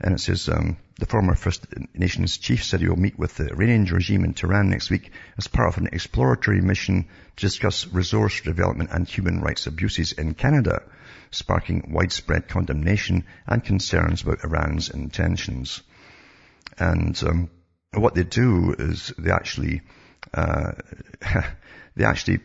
And 0.01 0.15
it 0.15 0.21
says, 0.21 0.49
um, 0.49 0.79
the 0.99 1.07
former 1.07 1.35
First 1.35 1.67
Nations 1.95 2.39
chief 2.39 2.65
said 2.65 2.81
he 2.81 2.89
will 2.89 2.97
meet 2.97 3.19
with 3.19 3.35
the 3.35 3.51
Iranian 3.51 3.85
regime 3.85 4.25
in 4.25 4.33
Tehran 4.33 4.71
next 4.71 4.91
week 4.91 5.13
as 5.37 5.47
part 5.47 5.69
of 5.69 5.79
an 5.79 5.89
exploratory 5.93 6.63
mission 6.63 7.07
to 7.37 7.47
discuss 7.47 7.87
resource 7.87 8.41
development 8.41 8.91
and 8.93 9.07
human 9.07 9.41
rights 9.41 9.67
abuses 9.67 10.13
in 10.13 10.33
Canada, 10.35 10.83
sparking 11.31 11.93
widespread 11.93 12.49
condemnation 12.49 13.25
and 13.47 13.63
concerns 13.63 14.23
about 14.23 14.43
Iran's 14.43 14.89
intentions. 14.89 15.83
And 16.79 17.23
um, 17.23 17.51
what 17.93 18.15
they 18.15 18.25
do 18.25 18.75
is 18.79 19.13
they 19.19 19.31
actually 19.31 19.83
uh, 20.33 20.73
they 21.97 22.05
actually 22.05 22.41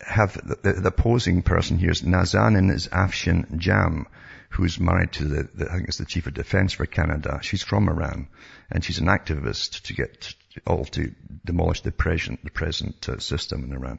have 0.00 0.34
the, 0.34 0.72
the, 0.72 0.88
opposing 0.88 1.42
person 1.42 1.78
here 1.78 1.90
is 1.90 2.02
Nazanin 2.02 2.72
is 2.72 2.88
Afshin 2.88 3.58
Jam, 3.58 4.06
who's 4.50 4.78
married 4.78 5.12
to 5.12 5.24
the, 5.24 5.48
the, 5.54 5.70
I 5.70 5.76
think 5.76 5.88
it's 5.88 5.98
the 5.98 6.04
chief 6.04 6.26
of 6.26 6.34
defense 6.34 6.72
for 6.72 6.86
Canada. 6.86 7.38
She's 7.42 7.62
from 7.62 7.88
Iran, 7.88 8.28
and 8.70 8.84
she's 8.84 8.98
an 8.98 9.06
activist 9.06 9.82
to 9.82 9.94
get 9.94 10.34
all 10.66 10.84
to 10.84 11.14
demolish 11.44 11.80
the 11.82 11.92
present 11.92 12.44
the 12.44 12.50
present 12.50 13.08
uh, 13.08 13.18
system 13.18 13.64
in 13.64 13.72
Iran. 13.72 13.98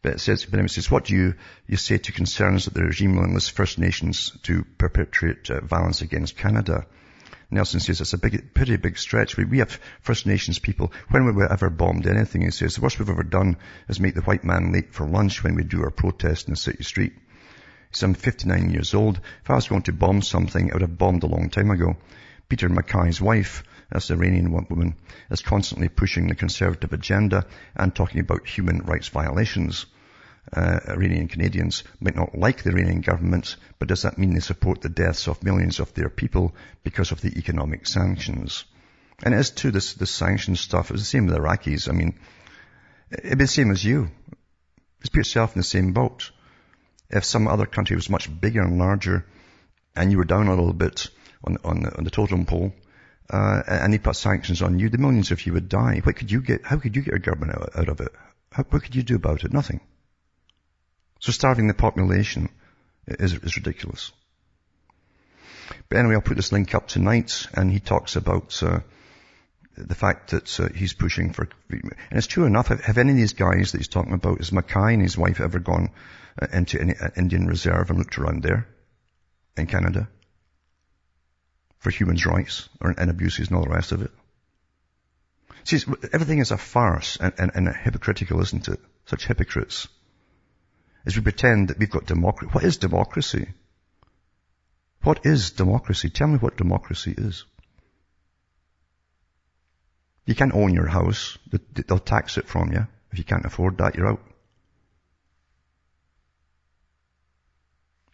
But 0.00 0.14
it 0.14 0.20
says, 0.20 0.44
but 0.44 0.60
it 0.60 0.70
says, 0.70 0.90
what 0.90 1.04
do 1.04 1.14
you, 1.14 1.34
you 1.66 1.76
say 1.76 1.98
to 1.98 2.12
concerns 2.12 2.64
that 2.64 2.74
the 2.74 2.84
regime 2.84 3.16
will 3.16 3.24
enlist 3.24 3.50
First 3.50 3.78
Nations 3.78 4.36
to 4.44 4.64
perpetrate 4.78 5.50
uh, 5.50 5.60
violence 5.60 6.02
against 6.02 6.36
Canada? 6.36 6.86
Nelson 7.50 7.80
says 7.80 8.00
it's 8.00 8.12
a 8.12 8.18
big, 8.18 8.54
pretty 8.54 8.76
big 8.76 8.98
stretch. 8.98 9.36
We, 9.36 9.44
we 9.44 9.58
have 9.58 9.80
First 10.00 10.26
Nations 10.26 10.58
people, 10.58 10.92
when 11.10 11.24
we 11.24 11.32
were 11.32 11.50
ever 11.52 11.68
bombed 11.68 12.06
anything, 12.06 12.42
he 12.42 12.50
says, 12.50 12.76
the 12.76 12.80
worst 12.80 12.98
we've 12.98 13.08
ever 13.08 13.22
done 13.22 13.56
is 13.88 14.00
make 14.00 14.14
the 14.14 14.20
white 14.20 14.44
man 14.44 14.72
late 14.72 14.94
for 14.94 15.06
lunch 15.06 15.42
when 15.42 15.54
we 15.54 15.64
do 15.64 15.82
our 15.82 15.90
protest 15.90 16.46
in 16.46 16.52
the 16.52 16.56
city 16.56 16.84
street. 16.84 17.14
I'm 18.02 18.14
59 18.14 18.70
years 18.70 18.94
old. 18.94 19.20
If 19.42 19.50
I 19.50 19.54
was 19.54 19.68
going 19.68 19.82
to 19.82 19.92
bomb 19.92 20.22
something, 20.22 20.70
I 20.70 20.74
would 20.74 20.82
have 20.82 20.98
bombed 20.98 21.22
a 21.22 21.26
long 21.26 21.50
time 21.50 21.70
ago. 21.70 21.96
Peter 22.48 22.68
Mackay's 22.68 23.20
wife, 23.20 23.62
the 23.90 24.14
Iranian 24.14 24.52
woman, 24.52 24.94
is 25.30 25.42
constantly 25.42 25.88
pushing 25.88 26.28
the 26.28 26.34
conservative 26.34 26.92
agenda 26.92 27.46
and 27.74 27.94
talking 27.94 28.20
about 28.20 28.46
human 28.46 28.78
rights 28.80 29.08
violations 29.08 29.86
uh, 30.52 30.80
Iranian 30.88 31.28
Canadians 31.28 31.84
might 32.00 32.16
not 32.16 32.36
like 32.36 32.62
the 32.62 32.70
Iranian 32.70 33.00
government, 33.00 33.56
but 33.78 33.88
does 33.88 34.02
that 34.02 34.18
mean 34.18 34.34
they 34.34 34.40
support 34.40 34.80
the 34.80 34.88
deaths 34.88 35.28
of 35.28 35.42
millions 35.42 35.80
of 35.80 35.92
their 35.94 36.08
people 36.08 36.54
because 36.84 37.12
of 37.12 37.20
the 37.20 37.38
economic 37.38 37.86
sanctions? 37.86 38.64
And 39.22 39.34
as 39.34 39.50
to 39.50 39.70
this, 39.70 39.94
this 39.94 40.10
sanctions 40.10 40.60
stuff, 40.60 40.90
it's 40.90 41.00
the 41.00 41.06
same 41.06 41.26
with 41.26 41.34
the 41.34 41.40
Iraqis. 41.40 41.88
I 41.88 41.92
mean, 41.92 42.18
it'd 43.10 43.38
be 43.38 43.44
the 43.44 43.48
same 43.48 43.70
as 43.70 43.84
you. 43.84 44.10
Just 45.00 45.12
put 45.12 45.18
yourself 45.18 45.54
in 45.54 45.60
the 45.60 45.64
same 45.64 45.92
boat. 45.92 46.30
If 47.10 47.24
some 47.24 47.48
other 47.48 47.66
country 47.66 47.96
was 47.96 48.10
much 48.10 48.28
bigger 48.40 48.62
and 48.62 48.78
larger, 48.78 49.24
and 49.96 50.10
you 50.10 50.18
were 50.18 50.24
down 50.24 50.48
a 50.48 50.54
little 50.54 50.72
bit 50.72 51.08
on, 51.44 51.56
on, 51.64 51.82
the, 51.82 51.96
on 51.96 52.04
the 52.04 52.10
totem 52.10 52.44
pole, 52.44 52.72
uh, 53.30 53.62
and 53.66 53.92
they 53.92 53.98
put 53.98 54.16
sanctions 54.16 54.62
on 54.62 54.78
you, 54.78 54.88
the 54.88 54.98
millions 54.98 55.30
of 55.30 55.44
you 55.46 55.52
would 55.54 55.68
die. 55.68 56.00
What 56.02 56.16
could 56.16 56.30
you 56.30 56.40
get? 56.40 56.64
How 56.64 56.78
could 56.78 56.96
you 56.96 57.02
get 57.02 57.12
your 57.12 57.18
government 57.18 57.58
out, 57.58 57.70
out 57.76 57.88
of 57.88 58.00
it? 58.00 58.12
How, 58.52 58.62
what 58.64 58.82
could 58.82 58.94
you 58.94 59.02
do 59.02 59.16
about 59.16 59.44
it? 59.44 59.52
Nothing. 59.52 59.80
So 61.20 61.32
starving 61.32 61.66
the 61.66 61.74
population 61.74 62.48
is, 63.06 63.34
is 63.34 63.56
ridiculous. 63.56 64.12
But 65.88 65.98
anyway, 65.98 66.14
I'll 66.14 66.22
put 66.22 66.36
this 66.36 66.52
link 66.52 66.74
up 66.74 66.88
tonight, 66.88 67.46
and 67.54 67.70
he 67.72 67.80
talks 67.80 68.16
about 68.16 68.62
uh, 68.62 68.80
the 69.76 69.94
fact 69.94 70.30
that 70.30 70.60
uh, 70.60 70.68
he's 70.74 70.92
pushing 70.92 71.32
for, 71.32 71.48
and 71.70 71.92
it's 72.10 72.26
true 72.26 72.44
enough. 72.44 72.68
Have, 72.68 72.80
have, 72.80 72.98
any 72.98 73.12
of 73.12 73.16
these 73.16 73.34
guys 73.34 73.72
that 73.72 73.78
he's 73.78 73.88
talking 73.88 74.12
about, 74.12 74.40
is 74.40 74.52
Mackay 74.52 74.94
and 74.94 75.02
his 75.02 75.18
wife 75.18 75.40
ever 75.40 75.58
gone 75.58 75.90
into 76.52 76.80
any 76.80 76.94
uh, 76.94 77.08
Indian 77.16 77.46
reserve 77.46 77.90
and 77.90 77.98
looked 77.98 78.18
around 78.18 78.42
there 78.42 78.66
in 79.56 79.66
Canada 79.66 80.08
for 81.78 81.90
human 81.90 82.16
rights 82.16 82.68
and 82.80 83.10
abuses 83.10 83.48
and 83.48 83.56
all 83.56 83.64
the 83.64 83.70
rest 83.70 83.92
of 83.92 84.02
it? 84.02 84.10
See, 85.64 85.78
everything 86.12 86.38
is 86.38 86.50
a 86.50 86.56
farce 86.56 87.18
and, 87.20 87.32
and, 87.38 87.50
and 87.54 87.68
hypocritical, 87.68 88.40
isn't 88.40 88.68
it? 88.68 88.80
Such 89.06 89.26
hypocrites 89.26 89.88
As 91.04 91.16
we 91.16 91.22
pretend 91.22 91.68
that 91.68 91.78
we've 91.78 91.90
got 91.90 92.06
democracy. 92.06 92.52
What 92.52 92.64
is 92.64 92.76
democracy? 92.78 93.48
What 95.02 95.24
is 95.24 95.50
democracy? 95.50 96.10
Tell 96.10 96.28
me 96.28 96.38
what 96.38 96.56
democracy 96.56 97.14
is. 97.16 97.44
You 100.26 100.34
can't 100.34 100.54
own 100.54 100.74
your 100.74 100.88
house. 100.88 101.38
They'll 101.86 101.98
tax 101.98 102.36
it 102.36 102.48
from 102.48 102.72
you. 102.72 102.86
If 103.12 103.18
you 103.18 103.24
can't 103.24 103.46
afford 103.46 103.78
that, 103.78 103.94
you're 103.94 104.08
out. 104.08 104.20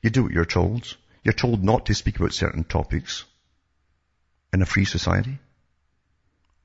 You 0.04 0.10
do 0.10 0.24
what 0.24 0.32
you're 0.32 0.44
told. 0.44 0.98
You're 1.22 1.32
told 1.32 1.64
not 1.64 1.86
to 1.86 1.94
speak 1.94 2.18
about 2.18 2.34
certain 2.34 2.64
topics 2.64 3.24
in 4.52 4.60
a 4.60 4.66
free 4.66 4.84
society. 4.84 5.38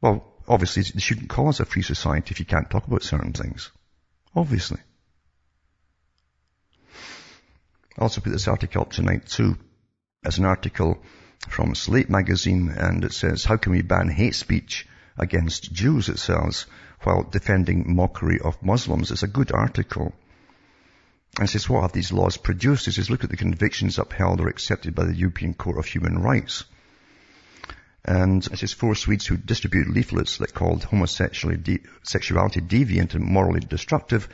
Well, 0.01 0.25
obviously, 0.45 0.83
they 0.83 0.99
shouldn't 0.99 1.29
call 1.29 1.47
us 1.47 1.61
a 1.61 1.65
free 1.65 1.81
society 1.81 2.31
if 2.31 2.41
you 2.41 2.45
can't 2.45 2.69
talk 2.69 2.85
about 2.85 3.01
certain 3.01 3.31
things. 3.31 3.71
Obviously. 4.35 4.81
I 7.97 8.01
also 8.01 8.19
put 8.19 8.31
this 8.31 8.49
article 8.49 8.81
up 8.81 8.91
tonight 8.91 9.27
too 9.27 9.57
as 10.25 10.37
an 10.37 10.43
article 10.43 11.01
from 11.47 11.75
Slate 11.75 12.09
magazine 12.09 12.73
and 12.75 13.05
it 13.05 13.13
says, 13.13 13.45
how 13.45 13.55
can 13.55 13.71
we 13.71 13.83
ban 13.83 14.09
hate 14.09 14.35
speech 14.35 14.85
against 15.17 15.71
Jews, 15.71 16.09
it 16.09 16.19
says, 16.19 16.65
while 17.03 17.23
defending 17.23 17.95
mockery 17.95 18.41
of 18.43 18.61
Muslims. 18.61 19.11
It's 19.11 19.23
a 19.23 19.27
good 19.27 19.53
article. 19.53 20.13
And 21.37 21.49
says, 21.49 21.69
what 21.69 21.81
have 21.81 21.91
these 21.91 22.11
laws 22.11 22.37
produced? 22.37 22.87
It 22.87 22.93
says, 22.93 23.09
look 23.09 23.23
at 23.23 23.29
the 23.29 23.37
convictions 23.37 23.99
upheld 23.99 24.41
or 24.41 24.47
accepted 24.47 24.95
by 24.95 25.05
the 25.05 25.15
European 25.15 25.53
Court 25.53 25.77
of 25.77 25.85
Human 25.85 26.19
Rights. 26.19 26.63
And 28.03 28.45
it 28.47 28.57
says, 28.57 28.73
four 28.73 28.95
Swedes 28.95 29.27
who 29.27 29.37
distributed 29.37 29.93
leaflets 29.93 30.37
that 30.37 30.53
called 30.53 30.83
homosexuality 30.83 31.79
deviant 32.03 33.13
and 33.13 33.23
morally 33.23 33.59
destructive 33.59 34.27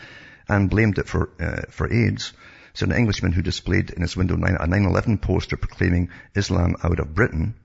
and 0.48 0.70
blamed 0.70 0.98
it 0.98 1.08
for, 1.08 1.30
uh, 1.40 1.64
for 1.70 1.92
AIDS 1.92 2.34
so 2.76 2.86
an 2.86 2.92
Englishman 2.92 3.32
who 3.32 3.42
displayed 3.42 3.90
in 3.92 4.02
his 4.02 4.18
window 4.18 4.36
nine, 4.36 4.58
a 4.60 4.68
9-11 4.68 5.22
poster 5.22 5.56
proclaiming 5.56 6.10
Islam 6.36 6.76
out 6.84 7.00
of 7.00 7.16
Britain, 7.16 7.56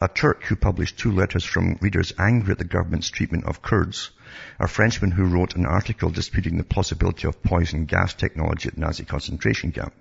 a 0.00 0.08
Turk 0.08 0.42
who 0.42 0.56
published 0.56 0.98
two 0.98 1.12
letters 1.12 1.44
from 1.44 1.78
readers 1.80 2.12
angry 2.18 2.50
at 2.50 2.58
the 2.58 2.64
government's 2.64 3.08
treatment 3.08 3.44
of 3.44 3.62
Kurds, 3.62 4.10
a 4.58 4.68
Frenchman 4.68 5.10
who 5.10 5.24
wrote 5.24 5.56
an 5.56 5.66
article 5.66 6.10
disputing 6.10 6.56
the 6.56 6.64
plausibility 6.64 7.26
of 7.26 7.42
poison 7.42 7.84
gas 7.84 8.14
technology 8.14 8.68
at 8.68 8.76
Nazi 8.76 9.04
concentration 9.04 9.72
camp. 9.72 9.92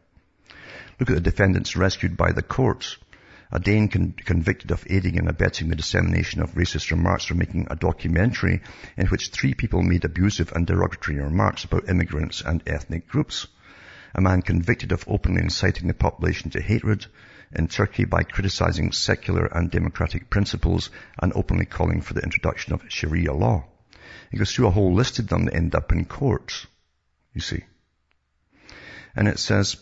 Look 0.99 1.09
at 1.09 1.15
the 1.15 1.21
defendants 1.21 1.75
rescued 1.75 2.17
by 2.17 2.31
the 2.31 2.41
courts. 2.41 2.97
A 3.51 3.59
Dane 3.59 3.89
con- 3.89 4.15
convicted 4.17 4.71
of 4.71 4.85
aiding 4.89 5.17
and 5.17 5.29
abetting 5.29 5.69
the 5.69 5.75
dissemination 5.75 6.41
of 6.41 6.55
racist 6.55 6.91
remarks 6.91 7.25
for 7.25 7.35
making 7.35 7.67
a 7.69 7.75
documentary 7.75 8.61
in 8.97 9.07
which 9.07 9.29
three 9.29 9.53
people 9.53 9.81
made 9.81 10.05
abusive 10.05 10.51
and 10.53 10.65
derogatory 10.65 11.19
remarks 11.19 11.63
about 11.63 11.89
immigrants 11.89 12.41
and 12.41 12.63
ethnic 12.65 13.07
groups 13.07 13.47
a 14.15 14.21
man 14.21 14.41
convicted 14.41 14.93
of 14.93 15.03
openly 15.09 15.41
inciting 15.41 15.87
the 15.87 15.93
population 15.93 16.49
to 16.49 16.61
hatred 16.61 17.05
in 17.51 17.67
Turkey 17.67 18.05
by 18.05 18.23
criticizing 18.23 18.93
secular 18.93 19.45
and 19.47 19.69
democratic 19.69 20.29
principles 20.29 20.89
and 21.19 21.33
openly 21.35 21.65
calling 21.65 21.99
for 21.99 22.13
the 22.13 22.21
introduction 22.21 22.73
of 22.73 22.81
Sharia 22.87 23.33
law. 23.33 23.65
He 24.31 24.37
goes 24.37 24.53
through 24.53 24.67
a 24.67 24.71
whole 24.71 24.93
list 24.93 25.19
of 25.19 25.27
them 25.27 25.45
that 25.45 25.55
end 25.55 25.75
up 25.75 25.91
in 25.91 26.05
courts, 26.05 26.67
you 27.33 27.41
see. 27.41 27.63
And 29.15 29.27
it 29.27 29.39
says, 29.39 29.77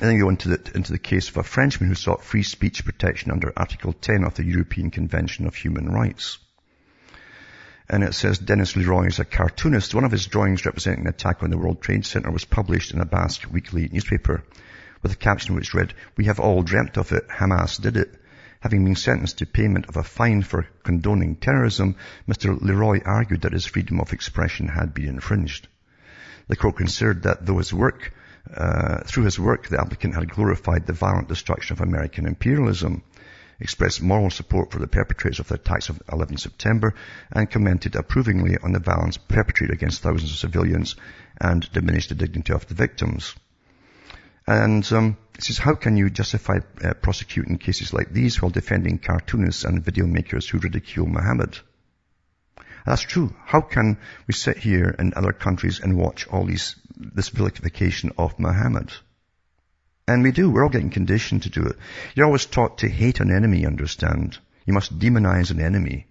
and 0.00 0.10
then 0.10 0.18
go 0.18 0.28
into 0.28 0.48
the, 0.48 0.70
into 0.74 0.92
the 0.92 0.98
case 0.98 1.28
of 1.28 1.36
a 1.36 1.42
Frenchman 1.42 1.88
who 1.88 1.94
sought 1.94 2.24
free 2.24 2.42
speech 2.42 2.84
protection 2.84 3.30
under 3.30 3.52
Article 3.56 3.92
10 3.92 4.24
of 4.24 4.34
the 4.34 4.44
European 4.44 4.90
Convention 4.90 5.46
of 5.46 5.54
Human 5.54 5.88
Rights 5.88 6.38
and 7.92 8.02
it 8.02 8.14
says 8.14 8.38
Denis 8.38 8.74
Leroy 8.74 9.06
is 9.06 9.18
a 9.18 9.24
cartoonist. 9.24 9.94
One 9.94 10.04
of 10.04 10.12
his 10.12 10.26
drawings 10.26 10.64
representing 10.64 11.02
an 11.02 11.08
attack 11.08 11.42
on 11.42 11.50
the 11.50 11.58
World 11.58 11.82
Trade 11.82 12.06
Center 12.06 12.30
was 12.30 12.46
published 12.46 12.92
in 12.92 13.00
a 13.00 13.04
Basque 13.04 13.46
weekly 13.52 13.88
newspaper 13.92 14.42
with 15.02 15.12
a 15.12 15.16
caption 15.16 15.54
which 15.54 15.74
read, 15.74 15.92
We 16.16 16.24
have 16.24 16.40
all 16.40 16.62
dreamt 16.62 16.96
of 16.96 17.12
it. 17.12 17.28
Hamas 17.28 17.80
did 17.80 17.98
it. 17.98 18.14
Having 18.62 18.84
been 18.84 18.94
sentenced 18.94 19.38
to 19.38 19.46
payment 19.46 19.86
of 19.88 19.96
a 19.96 20.04
fine 20.04 20.42
for 20.42 20.68
condoning 20.84 21.34
terrorism, 21.34 21.96
Mr. 22.28 22.56
Leroy 22.60 23.00
argued 23.04 23.40
that 23.40 23.52
his 23.52 23.66
freedom 23.66 23.98
of 23.98 24.12
expression 24.12 24.68
had 24.68 24.94
been 24.94 25.08
infringed. 25.08 25.66
The 26.46 26.54
court 26.54 26.76
considered 26.76 27.24
that 27.24 27.44
though 27.44 27.58
his 27.58 27.74
work, 27.74 28.12
uh, 28.56 29.00
through 29.04 29.24
his 29.24 29.36
work, 29.36 29.66
the 29.66 29.80
applicant 29.80 30.14
had 30.14 30.30
glorified 30.30 30.86
the 30.86 30.92
violent 30.92 31.26
destruction 31.26 31.74
of 31.74 31.80
American 31.80 32.24
imperialism, 32.24 33.02
expressed 33.58 34.00
moral 34.00 34.30
support 34.30 34.70
for 34.70 34.78
the 34.78 34.86
perpetrators 34.86 35.40
of 35.40 35.48
the 35.48 35.56
attacks 35.56 35.88
of 35.88 36.00
11 36.12 36.36
September, 36.36 36.94
and 37.32 37.50
commented 37.50 37.96
approvingly 37.96 38.58
on 38.58 38.70
the 38.70 38.78
violence 38.78 39.16
perpetrated 39.16 39.74
against 39.74 40.02
thousands 40.02 40.30
of 40.30 40.38
civilians 40.38 40.94
and 41.40 41.68
diminished 41.72 42.10
the 42.10 42.14
dignity 42.14 42.52
of 42.52 42.68
the 42.68 42.74
victims. 42.74 43.34
And 44.46 44.90
um, 44.92 45.16
it 45.34 45.44
says, 45.44 45.58
how 45.58 45.74
can 45.74 45.96
you 45.96 46.10
justify 46.10 46.58
uh, 46.84 46.94
prosecuting 46.94 47.58
cases 47.58 47.92
like 47.92 48.12
these 48.12 48.40
while 48.40 48.50
defending 48.50 48.98
cartoonists 48.98 49.64
and 49.64 49.84
video 49.84 50.06
makers 50.06 50.48
who 50.48 50.58
ridicule 50.58 51.06
Muhammad? 51.06 51.58
That's 52.84 53.02
true. 53.02 53.34
How 53.44 53.60
can 53.60 53.98
we 54.26 54.34
sit 54.34 54.58
here 54.58 54.94
in 54.98 55.14
other 55.14 55.32
countries 55.32 55.80
and 55.80 55.96
watch 55.96 56.26
all 56.28 56.44
these, 56.44 56.76
this 56.96 57.28
vilification 57.28 58.12
of 58.18 58.38
Muhammad? 58.38 58.92
And 60.08 60.22
we 60.22 60.32
do. 60.32 60.50
We're 60.50 60.64
all 60.64 60.68
getting 60.68 60.90
conditioned 60.90 61.44
to 61.44 61.50
do 61.50 61.62
it. 61.66 61.76
You're 62.14 62.26
always 62.26 62.46
taught 62.46 62.78
to 62.78 62.88
hate 62.88 63.20
an 63.20 63.30
enemy, 63.30 63.66
understand? 63.66 64.38
You 64.66 64.74
must 64.74 64.98
demonize 64.98 65.50
an 65.50 65.60
enemy. 65.60 66.06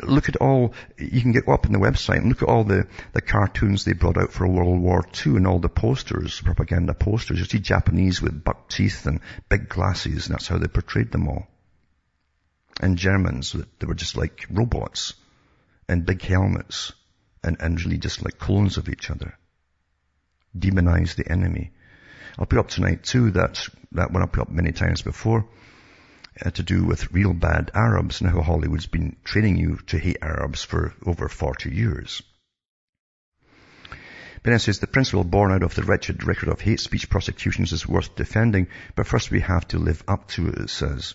Look 0.00 0.28
at 0.28 0.36
all, 0.36 0.74
you 0.98 1.20
can 1.20 1.32
get 1.32 1.48
up 1.48 1.66
on 1.66 1.72
the 1.72 1.78
website 1.78 2.18
and 2.18 2.28
look 2.28 2.42
at 2.42 2.48
all 2.48 2.64
the, 2.64 2.86
the 3.12 3.20
cartoons 3.20 3.84
they 3.84 3.92
brought 3.92 4.16
out 4.16 4.32
for 4.32 4.46
World 4.46 4.80
War 4.80 5.04
II 5.26 5.36
and 5.36 5.46
all 5.46 5.58
the 5.58 5.68
posters, 5.68 6.40
propaganda 6.40 6.94
posters. 6.94 7.38
You 7.38 7.44
see 7.44 7.58
Japanese 7.58 8.20
with 8.20 8.44
buck 8.44 8.68
teeth 8.68 9.06
and 9.06 9.20
big 9.48 9.68
glasses 9.68 10.26
and 10.26 10.34
that's 10.34 10.48
how 10.48 10.58
they 10.58 10.68
portrayed 10.68 11.12
them 11.12 11.28
all. 11.28 11.46
And 12.80 12.98
Germans, 12.98 13.52
they 13.52 13.86
were 13.86 13.94
just 13.94 14.16
like 14.16 14.46
robots 14.50 15.14
and 15.88 16.06
big 16.06 16.22
helmets 16.22 16.92
and, 17.42 17.56
and 17.60 17.80
really 17.82 17.98
just 17.98 18.24
like 18.24 18.38
clones 18.38 18.78
of 18.78 18.88
each 18.88 19.10
other. 19.10 19.38
Demonize 20.58 21.14
the 21.14 21.30
enemy. 21.30 21.72
I'll 22.38 22.46
put 22.46 22.58
up 22.58 22.68
tonight 22.68 23.04
too 23.04 23.30
that, 23.32 23.68
that 23.92 24.10
one 24.10 24.22
I 24.22 24.26
put 24.26 24.42
up 24.42 24.50
many 24.50 24.72
times 24.72 25.02
before 25.02 25.46
uh, 26.42 26.50
to 26.50 26.62
do 26.62 26.84
with 26.84 27.12
real 27.12 27.32
bad 27.32 27.70
Arabs 27.74 28.20
and 28.20 28.30
how 28.30 28.42
Hollywood's 28.42 28.86
been 28.86 29.16
training 29.24 29.56
you 29.56 29.78
to 29.88 29.98
hate 29.98 30.18
Arabs 30.22 30.62
for 30.62 30.94
over 31.06 31.28
40 31.28 31.70
years. 31.70 32.22
Bennett 34.44 34.60
says 34.60 34.78
the 34.78 34.86
principle 34.86 35.24
born 35.24 35.52
out 35.52 35.62
of 35.62 35.74
the 35.74 35.82
wretched 35.82 36.22
record 36.24 36.50
of 36.50 36.60
hate 36.60 36.78
speech 36.78 37.08
prosecutions 37.08 37.72
is 37.72 37.88
worth 37.88 38.14
defending, 38.14 38.68
but 38.94 39.06
first 39.06 39.30
we 39.30 39.40
have 39.40 39.66
to 39.68 39.78
live 39.78 40.04
up 40.06 40.28
to 40.28 40.48
it, 40.48 40.58
it 40.58 40.70
says. 40.70 41.14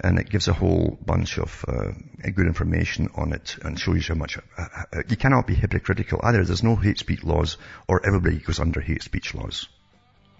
And 0.00 0.18
it 0.18 0.30
gives 0.30 0.48
a 0.48 0.54
whole 0.54 0.98
bunch 1.04 1.38
of 1.38 1.64
uh, 1.68 1.92
good 2.22 2.46
information 2.46 3.10
on 3.16 3.34
it 3.34 3.58
and 3.62 3.78
shows 3.78 4.08
you 4.08 4.14
how 4.14 4.18
much 4.18 4.38
uh, 4.38 4.42
uh, 4.58 5.02
you 5.08 5.16
cannot 5.16 5.46
be 5.46 5.54
hypocritical 5.54 6.20
either. 6.22 6.42
There's 6.42 6.62
no 6.62 6.74
hate 6.74 6.98
speech 6.98 7.22
laws 7.22 7.58
or 7.86 8.04
everybody 8.04 8.38
goes 8.38 8.58
under 8.58 8.80
hate 8.80 9.02
speech 9.02 9.34
laws. 9.34 9.68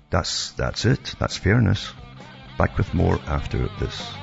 That's, 0.09 0.53
that's 0.53 0.87
it. 0.87 1.15
That's 1.21 1.37
fairness. 1.37 1.93
Back 2.57 2.79
with 2.79 2.95
more 2.95 3.21
after 3.27 3.69
this. 3.81 4.15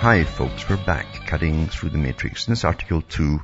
Hi 0.00 0.22
folks, 0.22 0.68
we're 0.68 0.76
back 0.76 1.26
cutting 1.26 1.66
through 1.66 1.90
the 1.90 1.98
matrix. 1.98 2.46
In 2.46 2.52
this 2.52 2.64
article 2.64 3.02
2 3.02 3.40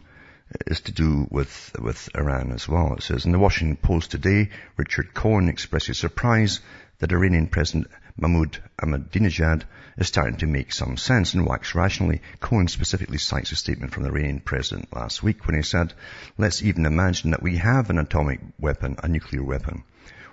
is 0.67 0.81
to 0.83 0.93
do 0.93 1.27
with, 1.31 1.75
with 1.81 2.09
Iran 2.15 2.53
as 2.53 2.69
well. 2.69 2.95
It 2.95 3.03
says, 3.03 3.25
in 3.25 3.33
the 3.33 3.39
Washington 3.39 3.77
Post 3.77 4.11
today, 4.11 4.51
Richard 4.77 5.15
Cohen 5.15 5.49
expresses 5.49 5.99
surprise 5.99 6.61
that 6.99 7.13
Iranian 7.13 7.49
President 7.49 7.89
Mahmoud 8.17 8.59
Ahmadinejad 8.81 9.65
is 9.97 10.09
starting 10.09 10.37
to 10.37 10.47
make 10.47 10.73
some 10.73 10.97
sense 10.97 11.35
and 11.35 11.47
wax 11.47 11.75
rationally. 11.75 12.21
Cohen 12.41 12.69
specifically 12.69 13.19
cites 13.19 13.53
a 13.53 13.57
statement 13.57 13.93
from 13.93 14.03
the 14.03 14.11
Iranian 14.11 14.41
president 14.41 14.95
last 14.95 15.23
week 15.23 15.47
when 15.47 15.57
he 15.57 15.63
said, 15.63 15.95
let's 16.39 16.63
even 16.63 16.87
imagine 16.87 17.31
that 17.31 17.43
we 17.43 17.57
have 17.57 17.91
an 17.91 17.99
atomic 17.99 18.41
weapon, 18.59 18.97
a 19.03 19.09
nuclear 19.09 19.43
weapon. 19.43 19.83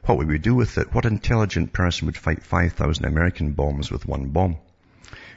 What 0.06 0.18
would 0.18 0.28
we 0.28 0.38
do 0.38 0.56
with 0.56 0.78
it? 0.78 0.94
What 0.94 1.06
intelligent 1.06 1.74
person 1.74 2.06
would 2.06 2.18
fight 2.18 2.44
5,000 2.44 3.06
American 3.06 3.54
bombs 3.54 3.92
with 3.92 4.06
one 4.06 4.30
bomb? 4.30 4.58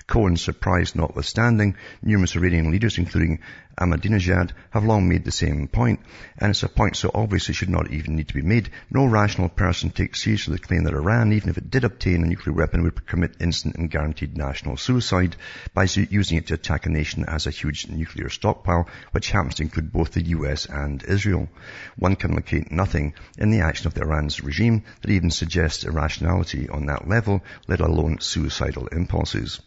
Cohen's 0.07 0.43
surprise 0.43 0.95
notwithstanding, 0.95 1.77
numerous 2.03 2.37
Iranian 2.37 2.71
leaders, 2.71 2.99
including 2.99 3.39
Ahmadinejad, 3.81 4.51
have 4.71 4.85
long 4.85 5.09
made 5.09 5.25
the 5.25 5.33
same 5.33 5.67
point, 5.67 6.01
and 6.37 6.51
it's 6.51 6.63
a 6.63 6.69
point 6.69 6.95
so 6.95 7.11
obvious 7.15 7.49
it 7.49 7.55
should 7.55 7.71
not 7.71 7.91
even 7.91 8.17
need 8.17 8.29
to 8.29 8.35
be 8.35 8.43
made. 8.43 8.71
No 8.91 9.07
rational 9.07 9.49
person 9.49 9.89
takes 9.89 10.23
seriously 10.23 10.57
the 10.57 10.61
claim 10.61 10.85
that 10.85 10.93
Iran, 10.93 11.33
even 11.33 11.49
if 11.49 11.57
it 11.57 11.71
did 11.71 11.85
obtain 11.85 12.23
a 12.23 12.27
nuclear 12.27 12.55
weapon, 12.55 12.83
would 12.83 13.07
commit 13.07 13.37
instant 13.41 13.77
and 13.77 13.91
guaranteed 13.91 14.37
national 14.37 14.77
suicide 14.77 15.37
by 15.73 15.85
using 15.85 16.37
it 16.37 16.49
to 16.49 16.55
attack 16.55 16.85
a 16.85 16.91
nation 16.91 17.25
has 17.25 17.47
a 17.47 17.51
huge 17.51 17.89
nuclear 17.89 18.29
stockpile, 18.29 18.89
which 19.13 19.31
happens 19.31 19.55
to 19.55 19.63
include 19.63 19.91
both 19.91 20.13
the 20.13 20.29
US 20.37 20.67
and 20.67 21.03
Israel. 21.05 21.49
One 21.97 22.17
can 22.17 22.35
locate 22.35 22.71
nothing 22.71 23.15
in 23.39 23.51
the 23.51 23.61
action 23.61 23.87
of 23.87 23.95
the 23.95 24.03
Iran's 24.03 24.43
regime 24.43 24.83
that 25.01 25.11
even 25.11 25.31
suggests 25.31 25.85
irrationality 25.85 26.69
on 26.69 26.87
that 26.87 27.09
level, 27.09 27.43
let 27.69 27.81
alone 27.81 28.21
suicidal 28.21 28.89
impulses. 28.89 29.61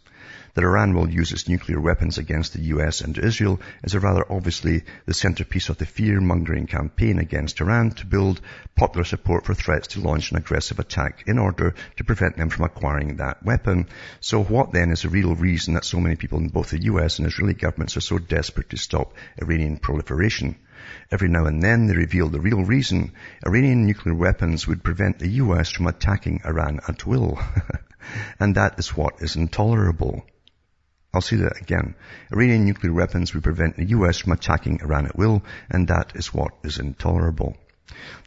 That 0.56 0.64
Iran 0.64 0.94
will 0.94 1.10
use 1.10 1.32
its 1.32 1.50
nuclear 1.50 1.78
weapons 1.78 2.16
against 2.16 2.54
the 2.54 2.62
US 2.74 3.02
and 3.02 3.18
Israel 3.18 3.60
is 3.84 3.92
a 3.92 4.00
rather 4.00 4.24
obviously 4.32 4.84
the 5.04 5.12
centerpiece 5.12 5.68
of 5.68 5.76
the 5.76 5.84
fear-mongering 5.84 6.66
campaign 6.66 7.18
against 7.18 7.60
Iran 7.60 7.90
to 7.90 8.06
build 8.06 8.40
popular 8.74 9.04
support 9.04 9.44
for 9.44 9.52
threats 9.52 9.88
to 9.88 10.00
launch 10.00 10.30
an 10.30 10.38
aggressive 10.38 10.78
attack 10.78 11.24
in 11.26 11.38
order 11.38 11.74
to 11.98 12.04
prevent 12.04 12.38
them 12.38 12.48
from 12.48 12.64
acquiring 12.64 13.16
that 13.16 13.42
weapon. 13.44 13.86
So 14.20 14.42
what 14.42 14.72
then 14.72 14.92
is 14.92 15.02
the 15.02 15.10
real 15.10 15.34
reason 15.34 15.74
that 15.74 15.84
so 15.84 16.00
many 16.00 16.16
people 16.16 16.38
in 16.38 16.48
both 16.48 16.70
the 16.70 16.84
US 16.84 17.18
and 17.18 17.26
Israeli 17.28 17.52
governments 17.52 17.98
are 17.98 18.00
so 18.00 18.16
desperate 18.16 18.70
to 18.70 18.78
stop 18.78 19.12
Iranian 19.36 19.76
proliferation? 19.76 20.56
Every 21.10 21.28
now 21.28 21.44
and 21.44 21.62
then 21.62 21.86
they 21.86 21.94
reveal 21.94 22.30
the 22.30 22.40
real 22.40 22.64
reason. 22.64 23.12
Iranian 23.46 23.84
nuclear 23.84 24.14
weapons 24.14 24.66
would 24.66 24.82
prevent 24.82 25.18
the 25.18 25.28
US 25.28 25.70
from 25.70 25.86
attacking 25.86 26.40
Iran 26.46 26.80
at 26.88 27.04
will. 27.04 27.38
and 28.40 28.54
that 28.54 28.78
is 28.78 28.96
what 28.96 29.20
is 29.20 29.36
intolerable. 29.36 30.24
I'll 31.14 31.20
say 31.20 31.36
that 31.36 31.60
again. 31.60 31.94
Iranian 32.32 32.64
nuclear 32.64 32.92
weapons 32.92 33.32
would 33.32 33.42
prevent 33.42 33.76
the 33.76 33.86
US 33.86 34.18
from 34.18 34.32
attacking 34.32 34.80
Iran 34.80 35.06
at 35.06 35.16
will, 35.16 35.42
and 35.70 35.88
that 35.88 36.12
is 36.14 36.34
what 36.34 36.54
is 36.62 36.78
intolerable. 36.78 37.56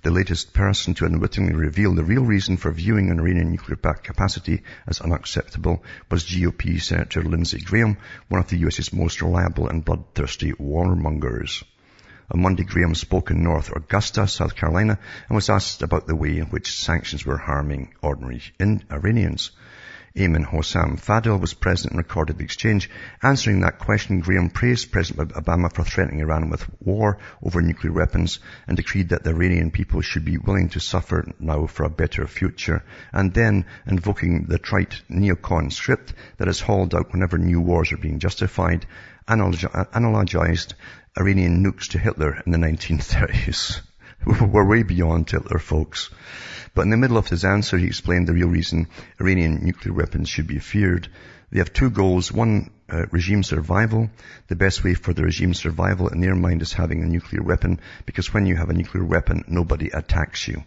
The 0.03 0.11
latest 0.11 0.53
person 0.53 0.93
to 0.95 1.05
unwittingly 1.05 1.53
reveal 1.53 1.93
the 1.93 2.03
real 2.03 2.23
reason 2.23 2.55
for 2.55 2.71
viewing 2.71 3.11
an 3.11 3.19
Iranian 3.19 3.51
nuclear 3.51 3.75
capacity 3.75 4.63
as 4.87 5.01
unacceptable 5.01 5.83
was 6.09 6.23
GOP 6.23 6.81
Senator 6.81 7.21
Lindsey 7.21 7.59
Graham, 7.59 7.97
one 8.29 8.39
of 8.39 8.47
the 8.47 8.57
US's 8.59 8.93
most 8.93 9.21
reliable 9.21 9.67
and 9.67 9.83
bloodthirsty 9.83 10.53
warmongers. 10.53 11.63
On 12.31 12.41
Monday, 12.41 12.63
Graham 12.63 12.95
spoke 12.95 13.31
in 13.31 13.43
North 13.43 13.71
Augusta, 13.71 14.27
South 14.27 14.55
Carolina, 14.55 14.97
and 15.27 15.35
was 15.35 15.49
asked 15.49 15.81
about 15.81 16.07
the 16.07 16.15
way 16.15 16.37
in 16.37 16.45
which 16.45 16.79
sanctions 16.79 17.25
were 17.25 17.37
harming 17.37 17.93
ordinary 18.01 18.41
Iranians. 18.91 19.51
Ayman 20.15 20.45
Hossam 20.45 20.99
Fadel 20.99 21.39
was 21.39 21.53
present 21.53 21.91
and 21.91 21.97
recorded 21.97 22.37
the 22.37 22.43
exchange. 22.43 22.89
Answering 23.21 23.61
that 23.61 23.79
question, 23.79 24.19
Graham 24.21 24.49
praised 24.49 24.91
President 24.91 25.33
Obama 25.33 25.71
for 25.71 25.83
threatening 25.83 26.21
Iran 26.21 26.49
with 26.49 26.65
war 26.81 27.19
over 27.43 27.61
nuclear 27.61 27.93
weapons 27.93 28.39
and 28.67 28.75
decreed 28.75 29.09
that 29.09 29.23
the 29.23 29.29
Iranian 29.29 29.71
people 29.71 30.01
should 30.01 30.25
be 30.25 30.37
willing 30.37 30.69
to 30.69 30.79
suffer 30.79 31.31
now 31.39 31.67
for 31.67 31.83
a 31.83 31.89
better 31.89 32.25
future. 32.27 32.83
And 33.13 33.33
then, 33.33 33.65
invoking 33.85 34.45
the 34.45 34.57
trite 34.57 35.01
neocon 35.09 35.71
script 35.71 36.13
that 36.37 36.47
is 36.47 36.59
hauled 36.59 36.95
out 36.95 37.11
whenever 37.11 37.37
new 37.37 37.61
wars 37.61 37.91
are 37.91 37.97
being 37.97 38.19
justified, 38.19 38.85
analogized 39.27 40.73
Iranian 41.19 41.63
nukes 41.63 41.89
to 41.89 41.99
Hitler 41.99 42.41
in 42.45 42.51
the 42.51 42.57
1930s. 42.57 43.81
We're 44.41 44.67
way 44.67 44.83
beyond 44.83 45.29
Hitler, 45.29 45.59
folks. 45.59 46.09
But 46.73 46.81
in 46.83 46.89
the 46.89 46.97
middle 46.97 47.17
of 47.17 47.29
his 47.29 47.45
answer, 47.45 47.77
he 47.77 47.87
explained 47.87 48.27
the 48.27 48.33
real 48.33 48.49
reason 48.49 48.87
Iranian 49.19 49.63
nuclear 49.63 49.93
weapons 49.93 50.29
should 50.29 50.47
be 50.47 50.59
feared. 50.59 51.07
They 51.51 51.59
have 51.59 51.73
two 51.73 51.89
goals. 51.89 52.31
One, 52.31 52.69
uh, 52.89 53.05
regime 53.11 53.43
survival. 53.43 54.09
The 54.47 54.55
best 54.55 54.83
way 54.83 54.93
for 54.93 55.13
the 55.13 55.23
regime 55.23 55.53
survival 55.53 56.09
in 56.09 56.19
their 56.19 56.35
mind 56.35 56.61
is 56.61 56.73
having 56.73 57.01
a 57.01 57.07
nuclear 57.07 57.41
weapon 57.41 57.79
because 58.05 58.33
when 58.33 58.45
you 58.45 58.55
have 58.55 58.69
a 58.69 58.73
nuclear 58.73 59.03
weapon, 59.03 59.43
nobody 59.47 59.89
attacks 59.89 60.47
you. 60.47 60.63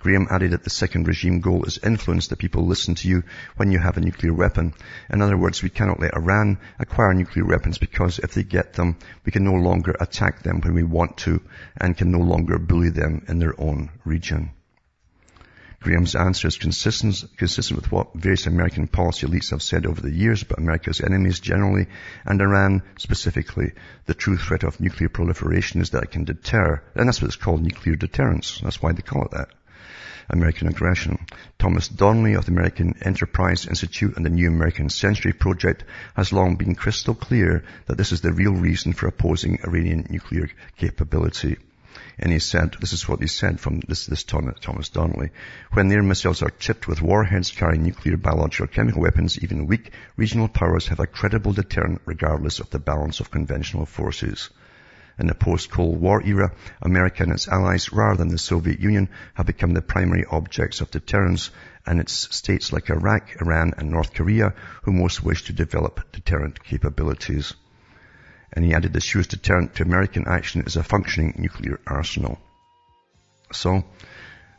Graham 0.00 0.28
added 0.30 0.52
that 0.52 0.64
the 0.64 0.70
second 0.70 1.06
regime 1.06 1.40
goal 1.40 1.64
is 1.64 1.78
influence 1.78 2.28
that 2.28 2.38
people 2.38 2.66
listen 2.66 2.94
to 2.94 3.08
you 3.08 3.22
when 3.56 3.70
you 3.70 3.78
have 3.78 3.98
a 3.98 4.00
nuclear 4.00 4.32
weapon. 4.32 4.72
In 5.10 5.20
other 5.20 5.36
words, 5.36 5.62
we 5.62 5.68
cannot 5.68 6.00
let 6.00 6.14
Iran 6.14 6.58
acquire 6.78 7.12
nuclear 7.12 7.44
weapons 7.44 7.76
because 7.76 8.18
if 8.18 8.32
they 8.32 8.42
get 8.42 8.72
them, 8.72 8.96
we 9.26 9.30
can 9.30 9.44
no 9.44 9.52
longer 9.52 9.94
attack 10.00 10.42
them 10.42 10.62
when 10.62 10.72
we 10.72 10.82
want 10.82 11.18
to 11.18 11.42
and 11.76 11.98
can 11.98 12.10
no 12.10 12.18
longer 12.18 12.58
bully 12.58 12.88
them 12.88 13.26
in 13.28 13.38
their 13.38 13.60
own 13.60 13.90
region. 14.06 14.52
Graham's 15.82 16.14
answer 16.14 16.48
is 16.48 16.56
consistent, 16.56 17.24
consistent 17.36 17.80
with 17.80 17.92
what 17.92 18.14
various 18.14 18.46
American 18.46 18.86
policy 18.86 19.26
elites 19.26 19.50
have 19.50 19.62
said 19.62 19.86
over 19.86 20.00
the 20.00 20.10
years 20.10 20.42
about 20.42 20.58
America's 20.58 21.00
enemies 21.00 21.40
generally 21.40 21.86
and 22.24 22.40
Iran 22.40 22.82
specifically. 22.96 23.72
The 24.06 24.14
true 24.14 24.36
threat 24.36 24.62
of 24.62 24.80
nuclear 24.80 25.08
proliferation 25.08 25.80
is 25.80 25.90
that 25.90 26.04
it 26.04 26.10
can 26.10 26.24
deter, 26.24 26.82
and 26.94 27.08
that's 27.08 27.20
what 27.22 27.28
it's 27.28 27.36
called 27.36 27.62
nuclear 27.62 27.96
deterrence. 27.96 28.60
That's 28.62 28.82
why 28.82 28.92
they 28.92 29.02
call 29.02 29.24
it 29.24 29.30
that. 29.32 29.48
American 30.30 30.68
aggression. 30.68 31.18
Thomas 31.58 31.88
Donnelly 31.88 32.34
of 32.34 32.46
the 32.46 32.52
American 32.52 32.94
Enterprise 33.02 33.66
Institute 33.66 34.16
and 34.16 34.24
the 34.24 34.30
New 34.30 34.48
American 34.48 34.88
Century 34.88 35.32
Project 35.32 35.84
has 36.14 36.32
long 36.32 36.56
been 36.56 36.74
crystal 36.74 37.14
clear 37.14 37.64
that 37.86 37.98
this 37.98 38.12
is 38.12 38.20
the 38.20 38.32
real 38.32 38.52
reason 38.52 38.92
for 38.92 39.06
opposing 39.08 39.58
Iranian 39.64 40.06
nuclear 40.08 40.48
capability. 40.76 41.56
And 42.18 42.32
he 42.32 42.38
said, 42.38 42.76
this 42.80 42.92
is 42.92 43.08
what 43.08 43.20
he 43.20 43.26
said 43.26 43.60
from 43.60 43.80
this, 43.80 44.06
this 44.06 44.24
Thomas 44.24 44.90
Donnelly, 44.90 45.30
when 45.72 45.88
their 45.88 46.02
missiles 46.02 46.42
are 46.42 46.50
tipped 46.50 46.86
with 46.86 47.02
warheads 47.02 47.50
carrying 47.50 47.82
nuclear, 47.82 48.16
biological, 48.16 48.64
or 48.64 48.68
chemical 48.68 49.02
weapons, 49.02 49.38
even 49.42 49.66
weak, 49.66 49.90
regional 50.16 50.48
powers 50.48 50.88
have 50.88 51.00
a 51.00 51.06
credible 51.06 51.52
deterrent 51.52 52.02
regardless 52.04 52.60
of 52.60 52.70
the 52.70 52.78
balance 52.78 53.20
of 53.20 53.30
conventional 53.30 53.86
forces. 53.86 54.50
In 55.20 55.26
the 55.26 55.34
post-Cold 55.34 56.00
War 56.00 56.22
era, 56.24 56.50
America 56.80 57.22
and 57.22 57.32
its 57.32 57.46
allies, 57.46 57.92
rather 57.92 58.16
than 58.16 58.28
the 58.28 58.38
Soviet 58.38 58.80
Union, 58.80 59.10
have 59.34 59.44
become 59.44 59.74
the 59.74 59.82
primary 59.82 60.24
objects 60.24 60.80
of 60.80 60.90
deterrence, 60.90 61.50
and 61.84 62.00
it's 62.00 62.34
states 62.34 62.72
like 62.72 62.88
Iraq, 62.88 63.36
Iran, 63.38 63.74
and 63.76 63.90
North 63.90 64.14
Korea 64.14 64.54
who 64.84 64.92
most 64.92 65.22
wish 65.22 65.44
to 65.44 65.52
develop 65.52 66.10
deterrent 66.12 66.64
capabilities. 66.64 67.52
And 68.54 68.64
he 68.64 68.72
added 68.72 68.94
the 68.94 69.00
surest 69.02 69.28
deterrent 69.28 69.74
to 69.74 69.82
American 69.82 70.26
action 70.26 70.62
is 70.62 70.76
a 70.76 70.82
functioning 70.82 71.34
nuclear 71.36 71.78
arsenal. 71.86 72.38
So, 73.52 73.84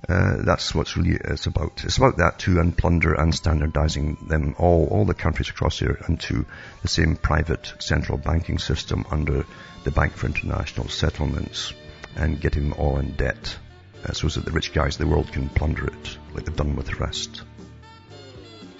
uh, 0.10 0.38
that's 0.44 0.74
what's 0.74 0.98
really 0.98 1.18
it's 1.24 1.46
about. 1.46 1.84
It's 1.84 1.98
about 1.98 2.18
that 2.18 2.40
too, 2.40 2.60
and 2.60 2.76
plunder 2.76 3.14
and 3.14 3.34
standardizing 3.34 4.18
them 4.28 4.56
all, 4.58 4.88
all 4.88 5.06
the 5.06 5.14
countries 5.14 5.50
across 5.50 5.80
here 5.80 6.00
into 6.08 6.46
the 6.82 6.88
same 6.88 7.16
private 7.16 7.74
central 7.80 8.18
banking 8.18 8.58
system 8.58 9.06
under 9.12 9.46
the 9.84 9.92
Bank 9.92 10.14
for 10.14 10.26
International 10.26 10.88
Settlements 10.88 11.74
and 12.16 12.42
getting 12.42 12.70
them 12.70 12.80
all 12.80 12.98
in 12.98 13.12
debt 13.12 13.58
uh, 14.06 14.14
so 14.14 14.28
that 14.28 14.46
the 14.46 14.52
rich 14.52 14.74
guys 14.74 14.96
of 14.96 15.08
the 15.08 15.14
world 15.14 15.32
can 15.32 15.50
plunder 15.50 15.86
it 15.86 16.18
like 16.34 16.46
they've 16.46 16.56
done 16.56 16.76
with 16.76 16.88
the 16.88 16.96
rest. 16.96 17.44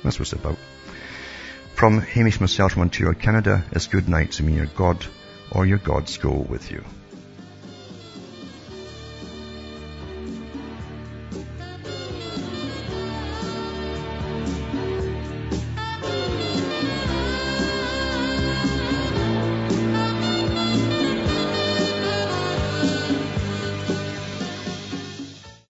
That's 0.04 0.18
what 0.18 0.28
it's 0.28 0.34
about. 0.34 0.58
From 1.76 2.02
Hamish 2.02 2.42
myself 2.42 2.74
from 2.74 2.82
Ontario, 2.84 3.14
Canada, 3.14 3.64
it's 3.72 3.88
good 3.88 4.10
night 4.10 4.34
to 4.34 4.44
me, 4.44 4.56
your 4.56 4.66
God, 4.66 5.06
or 5.52 5.66
your 5.66 5.78
gods 5.78 6.18
go 6.18 6.32
with 6.32 6.72
you. 6.72 6.84